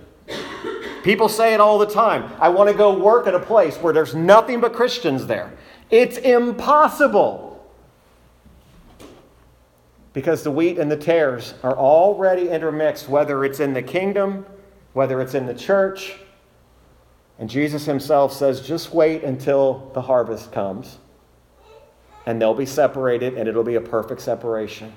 People 1.04 1.30
say 1.30 1.56
it 1.56 1.60
all 1.60 1.80
the 1.80 1.88
time. 1.88 2.32
I 2.40 2.50
want 2.50 2.70
to 2.70 2.78
go 2.78 2.96
work 2.96 3.26
at 3.26 3.34
a 3.34 3.40
place 3.40 3.78
where 3.78 3.92
there's 3.92 4.14
nothing 4.14 4.62
but 4.62 4.72
Christians 4.72 5.26
there. 5.26 5.52
It's 5.90 6.18
impossible 6.18 7.68
because 10.14 10.44
the 10.44 10.52
wheat 10.52 10.78
and 10.78 10.92
the 10.92 10.98
tares 10.98 11.56
are 11.64 11.76
already 11.76 12.50
intermixed, 12.50 13.10
whether 13.10 13.44
it's 13.46 13.60
in 13.62 13.74
the 13.74 13.82
kingdom, 13.82 14.46
whether 14.94 15.22
it's 15.22 15.34
in 15.34 15.48
the 15.48 15.56
church. 15.56 16.18
And 17.40 17.50
Jesus 17.50 17.84
himself 17.86 18.32
says, 18.32 18.62
just 18.62 18.94
wait 18.94 19.24
until 19.24 19.90
the 19.96 20.02
harvest 20.04 20.52
comes, 20.52 21.00
and 22.26 22.42
they'll 22.42 22.54
be 22.54 22.66
separated, 22.66 23.36
and 23.36 23.48
it'll 23.48 23.64
be 23.64 23.76
a 23.76 23.82
perfect 23.82 24.22
separation. 24.22 24.94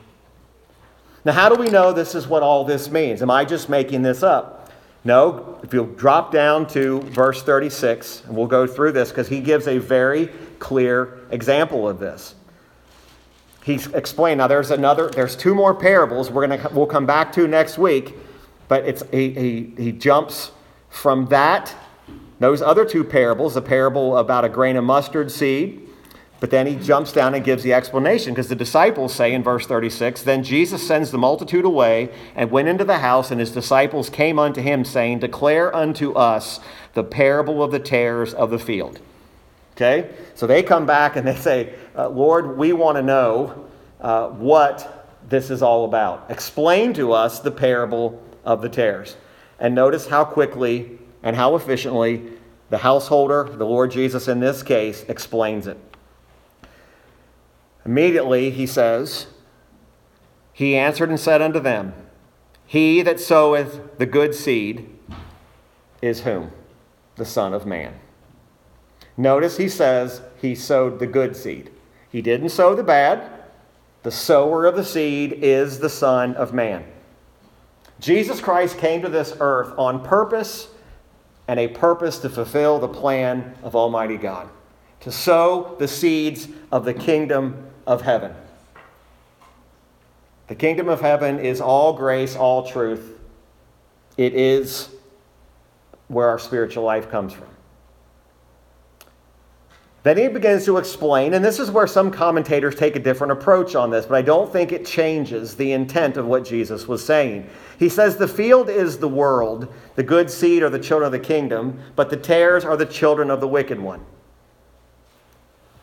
Now, 1.24 1.32
how 1.32 1.48
do 1.48 1.56
we 1.56 1.68
know 1.68 1.92
this 1.92 2.14
is 2.14 2.28
what 2.28 2.42
all 2.42 2.64
this 2.64 2.90
means? 2.90 3.20
Am 3.22 3.30
I 3.30 3.44
just 3.44 3.68
making 3.68 4.02
this 4.02 4.22
up? 4.22 4.70
No, 5.04 5.58
if 5.62 5.72
you'll 5.72 5.86
drop 5.86 6.32
down 6.32 6.66
to 6.68 7.00
verse 7.00 7.42
36, 7.42 8.24
and 8.26 8.36
we'll 8.36 8.46
go 8.46 8.66
through 8.66 8.92
this 8.92 9.10
because 9.10 9.28
he 9.28 9.40
gives 9.40 9.66
a 9.68 9.78
very 9.78 10.28
clear 10.58 11.20
example 11.30 11.88
of 11.88 11.98
this 11.98 12.34
he's 13.66 13.88
explained. 13.88 14.38
Now 14.38 14.46
there's 14.46 14.70
another, 14.70 15.10
there's 15.10 15.34
two 15.34 15.54
more 15.54 15.74
parables 15.74 16.30
we're 16.30 16.46
gonna 16.46 16.68
we'll 16.72 16.86
come 16.86 17.04
back 17.04 17.32
to 17.32 17.48
next 17.48 17.76
week, 17.76 18.14
but 18.68 18.86
it's 18.86 19.02
he 19.10 19.30
he, 19.30 19.74
he 19.76 19.92
jumps 19.92 20.52
from 20.88 21.26
that 21.26 21.74
those 22.38 22.62
other 22.62 22.84
two 22.84 23.02
parables, 23.02 23.54
the 23.54 23.62
parable 23.62 24.18
about 24.18 24.44
a 24.44 24.48
grain 24.48 24.76
of 24.76 24.84
mustard 24.84 25.30
seed, 25.30 25.85
but 26.38 26.50
then 26.50 26.66
he 26.66 26.76
jumps 26.76 27.12
down 27.12 27.34
and 27.34 27.44
gives 27.44 27.62
the 27.62 27.72
explanation 27.72 28.34
because 28.34 28.48
the 28.48 28.54
disciples 28.54 29.14
say 29.14 29.32
in 29.32 29.42
verse 29.42 29.66
36 29.66 30.22
Then 30.22 30.44
Jesus 30.44 30.86
sends 30.86 31.10
the 31.10 31.18
multitude 31.18 31.64
away 31.64 32.10
and 32.34 32.50
went 32.50 32.68
into 32.68 32.84
the 32.84 32.98
house, 32.98 33.30
and 33.30 33.40
his 33.40 33.50
disciples 33.50 34.10
came 34.10 34.38
unto 34.38 34.60
him, 34.60 34.84
saying, 34.84 35.20
Declare 35.20 35.74
unto 35.74 36.12
us 36.12 36.60
the 36.94 37.04
parable 37.04 37.62
of 37.62 37.70
the 37.70 37.78
tares 37.78 38.34
of 38.34 38.50
the 38.50 38.58
field. 38.58 39.00
Okay? 39.76 40.10
So 40.34 40.46
they 40.46 40.62
come 40.62 40.86
back 40.86 41.16
and 41.16 41.26
they 41.26 41.36
say, 41.36 41.74
uh, 41.96 42.08
Lord, 42.08 42.56
we 42.56 42.72
want 42.72 42.96
to 42.96 43.02
know 43.02 43.66
uh, 44.00 44.28
what 44.28 45.08
this 45.28 45.50
is 45.50 45.62
all 45.62 45.84
about. 45.84 46.26
Explain 46.30 46.94
to 46.94 47.12
us 47.12 47.40
the 47.40 47.50
parable 47.50 48.22
of 48.44 48.62
the 48.62 48.68
tares. 48.68 49.16
And 49.58 49.74
notice 49.74 50.06
how 50.06 50.24
quickly 50.24 50.98
and 51.22 51.34
how 51.34 51.56
efficiently 51.56 52.30
the 52.70 52.78
householder, 52.78 53.44
the 53.44 53.66
Lord 53.66 53.90
Jesus 53.90 54.28
in 54.28 54.40
this 54.40 54.62
case, 54.62 55.04
explains 55.08 55.66
it. 55.66 55.78
Immediately 57.86 58.50
he 58.50 58.66
says, 58.66 59.28
He 60.52 60.76
answered 60.76 61.08
and 61.08 61.20
said 61.20 61.40
unto 61.40 61.60
them, 61.60 61.94
He 62.66 63.00
that 63.02 63.20
soweth 63.20 63.96
the 63.98 64.06
good 64.06 64.34
seed 64.34 64.90
is 66.02 66.22
whom? 66.22 66.50
The 67.14 67.24
Son 67.24 67.54
of 67.54 67.64
Man. 67.64 67.94
Notice 69.16 69.56
he 69.56 69.68
says 69.68 70.20
he 70.42 70.56
sowed 70.56 70.98
the 70.98 71.06
good 71.06 71.36
seed. 71.36 71.70
He 72.10 72.20
didn't 72.20 72.48
sow 72.48 72.74
the 72.74 72.82
bad. 72.82 73.30
The 74.02 74.10
sower 74.10 74.66
of 74.66 74.74
the 74.74 74.84
seed 74.84 75.32
is 75.34 75.78
the 75.78 75.88
Son 75.88 76.34
of 76.34 76.52
Man. 76.52 76.84
Jesus 78.00 78.40
Christ 78.40 78.78
came 78.78 79.00
to 79.02 79.08
this 79.08 79.36
earth 79.38 79.72
on 79.78 80.04
purpose 80.04 80.68
and 81.46 81.60
a 81.60 81.68
purpose 81.68 82.18
to 82.18 82.28
fulfill 82.28 82.80
the 82.80 82.88
plan 82.88 83.54
of 83.62 83.76
Almighty 83.76 84.16
God, 84.16 84.48
to 85.00 85.12
sow 85.12 85.76
the 85.78 85.86
seeds 85.86 86.48
of 86.72 86.84
the 86.84 86.92
kingdom 86.92 87.65
of 87.86 88.02
heaven. 88.02 88.34
The 90.48 90.54
kingdom 90.54 90.88
of 90.88 91.00
heaven 91.00 91.38
is 91.38 91.60
all 91.60 91.92
grace, 91.92 92.36
all 92.36 92.66
truth. 92.66 93.18
It 94.16 94.34
is 94.34 94.88
where 96.08 96.28
our 96.28 96.38
spiritual 96.38 96.84
life 96.84 97.10
comes 97.10 97.32
from. 97.32 97.48
Then 100.04 100.18
he 100.18 100.28
begins 100.28 100.64
to 100.66 100.76
explain, 100.76 101.34
and 101.34 101.44
this 101.44 101.58
is 101.58 101.68
where 101.68 101.88
some 101.88 102.12
commentators 102.12 102.76
take 102.76 102.94
a 102.94 103.00
different 103.00 103.32
approach 103.32 103.74
on 103.74 103.90
this, 103.90 104.06
but 104.06 104.14
I 104.14 104.22
don't 104.22 104.52
think 104.52 104.70
it 104.70 104.86
changes 104.86 105.56
the 105.56 105.72
intent 105.72 106.16
of 106.16 106.26
what 106.26 106.44
Jesus 106.44 106.86
was 106.86 107.04
saying. 107.04 107.50
He 107.76 107.88
says, 107.88 108.16
The 108.16 108.28
field 108.28 108.70
is 108.70 108.98
the 108.98 109.08
world, 109.08 109.66
the 109.96 110.04
good 110.04 110.30
seed 110.30 110.62
are 110.62 110.70
the 110.70 110.78
children 110.78 111.06
of 111.06 111.12
the 111.12 111.26
kingdom, 111.26 111.80
but 111.96 112.08
the 112.08 112.16
tares 112.16 112.64
are 112.64 112.76
the 112.76 112.86
children 112.86 113.32
of 113.32 113.40
the 113.40 113.48
wicked 113.48 113.80
one. 113.80 114.06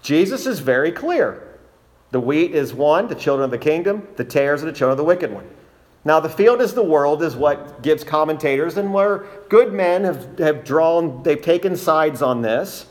Jesus 0.02 0.46
is 0.46 0.60
very 0.60 0.94
clear. 0.94 1.53
The 2.14 2.20
wheat 2.20 2.54
is 2.54 2.76
one, 2.76 3.08
the 3.08 3.16
children 3.16 3.44
of 3.44 3.50
the 3.50 3.58
kingdom, 3.58 4.08
the 4.18 4.24
tares 4.24 4.62
are 4.62 4.68
the 4.68 4.72
children 4.72 4.92
of 4.92 4.98
the 4.98 5.04
wicked 5.04 5.34
one. 5.34 5.50
Now, 6.06 6.20
the 6.20 6.30
field 6.30 6.62
is 6.62 6.76
the 6.76 6.84
world, 6.84 7.24
is 7.24 7.36
what 7.36 7.82
gives 7.82 8.04
commentators, 8.04 8.78
and 8.78 8.94
where 8.94 9.26
good 9.50 9.74
men 9.74 10.04
have, 10.04 10.38
have 10.38 10.64
drawn, 10.64 11.24
they've 11.24 11.42
taken 11.42 11.76
sides 11.76 12.22
on 12.22 12.44
this. 12.44 12.86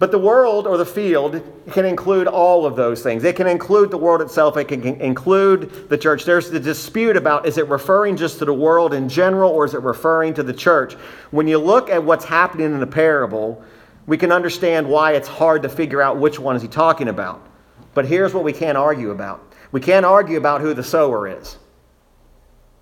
But 0.00 0.10
the 0.10 0.18
world 0.18 0.66
or 0.66 0.76
the 0.76 0.84
field 0.84 1.40
can 1.70 1.84
include 1.84 2.26
all 2.26 2.66
of 2.66 2.74
those 2.74 3.00
things. 3.00 3.22
It 3.22 3.36
can 3.36 3.46
include 3.46 3.92
the 3.92 3.98
world 3.98 4.22
itself, 4.22 4.56
it 4.56 4.64
can 4.64 4.82
include 5.00 5.88
the 5.88 5.96
church. 5.96 6.24
There's 6.24 6.50
the 6.50 6.58
dispute 6.58 7.16
about 7.16 7.46
is 7.46 7.58
it 7.58 7.68
referring 7.68 8.16
just 8.16 8.40
to 8.40 8.44
the 8.44 8.52
world 8.52 8.92
in 8.92 9.08
general 9.08 9.52
or 9.52 9.66
is 9.66 9.74
it 9.74 9.82
referring 9.82 10.34
to 10.34 10.42
the 10.42 10.52
church? 10.52 10.94
When 11.30 11.46
you 11.46 11.58
look 11.58 11.90
at 11.90 12.02
what's 12.02 12.24
happening 12.24 12.72
in 12.72 12.80
the 12.80 12.88
parable, 12.88 13.62
we 14.08 14.18
can 14.18 14.32
understand 14.32 14.88
why 14.88 15.12
it's 15.12 15.28
hard 15.28 15.62
to 15.62 15.68
figure 15.68 16.02
out 16.02 16.16
which 16.16 16.40
one 16.40 16.56
is 16.56 16.62
he 16.62 16.66
talking 16.66 17.06
about. 17.06 17.50
But 17.94 18.06
here's 18.06 18.32
what 18.34 18.44
we 18.44 18.52
can't 18.52 18.78
argue 18.78 19.10
about. 19.10 19.54
We 19.70 19.80
can't 19.80 20.06
argue 20.06 20.38
about 20.38 20.60
who 20.60 20.74
the 20.74 20.84
sower 20.84 21.28
is. 21.28 21.56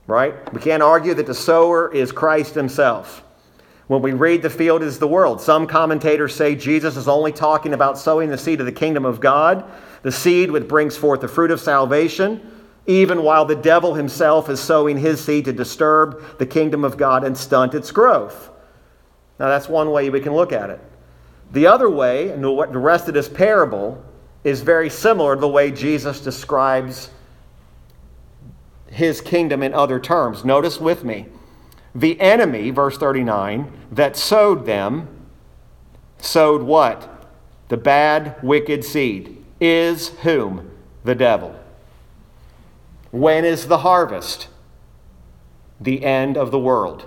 Right? 0.06 0.52
We 0.52 0.60
can't 0.60 0.82
argue 0.82 1.14
that 1.14 1.26
the 1.26 1.34
sower 1.34 1.92
is 1.92 2.12
Christ 2.12 2.54
himself. 2.54 3.22
When 3.86 4.02
we 4.02 4.12
read 4.12 4.42
the 4.42 4.50
field 4.50 4.82
is 4.82 4.98
the 4.98 5.08
world, 5.08 5.40
some 5.40 5.66
commentators 5.66 6.34
say 6.34 6.54
Jesus 6.54 6.96
is 6.96 7.08
only 7.08 7.32
talking 7.32 7.74
about 7.74 7.98
sowing 7.98 8.30
the 8.30 8.38
seed 8.38 8.60
of 8.60 8.66
the 8.66 8.72
kingdom 8.72 9.04
of 9.04 9.20
God, 9.20 9.64
the 10.02 10.12
seed 10.12 10.50
which 10.50 10.68
brings 10.68 10.96
forth 10.96 11.20
the 11.20 11.28
fruit 11.28 11.50
of 11.50 11.60
salvation, 11.60 12.40
even 12.86 13.22
while 13.22 13.44
the 13.44 13.56
devil 13.56 13.94
himself 13.94 14.48
is 14.48 14.60
sowing 14.60 14.96
his 14.96 15.22
seed 15.22 15.44
to 15.44 15.52
disturb 15.52 16.38
the 16.38 16.46
kingdom 16.46 16.84
of 16.84 16.96
God 16.96 17.24
and 17.24 17.36
stunt 17.36 17.74
its 17.74 17.90
growth. 17.90 18.50
Now, 19.38 19.48
that's 19.48 19.68
one 19.68 19.90
way 19.90 20.08
we 20.08 20.20
can 20.20 20.34
look 20.34 20.52
at 20.52 20.70
it. 20.70 20.80
The 21.52 21.66
other 21.66 21.90
way, 21.90 22.30
and 22.30 22.44
the 22.44 22.78
rest 22.78 23.08
of 23.08 23.14
this 23.14 23.28
parable, 23.28 24.04
is 24.44 24.62
very 24.62 24.90
similar 24.90 25.34
to 25.34 25.40
the 25.40 25.48
way 25.48 25.70
Jesus 25.70 26.20
describes 26.20 27.10
his 28.90 29.20
kingdom 29.20 29.62
in 29.62 29.74
other 29.74 30.00
terms. 30.00 30.44
Notice 30.44 30.80
with 30.80 31.04
me. 31.04 31.26
The 31.94 32.20
enemy, 32.20 32.70
verse 32.70 32.96
39, 32.96 33.70
that 33.92 34.16
sowed 34.16 34.64
them, 34.66 35.08
sowed 36.18 36.62
what? 36.62 37.28
The 37.68 37.76
bad, 37.76 38.36
wicked 38.42 38.84
seed. 38.84 39.44
Is 39.60 40.10
whom? 40.20 40.70
The 41.04 41.14
devil. 41.14 41.58
When 43.10 43.44
is 43.44 43.66
the 43.66 43.78
harvest? 43.78 44.48
The 45.80 46.04
end 46.04 46.36
of 46.36 46.50
the 46.50 46.58
world. 46.58 47.06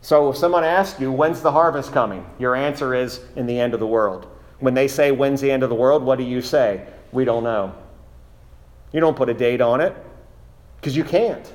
So 0.00 0.30
if 0.30 0.36
someone 0.36 0.64
asks 0.64 1.00
you, 1.00 1.10
when's 1.10 1.40
the 1.40 1.52
harvest 1.52 1.92
coming? 1.92 2.26
Your 2.38 2.54
answer 2.54 2.94
is 2.94 3.20
in 3.36 3.46
the 3.46 3.58
end 3.58 3.72
of 3.72 3.80
the 3.80 3.86
world. 3.86 4.26
When 4.64 4.72
they 4.72 4.88
say, 4.88 5.12
when's 5.12 5.42
the 5.42 5.52
end 5.52 5.62
of 5.62 5.68
the 5.68 5.74
world, 5.74 6.02
what 6.02 6.16
do 6.16 6.24
you 6.24 6.40
say? 6.40 6.86
We 7.12 7.26
don't 7.26 7.44
know. 7.44 7.74
You 8.92 9.00
don't 9.00 9.14
put 9.14 9.28
a 9.28 9.34
date 9.34 9.60
on 9.60 9.82
it 9.82 9.94
because 10.80 10.96
you 10.96 11.04
can't. 11.04 11.52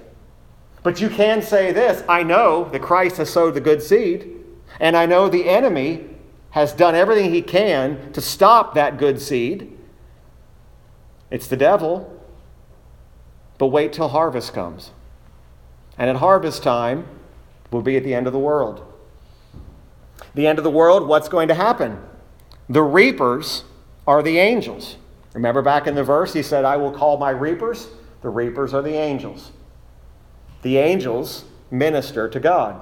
But 0.84 1.01
you 1.01 1.10
can 1.10 1.41
say 1.41 1.72
this 1.72 2.03
I 2.07 2.22
know 2.22 2.70
that 2.70 2.84
Christ 2.84 3.18
has 3.18 3.32
sowed 3.32 3.55
the 3.55 3.62
good 3.62 3.82
seed, 3.82 4.30
and 4.80 4.95
I 4.95 5.07
know 5.07 5.28
the 5.28 5.49
enemy 5.49 6.05
has 6.51 6.72
done 6.72 6.93
everything 6.93 7.34
he 7.34 7.41
can 7.41 8.14
to 8.14 8.22
stop 8.22 8.76
that 8.76 8.99
good 8.99 9.20
seed. 9.20 9.76
It's 11.32 11.47
the 11.47 11.57
devil. 11.57 12.16
But 13.57 13.68
wait 13.68 13.91
till 13.91 14.10
harvest 14.10 14.53
comes. 14.53 14.91
And 15.97 16.12
at 16.12 16.18
harvest 16.18 16.62
time, 16.62 17.07
we'll 17.72 17.82
be 17.82 17.97
at 17.97 18.03
the 18.03 18.14
end 18.14 18.28
of 18.28 18.34
the 18.34 18.39
world. 18.39 18.86
The 20.36 20.45
end 20.45 20.60
of 20.60 20.64
the 20.64 20.70
world, 20.70 21.07
what's 21.07 21.28
going 21.28 21.47
to 21.47 21.55
happen? 21.55 21.99
The 22.70 22.84
reapers 22.84 23.63
are 24.05 24.22
the 24.22 24.38
angels. 24.38 24.97
Remember 25.34 25.61
back 25.61 25.88
in 25.88 25.95
the 25.95 26.03
verse, 26.03 26.34
he 26.34 26.43
said, 26.43 26.65
I 26.65 26.78
will 26.78 26.91
call 26.91 27.17
my 27.17 27.32
reapers? 27.32 27.88
The 28.22 28.30
reapers 28.30 28.74
are 28.74 28.82
the 28.82 28.95
angels 28.95 29.51
the 30.61 30.78
angels 30.78 31.45
minister 31.72 32.28
to 32.30 32.39
God. 32.39 32.82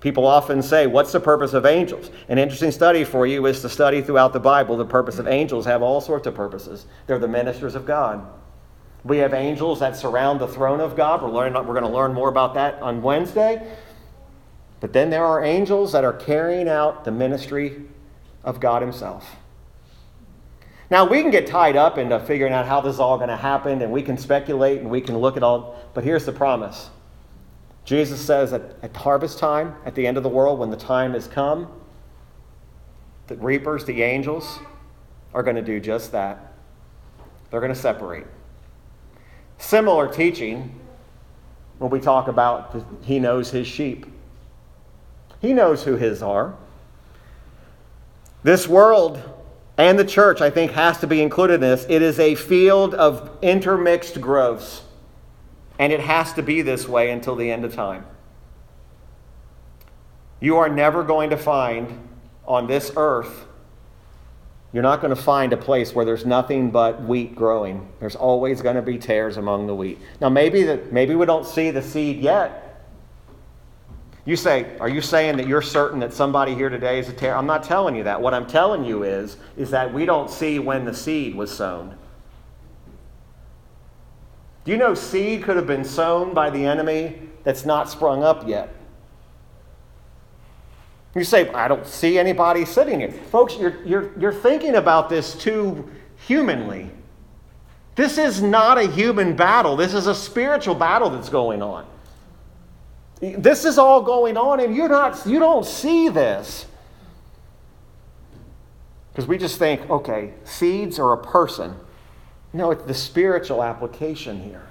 People 0.00 0.26
often 0.26 0.62
say, 0.62 0.86
What's 0.86 1.12
the 1.12 1.20
purpose 1.20 1.54
of 1.54 1.66
angels? 1.66 2.10
An 2.28 2.38
interesting 2.38 2.70
study 2.70 3.04
for 3.04 3.26
you 3.26 3.46
is 3.46 3.60
to 3.62 3.68
study 3.68 4.00
throughout 4.02 4.32
the 4.32 4.40
Bible. 4.40 4.76
The 4.76 4.84
purpose 4.84 5.18
of 5.18 5.26
angels 5.26 5.64
have 5.66 5.82
all 5.82 6.00
sorts 6.00 6.26
of 6.26 6.34
purposes. 6.34 6.86
They're 7.06 7.18
the 7.18 7.28
ministers 7.28 7.74
of 7.74 7.86
God. 7.86 8.24
We 9.04 9.18
have 9.18 9.32
angels 9.32 9.80
that 9.80 9.96
surround 9.96 10.40
the 10.40 10.46
throne 10.46 10.80
of 10.80 10.96
God. 10.96 11.22
We're, 11.22 11.30
learning, 11.30 11.54
we're 11.54 11.74
going 11.74 11.82
to 11.82 11.88
learn 11.88 12.12
more 12.12 12.28
about 12.28 12.54
that 12.54 12.80
on 12.82 13.02
Wednesday. 13.02 13.66
But 14.80 14.92
then 14.92 15.10
there 15.10 15.24
are 15.24 15.42
angels 15.42 15.92
that 15.92 16.04
are 16.04 16.12
carrying 16.12 16.68
out 16.68 17.04
the 17.04 17.10
ministry 17.10 17.82
of 18.48 18.60
God 18.60 18.80
Himself. 18.80 19.36
Now, 20.90 21.04
we 21.04 21.20
can 21.20 21.30
get 21.30 21.46
tied 21.46 21.76
up 21.76 21.98
into 21.98 22.18
figuring 22.20 22.54
out 22.54 22.66
how 22.66 22.80
this 22.80 22.94
is 22.94 23.00
all 23.00 23.18
going 23.18 23.28
to 23.28 23.36
happen, 23.36 23.82
and 23.82 23.92
we 23.92 24.02
can 24.02 24.16
speculate 24.16 24.80
and 24.80 24.90
we 24.90 25.02
can 25.02 25.18
look 25.18 25.36
at 25.36 25.42
all, 25.42 25.76
but 25.92 26.02
here's 26.02 26.24
the 26.24 26.32
promise 26.32 26.88
Jesus 27.84 28.20
says 28.20 28.50
that 28.52 28.76
at 28.82 28.96
harvest 28.96 29.38
time, 29.38 29.76
at 29.84 29.94
the 29.94 30.06
end 30.06 30.16
of 30.16 30.22
the 30.22 30.28
world, 30.30 30.58
when 30.58 30.70
the 30.70 30.76
time 30.76 31.12
has 31.12 31.28
come, 31.28 31.68
the 33.26 33.36
reapers, 33.36 33.84
the 33.84 34.02
angels, 34.02 34.58
are 35.34 35.42
going 35.42 35.56
to 35.56 35.62
do 35.62 35.78
just 35.78 36.12
that. 36.12 36.54
They're 37.50 37.60
going 37.60 37.72
to 37.72 37.78
separate. 37.78 38.26
Similar 39.58 40.08
teaching 40.08 40.74
when 41.78 41.90
we 41.90 42.00
talk 42.00 42.28
about 42.28 42.82
he 43.02 43.18
knows 43.18 43.50
his 43.50 43.66
sheep. 43.66 44.06
He 45.40 45.52
knows 45.52 45.84
who 45.84 45.96
his 45.96 46.22
are. 46.22 46.56
This 48.42 48.68
world 48.68 49.20
and 49.76 49.98
the 49.98 50.04
church, 50.04 50.40
I 50.40 50.50
think, 50.50 50.72
has 50.72 50.98
to 50.98 51.06
be 51.06 51.22
included 51.22 51.54
in 51.54 51.60
this. 51.60 51.86
It 51.88 52.02
is 52.02 52.18
a 52.18 52.34
field 52.34 52.94
of 52.94 53.30
intermixed 53.42 54.20
growths. 54.20 54.82
And 55.78 55.92
it 55.92 56.00
has 56.00 56.32
to 56.34 56.42
be 56.42 56.62
this 56.62 56.88
way 56.88 57.10
until 57.10 57.36
the 57.36 57.50
end 57.50 57.64
of 57.64 57.74
time. 57.74 58.04
You 60.40 60.56
are 60.56 60.68
never 60.68 61.04
going 61.04 61.30
to 61.30 61.36
find 61.36 62.08
on 62.44 62.66
this 62.66 62.90
earth, 62.96 63.46
you're 64.72 64.82
not 64.82 65.00
going 65.00 65.14
to 65.14 65.20
find 65.20 65.52
a 65.52 65.56
place 65.56 65.94
where 65.94 66.04
there's 66.04 66.26
nothing 66.26 66.70
but 66.70 67.02
wheat 67.02 67.34
growing. 67.34 67.90
There's 68.00 68.16
always 68.16 68.60
going 68.60 68.76
to 68.76 68.82
be 68.82 68.98
tares 68.98 69.36
among 69.36 69.66
the 69.66 69.74
wheat. 69.74 69.98
Now, 70.20 70.28
maybe, 70.28 70.62
that, 70.64 70.92
maybe 70.92 71.14
we 71.14 71.24
don't 71.24 71.46
see 71.46 71.70
the 71.70 71.82
seed 71.82 72.20
yet. 72.20 72.67
You 74.28 74.36
say, 74.36 74.76
are 74.78 74.90
you 74.90 75.00
saying 75.00 75.38
that 75.38 75.46
you're 75.46 75.62
certain 75.62 76.00
that 76.00 76.12
somebody 76.12 76.54
here 76.54 76.68
today 76.68 76.98
is 76.98 77.08
a 77.08 77.14
tare? 77.14 77.34
I'm 77.34 77.46
not 77.46 77.62
telling 77.62 77.96
you 77.96 78.04
that. 78.04 78.20
What 78.20 78.34
I'm 78.34 78.46
telling 78.46 78.84
you 78.84 79.02
is, 79.02 79.38
is 79.56 79.70
that 79.70 79.90
we 79.90 80.04
don't 80.04 80.30
see 80.30 80.58
when 80.58 80.84
the 80.84 80.92
seed 80.92 81.34
was 81.34 81.50
sown. 81.50 81.96
Do 84.66 84.70
you 84.70 84.76
know 84.76 84.92
seed 84.92 85.44
could 85.44 85.56
have 85.56 85.66
been 85.66 85.82
sown 85.82 86.34
by 86.34 86.50
the 86.50 86.62
enemy 86.62 87.22
that's 87.42 87.64
not 87.64 87.88
sprung 87.88 88.22
up 88.22 88.46
yet? 88.46 88.68
You 91.14 91.24
say, 91.24 91.48
I 91.52 91.66
don't 91.66 91.86
see 91.86 92.18
anybody 92.18 92.66
sitting 92.66 93.00
here. 93.00 93.10
Folks, 93.10 93.56
you're, 93.56 93.82
you're, 93.86 94.10
you're 94.20 94.34
thinking 94.34 94.74
about 94.74 95.08
this 95.08 95.36
too 95.36 95.90
humanly. 96.26 96.90
This 97.94 98.18
is 98.18 98.42
not 98.42 98.76
a 98.76 98.88
human 98.88 99.34
battle, 99.34 99.74
this 99.74 99.94
is 99.94 100.06
a 100.06 100.14
spiritual 100.14 100.74
battle 100.74 101.08
that's 101.08 101.30
going 101.30 101.62
on. 101.62 101.86
This 103.20 103.64
is 103.64 103.78
all 103.78 104.02
going 104.02 104.36
on, 104.36 104.60
and 104.60 104.74
you're 104.74 104.88
not, 104.88 105.26
you 105.26 105.38
don't 105.38 105.66
see 105.66 106.08
this. 106.08 106.66
Because 109.12 109.26
we 109.26 109.38
just 109.38 109.58
think, 109.58 109.88
okay, 109.90 110.34
seeds 110.44 110.98
are 110.98 111.12
a 111.12 111.18
person. 111.18 111.74
No, 112.52 112.70
it's 112.70 112.84
the 112.84 112.94
spiritual 112.94 113.62
application 113.62 114.40
here. 114.40 114.68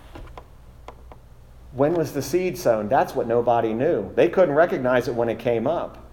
When 1.74 1.94
was 1.94 2.14
the 2.14 2.22
seed 2.22 2.58
sown? 2.58 2.88
That's 2.88 3.14
what 3.14 3.28
nobody 3.28 3.74
knew. 3.74 4.12
They 4.16 4.30
couldn't 4.30 4.56
recognize 4.56 5.08
it 5.08 5.14
when 5.14 5.30
it 5.30 5.38
came 5.38 5.68
up. 5.68 6.04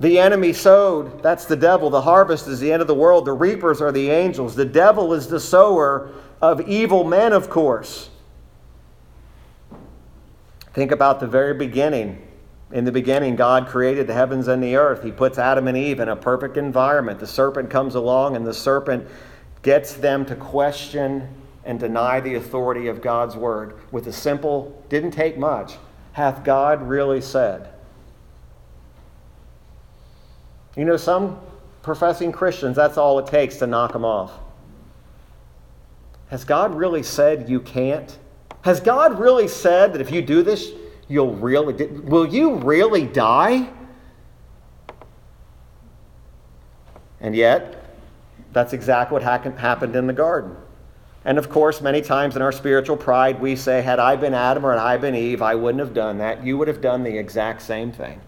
The 0.00 0.18
enemy 0.18 0.52
sowed, 0.52 1.22
that's 1.22 1.44
the 1.44 1.54
devil. 1.54 1.88
The 1.88 2.02
harvest 2.02 2.48
is 2.48 2.58
the 2.58 2.72
end 2.72 2.82
of 2.82 2.88
the 2.88 2.94
world. 2.94 3.24
The 3.24 3.32
reapers 3.32 3.80
are 3.80 3.92
the 3.92 4.10
angels. 4.10 4.56
The 4.56 4.64
devil 4.64 5.14
is 5.14 5.28
the 5.28 5.38
sower 5.38 6.10
of 6.40 6.68
evil 6.68 7.04
men, 7.04 7.32
of 7.32 7.48
course. 7.48 8.10
Think 10.72 10.90
about 10.90 11.20
the 11.20 11.26
very 11.26 11.54
beginning. 11.54 12.26
In 12.70 12.84
the 12.84 12.92
beginning, 12.92 13.36
God 13.36 13.66
created 13.68 14.06
the 14.06 14.14
heavens 14.14 14.48
and 14.48 14.62
the 14.62 14.76
earth. 14.76 15.02
He 15.02 15.12
puts 15.12 15.38
Adam 15.38 15.68
and 15.68 15.76
Eve 15.76 16.00
in 16.00 16.08
a 16.08 16.16
perfect 16.16 16.56
environment. 16.56 17.20
The 17.20 17.26
serpent 17.26 17.68
comes 17.68 17.94
along, 17.94 18.36
and 18.36 18.46
the 18.46 18.54
serpent 18.54 19.06
gets 19.62 19.94
them 19.94 20.24
to 20.26 20.34
question 20.34 21.28
and 21.64 21.78
deny 21.78 22.20
the 22.20 22.34
authority 22.34 22.88
of 22.88 23.02
God's 23.02 23.36
word 23.36 23.78
with 23.92 24.06
a 24.06 24.12
simple, 24.12 24.82
didn't 24.88 25.12
take 25.12 25.36
much, 25.38 25.74
hath 26.12 26.44
God 26.44 26.82
really 26.82 27.20
said? 27.20 27.68
You 30.76 30.84
know, 30.84 30.96
some 30.96 31.38
professing 31.82 32.32
Christians, 32.32 32.76
that's 32.76 32.96
all 32.96 33.18
it 33.18 33.26
takes 33.26 33.56
to 33.56 33.66
knock 33.66 33.92
them 33.92 34.04
off. 34.04 34.32
Has 36.28 36.44
God 36.44 36.74
really 36.74 37.02
said 37.02 37.48
you 37.48 37.60
can't? 37.60 38.18
Has 38.62 38.80
God 38.80 39.18
really 39.18 39.48
said 39.48 39.92
that 39.92 40.00
if 40.00 40.10
you 40.10 40.22
do 40.22 40.42
this, 40.42 40.70
you'll 41.08 41.34
really, 41.34 41.86
will 41.86 42.26
you 42.26 42.54
really 42.56 43.04
die? 43.04 43.68
And 47.20 47.36
yet, 47.36 47.96
that's 48.52 48.72
exactly 48.72 49.14
what 49.14 49.22
happened 49.22 49.96
in 49.96 50.06
the 50.06 50.12
garden. 50.12 50.56
And 51.24 51.38
of 51.38 51.48
course, 51.48 51.80
many 51.80 52.02
times 52.02 52.34
in 52.34 52.42
our 52.42 52.50
spiritual 52.50 52.96
pride, 52.96 53.40
we 53.40 53.54
say, 53.54 53.80
had 53.80 53.98
I 53.98 54.16
been 54.16 54.34
Adam 54.34 54.64
or 54.66 54.72
had 54.72 54.80
I 54.80 54.96
been 54.96 55.14
Eve, 55.14 55.40
I 55.40 55.54
wouldn't 55.54 55.80
have 55.80 55.94
done 55.94 56.18
that. 56.18 56.44
You 56.44 56.58
would 56.58 56.68
have 56.68 56.80
done 56.80 57.04
the 57.04 57.16
exact 57.16 57.62
same 57.62 57.92
thing. 57.92 58.20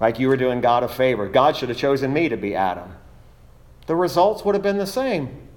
Like 0.00 0.18
you 0.18 0.28
were 0.28 0.36
doing 0.36 0.60
God 0.60 0.82
a 0.84 0.88
favor. 0.88 1.28
God 1.28 1.56
should 1.56 1.68
have 1.68 1.78
chosen 1.78 2.12
me 2.12 2.28
to 2.28 2.36
be 2.36 2.54
Adam. 2.54 2.94
The 3.86 3.96
results 3.96 4.44
would 4.44 4.54
have 4.54 4.62
been 4.62 4.78
the 4.78 4.86
same. 4.86 5.47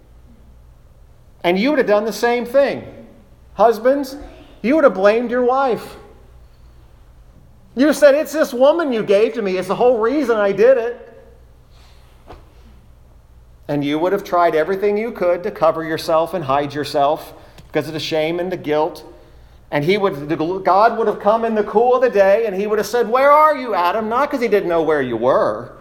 And 1.44 1.58
you 1.58 1.70
would 1.70 1.80
have 1.80 1.88
done 1.88 2.06
the 2.06 2.14
same 2.14 2.46
thing. 2.46 3.08
Husbands, 3.54 4.18
you 4.62 4.76
would 4.76 4.84
have 4.84 4.94
blamed 4.94 5.32
your 5.32 5.44
wife. 5.44 5.96
You 7.76 7.94
said, 7.94 8.16
It's 8.16 8.34
this 8.34 8.54
woman 8.54 8.92
you 8.92 9.04
gave 9.04 9.34
to 9.34 9.42
me. 9.42 9.58
It's 9.58 9.68
the 9.68 9.76
whole 9.76 10.00
reason 10.00 10.38
I 10.38 10.52
did 10.52 10.78
it. 10.78 11.08
And 13.68 13.84
you 13.84 13.98
would 14.00 14.12
have 14.12 14.24
tried 14.24 14.56
everything 14.56 14.98
you 14.98 15.12
could 15.12 15.44
to 15.44 15.52
cover 15.52 15.84
yourself 15.84 16.34
and 16.34 16.44
hide 16.44 16.74
yourself 16.74 17.34
because 17.68 17.88
of 17.88 17.94
the 17.94 18.00
shame 18.00 18.39
and 18.39 18.52
the 18.52 18.58
guilt. 18.58 19.06
And 19.72 19.86
he 19.86 19.98
would, 19.98 20.28
God 20.66 20.98
would 20.98 21.08
have 21.08 21.22
come 21.22 21.46
in 21.46 21.56
the 21.56 21.64
cool 21.64 21.96
of 21.96 22.02
the 22.02 22.10
day 22.10 22.46
and 22.46 22.54
he 22.54 22.68
would 22.68 22.78
have 22.78 22.88
said, 22.88 23.10
Where 23.10 23.32
are 23.32 23.56
you, 23.56 23.74
Adam? 23.74 24.10
Not 24.10 24.30
because 24.30 24.42
he 24.42 24.50
didn't 24.50 24.68
know 24.68 24.82
where 24.82 25.02
you 25.02 25.16
were, 25.16 25.78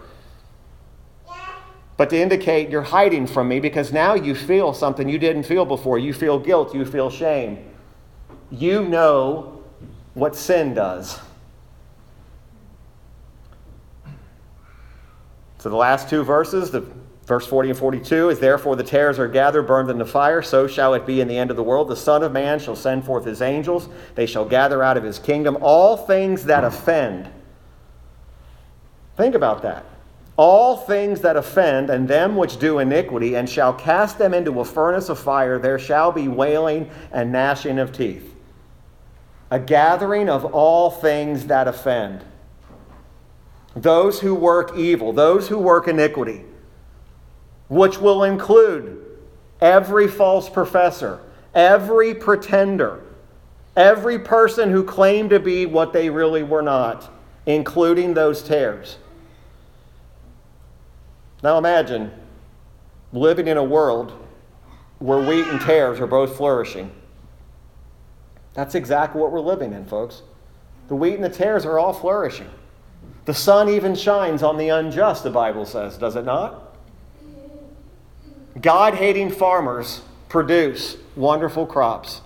but 2.01 2.09
to 2.09 2.17
indicate 2.19 2.71
you're 2.71 2.81
hiding 2.81 3.27
from 3.27 3.47
me 3.47 3.59
because 3.59 3.93
now 3.93 4.15
you 4.15 4.33
feel 4.33 4.73
something 4.73 5.07
you 5.07 5.19
didn't 5.19 5.43
feel 5.43 5.65
before. 5.65 5.99
You 5.99 6.13
feel 6.13 6.39
guilt, 6.39 6.73
you 6.73 6.83
feel 6.83 7.11
shame. 7.11 7.63
You 8.49 8.83
know 8.85 9.61
what 10.15 10.35
sin 10.35 10.73
does. 10.73 11.19
So 15.59 15.69
the 15.69 15.75
last 15.75 16.09
two 16.09 16.23
verses, 16.23 16.71
the 16.71 16.91
verse 17.27 17.45
40 17.45 17.69
and 17.69 17.77
42 17.77 18.29
is 18.29 18.39
therefore 18.39 18.75
the 18.75 18.83
tares 18.83 19.19
are 19.19 19.27
gathered 19.27 19.67
burned 19.67 19.91
in 19.91 19.99
the 19.99 20.03
fire 20.03 20.41
so 20.41 20.65
shall 20.65 20.95
it 20.95 21.05
be 21.05 21.21
in 21.21 21.27
the 21.27 21.37
end 21.37 21.51
of 21.51 21.55
the 21.55 21.61
world 21.63 21.87
the 21.87 21.95
son 21.95 22.23
of 22.23 22.31
man 22.31 22.57
shall 22.57 22.75
send 22.75 23.05
forth 23.05 23.25
his 23.25 23.43
angels 23.43 23.87
they 24.15 24.25
shall 24.25 24.43
gather 24.43 24.81
out 24.81 24.97
of 24.97 25.03
his 25.03 25.19
kingdom 25.19 25.55
all 25.61 25.95
things 25.95 26.45
that 26.45 26.63
offend 26.63 27.29
think 29.15 29.35
about 29.35 29.61
that 29.61 29.85
all 30.37 30.77
things 30.77 31.21
that 31.21 31.35
offend 31.35 31.89
and 31.89 32.07
them 32.07 32.35
which 32.35 32.57
do 32.57 32.79
iniquity 32.79 33.35
and 33.35 33.49
shall 33.49 33.73
cast 33.73 34.17
them 34.17 34.33
into 34.33 34.59
a 34.59 34.65
furnace 34.65 35.09
of 35.09 35.19
fire. 35.19 35.59
There 35.59 35.79
shall 35.79 36.11
be 36.11 36.27
wailing 36.27 36.89
and 37.11 37.31
gnashing 37.31 37.79
of 37.79 37.91
teeth. 37.91 38.35
A 39.49 39.59
gathering 39.59 40.29
of 40.29 40.45
all 40.45 40.89
things 40.89 41.47
that 41.47 41.67
offend. 41.67 42.23
Those 43.75 44.19
who 44.19 44.33
work 44.33 44.77
evil, 44.77 45.13
those 45.13 45.47
who 45.47 45.57
work 45.57 45.87
iniquity, 45.87 46.45
which 47.67 47.99
will 47.99 48.23
include 48.23 49.05
every 49.59 50.07
false 50.07 50.49
professor, 50.49 51.21
every 51.53 52.13
pretender, 52.13 53.01
every 53.75 54.19
person 54.19 54.71
who 54.71 54.83
claimed 54.83 55.29
to 55.29 55.39
be 55.39 55.65
what 55.65 55.93
they 55.93 56.09
really 56.09 56.43
were 56.43 56.61
not, 56.61 57.09
including 57.45 58.13
those 58.13 58.41
tares. 58.41 58.97
Now 61.43 61.57
imagine 61.57 62.11
living 63.13 63.47
in 63.47 63.57
a 63.57 63.63
world 63.63 64.13
where 64.99 65.19
wheat 65.19 65.47
and 65.47 65.59
tares 65.59 65.99
are 65.99 66.07
both 66.07 66.37
flourishing. 66.37 66.91
That's 68.53 68.75
exactly 68.75 69.19
what 69.19 69.31
we're 69.31 69.39
living 69.39 69.73
in, 69.73 69.85
folks. 69.85 70.21
The 70.87 70.95
wheat 70.95 71.15
and 71.15 71.23
the 71.23 71.29
tares 71.29 71.65
are 71.65 71.79
all 71.79 71.93
flourishing. 71.93 72.49
The 73.25 73.33
sun 73.33 73.69
even 73.69 73.95
shines 73.95 74.43
on 74.43 74.57
the 74.57 74.69
unjust, 74.69 75.23
the 75.23 75.29
Bible 75.29 75.65
says, 75.65 75.97
does 75.97 76.15
it 76.15 76.25
not? 76.25 76.75
God 78.59 78.95
hating 78.95 79.31
farmers 79.31 80.01
produce 80.27 80.97
wonderful 81.15 81.65
crops. 81.65 82.21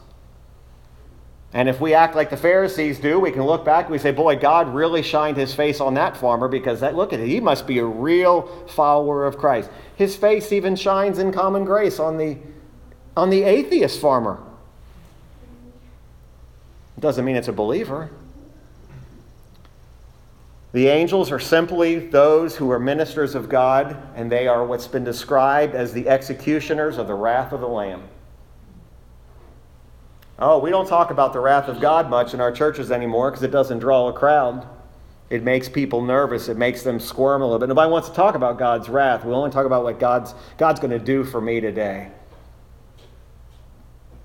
And 1.55 1.69
if 1.69 1.79
we 1.79 1.93
act 1.93 2.17
like 2.17 2.29
the 2.29 2.35
Pharisees 2.35 2.99
do, 2.99 3.17
we 3.17 3.31
can 3.31 3.43
look 3.43 3.63
back 3.63 3.85
and 3.85 3.93
we 3.93 3.97
say, 3.97 4.11
boy, 4.11 4.35
God 4.35 4.75
really 4.75 5.01
shined 5.01 5.37
his 5.37 5.53
face 5.55 5.79
on 5.79 5.93
that 5.93 6.17
farmer 6.17 6.49
because 6.49 6.81
that, 6.81 6.95
look 6.95 7.13
at 7.13 7.21
it, 7.21 7.29
he 7.29 7.39
must 7.39 7.65
be 7.65 7.79
a 7.79 7.85
real 7.85 8.41
follower 8.67 9.25
of 9.25 9.37
Christ. 9.37 9.69
His 9.95 10.17
face 10.17 10.51
even 10.51 10.75
shines 10.75 11.17
in 11.17 11.31
common 11.31 11.63
grace 11.63 11.97
on 11.97 12.17
the, 12.17 12.37
on 13.15 13.29
the 13.29 13.43
atheist 13.43 14.01
farmer. 14.01 14.43
Doesn't 16.99 17.23
mean 17.23 17.37
it's 17.37 17.47
a 17.47 17.53
believer. 17.53 18.09
The 20.73 20.89
angels 20.89 21.31
are 21.31 21.39
simply 21.39 21.99
those 21.99 22.57
who 22.57 22.69
are 22.69 22.79
ministers 22.79 23.33
of 23.33 23.47
God, 23.47 23.95
and 24.13 24.29
they 24.29 24.49
are 24.49 24.65
what's 24.65 24.87
been 24.87 25.05
described 25.05 25.73
as 25.73 25.93
the 25.93 26.09
executioners 26.09 26.97
of 26.97 27.07
the 27.07 27.13
wrath 27.13 27.53
of 27.53 27.61
the 27.61 27.67
Lamb. 27.69 28.03
Oh, 30.38 30.59
we 30.59 30.69
don't 30.69 30.88
talk 30.88 31.11
about 31.11 31.31
the 31.31 31.39
wrath 31.39 31.69
of 31.69 31.79
God 31.79 32.09
much 32.09 32.33
in 32.33 32.41
our 32.41 32.51
churches 32.51 32.91
anymore 32.91 33.31
because 33.31 33.43
it 33.43 33.51
doesn't 33.51 33.79
draw 33.79 34.09
a 34.09 34.13
crowd. 34.13 34.67
It 35.29 35.43
makes 35.43 35.69
people 35.69 36.01
nervous. 36.01 36.49
It 36.49 36.57
makes 36.57 36.83
them 36.83 36.99
squirm 36.99 37.41
a 37.41 37.45
little 37.45 37.59
bit. 37.59 37.69
Nobody 37.69 37.89
wants 37.89 38.09
to 38.09 38.15
talk 38.15 38.36
about 38.36 38.59
God's 38.59 38.89
wrath. 38.89 39.23
We 39.25 39.33
only 39.33 39.49
talk 39.49 39.65
about 39.65 39.83
what 39.83 39.99
God's, 39.99 40.36
God's 40.57 40.79
going 40.79 40.91
to 40.91 40.99
do 40.99 41.23
for 41.23 41.39
me 41.39 41.61
today. 41.61 42.09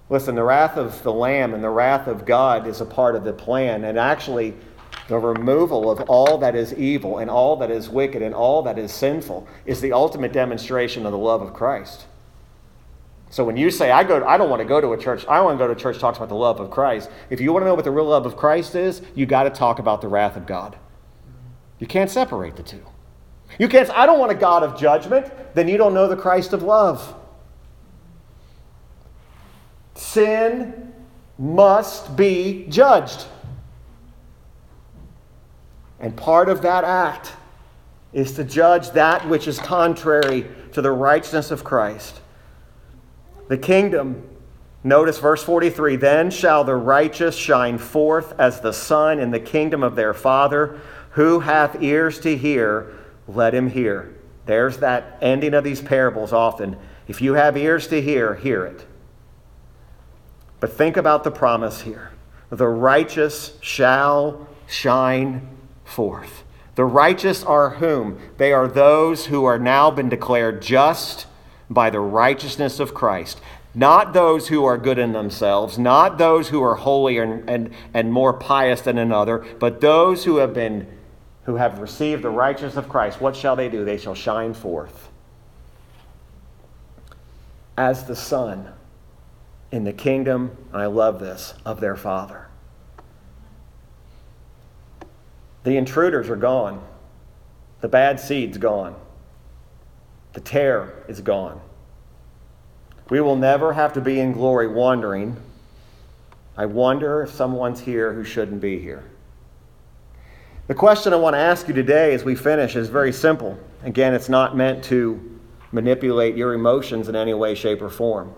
Listen, 0.08 0.34
the 0.34 0.42
wrath 0.42 0.76
of 0.76 1.02
the 1.04 1.12
Lamb 1.12 1.54
and 1.54 1.62
the 1.62 1.70
wrath 1.70 2.08
of 2.08 2.26
God 2.26 2.66
is 2.66 2.80
a 2.80 2.84
part 2.84 3.14
of 3.14 3.22
the 3.22 3.32
plan. 3.32 3.84
And 3.84 3.96
actually, 3.96 4.54
the 5.06 5.18
removal 5.18 5.90
of 5.90 6.00
all 6.02 6.38
that 6.38 6.56
is 6.56 6.74
evil 6.74 7.18
and 7.18 7.30
all 7.30 7.56
that 7.56 7.70
is 7.70 7.88
wicked 7.88 8.20
and 8.20 8.34
all 8.34 8.62
that 8.62 8.78
is 8.78 8.92
sinful 8.92 9.46
is 9.64 9.80
the 9.80 9.92
ultimate 9.92 10.32
demonstration 10.32 11.06
of 11.06 11.12
the 11.12 11.18
love 11.18 11.40
of 11.40 11.54
Christ. 11.54 12.06
So 13.30 13.44
when 13.44 13.56
you 13.56 13.70
say, 13.70 13.92
I, 13.92 14.02
go, 14.02 14.24
I 14.26 14.36
don't 14.36 14.50
want 14.50 14.60
to 14.60 14.66
go 14.66 14.80
to 14.80 14.92
a 14.92 14.98
church, 14.98 15.24
I 15.26 15.40
want 15.40 15.56
to 15.56 15.64
go 15.64 15.68
to 15.68 15.72
a 15.72 15.80
church 15.80 15.98
talks 15.98 16.18
about 16.18 16.28
the 16.28 16.34
love 16.34 16.58
of 16.58 16.70
Christ. 16.70 17.08
If 17.30 17.40
you 17.40 17.52
want 17.52 17.62
to 17.62 17.66
know 17.68 17.74
what 17.74 17.84
the 17.84 17.90
real 17.92 18.06
love 18.06 18.26
of 18.26 18.36
Christ 18.36 18.74
is, 18.74 19.02
you 19.14 19.24
got 19.24 19.44
to 19.44 19.50
talk 19.50 19.78
about 19.78 20.00
the 20.00 20.08
wrath 20.08 20.36
of 20.36 20.46
God. 20.46 20.76
You 21.78 21.86
can't 21.86 22.10
separate 22.10 22.56
the 22.56 22.64
two. 22.64 22.84
You 23.58 23.68
can't 23.68 23.86
say, 23.86 23.94
I 23.94 24.04
don't 24.04 24.18
want 24.18 24.32
a 24.32 24.34
God 24.34 24.64
of 24.64 24.78
judgment, 24.78 25.32
then 25.54 25.68
you 25.68 25.76
don't 25.76 25.94
know 25.94 26.08
the 26.08 26.16
Christ 26.16 26.52
of 26.52 26.64
love. 26.64 27.14
Sin 29.94 30.92
must 31.38 32.16
be 32.16 32.66
judged. 32.68 33.26
And 36.00 36.16
part 36.16 36.48
of 36.48 36.62
that 36.62 36.82
act 36.82 37.32
is 38.12 38.32
to 38.34 38.44
judge 38.44 38.90
that 38.90 39.28
which 39.28 39.46
is 39.46 39.58
contrary 39.58 40.46
to 40.72 40.82
the 40.82 40.90
righteousness 40.90 41.50
of 41.50 41.62
Christ. 41.62 42.20
The 43.50 43.58
kingdom, 43.58 44.28
notice 44.84 45.18
verse 45.18 45.42
43 45.42 45.96
then 45.96 46.30
shall 46.30 46.62
the 46.62 46.76
righteous 46.76 47.34
shine 47.34 47.78
forth 47.78 48.32
as 48.38 48.60
the 48.60 48.72
sun 48.72 49.18
in 49.18 49.32
the 49.32 49.40
kingdom 49.40 49.82
of 49.82 49.96
their 49.96 50.14
Father. 50.14 50.80
Who 51.14 51.40
hath 51.40 51.82
ears 51.82 52.20
to 52.20 52.36
hear, 52.36 52.94
let 53.26 53.52
him 53.52 53.68
hear. 53.68 54.14
There's 54.46 54.78
that 54.78 55.18
ending 55.20 55.54
of 55.54 55.64
these 55.64 55.80
parables 55.80 56.32
often. 56.32 56.76
If 57.08 57.20
you 57.20 57.34
have 57.34 57.56
ears 57.56 57.88
to 57.88 58.00
hear, 58.00 58.36
hear 58.36 58.64
it. 58.66 58.86
But 60.60 60.72
think 60.72 60.96
about 60.96 61.24
the 61.24 61.32
promise 61.32 61.80
here 61.80 62.12
the 62.50 62.68
righteous 62.68 63.58
shall 63.60 64.46
shine 64.68 65.48
forth. 65.82 66.44
The 66.76 66.84
righteous 66.84 67.42
are 67.42 67.70
whom? 67.70 68.20
They 68.36 68.52
are 68.52 68.68
those 68.68 69.26
who 69.26 69.44
are 69.44 69.58
now 69.58 69.90
been 69.90 70.08
declared 70.08 70.62
just 70.62 71.26
by 71.70 71.88
the 71.88 72.00
righteousness 72.00 72.80
of 72.80 72.92
Christ. 72.92 73.40
Not 73.74 74.12
those 74.12 74.48
who 74.48 74.64
are 74.64 74.76
good 74.76 74.98
in 74.98 75.12
themselves, 75.12 75.78
not 75.78 76.18
those 76.18 76.48
who 76.48 76.60
are 76.62 76.74
holier 76.74 77.22
and, 77.22 77.48
and, 77.48 77.70
and 77.94 78.12
more 78.12 78.32
pious 78.32 78.80
than 78.80 78.98
another, 78.98 79.46
but 79.60 79.80
those 79.80 80.24
who 80.24 80.36
have 80.38 80.52
been 80.52 80.86
who 81.44 81.56
have 81.56 81.78
received 81.78 82.22
the 82.22 82.30
righteousness 82.30 82.76
of 82.76 82.88
Christ. 82.88 83.20
What 83.20 83.34
shall 83.34 83.56
they 83.56 83.68
do? 83.68 83.84
They 83.84 83.96
shall 83.96 84.14
shine 84.14 84.52
forth 84.52 85.10
as 87.80 88.04
the 88.04 88.14
sun 88.14 88.70
in 89.72 89.84
the 89.84 89.92
kingdom, 89.92 90.54
I 90.70 90.84
love 90.84 91.18
this, 91.18 91.54
of 91.64 91.80
their 91.80 91.96
Father. 91.96 92.48
The 95.64 95.78
intruders 95.78 96.28
are 96.28 96.36
gone. 96.36 96.84
The 97.80 97.88
bad 97.88 98.20
seed's 98.20 98.58
gone. 98.58 98.96
The 100.32 100.40
tare 100.40 101.04
is 101.08 101.20
gone. 101.20 101.60
We 103.08 103.20
will 103.20 103.36
never 103.36 103.72
have 103.72 103.92
to 103.94 104.00
be 104.00 104.20
in 104.20 104.32
glory 104.32 104.68
wondering, 104.68 105.36
I 106.56 106.66
wonder 106.66 107.22
if 107.22 107.30
someone's 107.30 107.80
here 107.80 108.12
who 108.12 108.22
shouldn't 108.22 108.60
be 108.60 108.78
here. 108.78 109.04
The 110.68 110.74
question 110.74 111.12
I 111.12 111.16
want 111.16 111.34
to 111.34 111.40
ask 111.40 111.66
you 111.66 111.74
today 111.74 112.14
as 112.14 112.22
we 112.22 112.36
finish 112.36 112.76
is 112.76 112.88
very 112.88 113.12
simple. 113.12 113.58
Again, 113.82 114.14
it's 114.14 114.28
not 114.28 114.56
meant 114.56 114.84
to 114.84 115.38
manipulate 115.72 116.36
your 116.36 116.54
emotions 116.54 117.08
in 117.08 117.16
any 117.16 117.34
way, 117.34 117.56
shape, 117.56 117.82
or 117.82 117.90
form. 117.90 118.34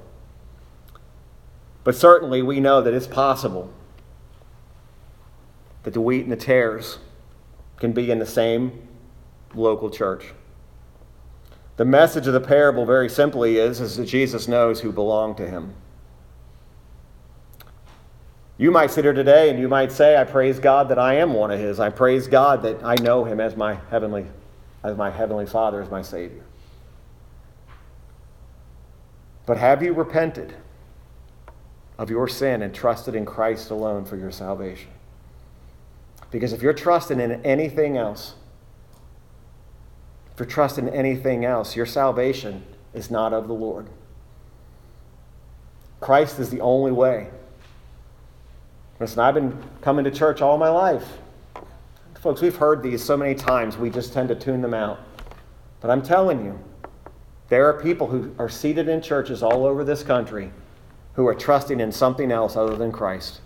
But 1.84 1.94
certainly 1.94 2.40
we 2.42 2.60
know 2.60 2.80
that 2.80 2.94
it's 2.94 3.06
possible 3.06 3.70
that 5.82 5.92
the 5.92 6.00
wheat 6.00 6.22
and 6.22 6.32
the 6.32 6.36
tares 6.36 6.98
can 7.76 7.92
be 7.92 8.10
in 8.10 8.18
the 8.18 8.26
same 8.26 8.86
local 9.54 9.90
church. 9.90 10.32
The 11.76 11.84
message 11.84 12.26
of 12.26 12.32
the 12.34 12.40
parable, 12.40 12.84
very 12.84 13.08
simply, 13.08 13.56
is, 13.56 13.80
is 13.80 13.96
that 13.96 14.04
Jesus 14.04 14.46
knows 14.46 14.80
who 14.80 14.92
belong 14.92 15.34
to 15.36 15.46
him. 15.48 15.74
You 18.58 18.70
might 18.70 18.90
sit 18.90 19.04
here 19.04 19.14
today 19.14 19.50
and 19.50 19.58
you 19.58 19.68
might 19.68 19.90
say, 19.90 20.16
I 20.16 20.24
praise 20.24 20.58
God 20.58 20.88
that 20.90 20.98
I 20.98 21.14
am 21.14 21.32
one 21.32 21.50
of 21.50 21.58
his. 21.58 21.80
I 21.80 21.90
praise 21.90 22.28
God 22.28 22.62
that 22.62 22.84
I 22.84 22.94
know 22.96 23.24
him 23.24 23.40
as 23.40 23.56
my 23.56 23.78
heavenly, 23.90 24.26
as 24.84 24.96
my 24.96 25.10
heavenly 25.10 25.46
Father, 25.46 25.80
as 25.80 25.90
my 25.90 26.02
Savior. 26.02 26.44
But 29.46 29.56
have 29.56 29.82
you 29.82 29.92
repented 29.94 30.54
of 31.98 32.10
your 32.10 32.28
sin 32.28 32.62
and 32.62 32.74
trusted 32.74 33.14
in 33.14 33.24
Christ 33.24 33.70
alone 33.70 34.04
for 34.04 34.16
your 34.16 34.30
salvation? 34.30 34.90
Because 36.30 36.52
if 36.52 36.62
you're 36.62 36.72
trusting 36.72 37.18
in 37.18 37.44
anything 37.44 37.96
else, 37.96 38.34
if 40.42 40.56
you're 40.56 40.68
in 40.78 40.88
anything 40.88 41.44
else, 41.44 41.76
your 41.76 41.86
salvation 41.86 42.64
is 42.94 43.10
not 43.10 43.32
of 43.32 43.48
the 43.48 43.54
Lord. 43.54 43.88
Christ 46.00 46.38
is 46.38 46.50
the 46.50 46.60
only 46.60 46.92
way. 46.92 47.28
Listen, 48.98 49.20
I've 49.20 49.34
been 49.34 49.56
coming 49.80 50.04
to 50.04 50.10
church 50.10 50.42
all 50.42 50.58
my 50.58 50.68
life. 50.68 51.06
Folks, 52.20 52.40
we've 52.40 52.56
heard 52.56 52.82
these 52.82 53.02
so 53.02 53.16
many 53.16 53.34
times, 53.34 53.76
we 53.76 53.90
just 53.90 54.12
tend 54.12 54.28
to 54.28 54.34
tune 54.34 54.62
them 54.62 54.74
out. 54.74 55.00
But 55.80 55.90
I'm 55.90 56.02
telling 56.02 56.44
you, 56.44 56.58
there 57.48 57.66
are 57.68 57.82
people 57.82 58.06
who 58.06 58.34
are 58.38 58.48
seated 58.48 58.88
in 58.88 59.02
churches 59.02 59.42
all 59.42 59.66
over 59.66 59.84
this 59.84 60.02
country 60.02 60.52
who 61.14 61.26
are 61.26 61.34
trusting 61.34 61.80
in 61.80 61.92
something 61.92 62.30
else 62.30 62.56
other 62.56 62.76
than 62.76 62.92
Christ. 62.92 63.40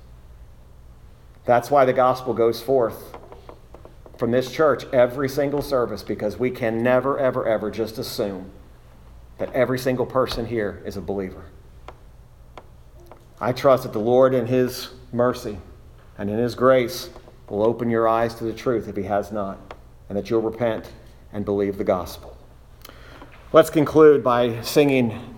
That's 1.47 1.71
why 1.71 1.85
the 1.85 1.93
gospel 1.93 2.35
goes 2.35 2.61
forth 2.61 3.16
from 4.19 4.31
this 4.31 4.51
church 4.51 4.85
every 4.93 5.29
single 5.29 5.63
service 5.63 6.03
because 6.03 6.39
we 6.39 6.51
can 6.51 6.83
never, 6.83 7.19
ever, 7.19 7.47
ever 7.47 7.71
just 7.71 7.99
assume 7.99 8.51
that 9.39 9.53
every 9.53 9.79
single 9.79 10.07
person 10.07 10.47
here 10.47 10.83
is 10.85 10.97
a 10.97 11.01
believer. 11.01 11.45
I 13.41 13.53
trust 13.53 13.83
that 13.83 13.93
the 13.93 13.99
Lord, 13.99 14.33
in 14.33 14.47
His 14.47 14.89
mercy 15.13 15.59
and 16.17 16.31
in 16.31 16.39
His 16.39 16.55
grace, 16.55 17.11
will 17.49 17.63
open 17.63 17.91
your 17.91 18.09
eyes 18.09 18.35
to 18.37 18.45
the 18.45 18.55
truth 18.55 18.89
if 18.89 18.97
He 18.97 19.03
has 19.03 19.31
not, 19.31 19.75
and 20.09 20.17
that 20.17 20.31
you'll 20.31 20.41
repent 20.41 20.91
and 21.33 21.45
believe 21.45 21.77
the 21.77 21.85
gospel. 21.85 22.37
Let's 23.53 23.71
conclude 23.71 24.25
by 24.25 24.63
singing 24.63 25.36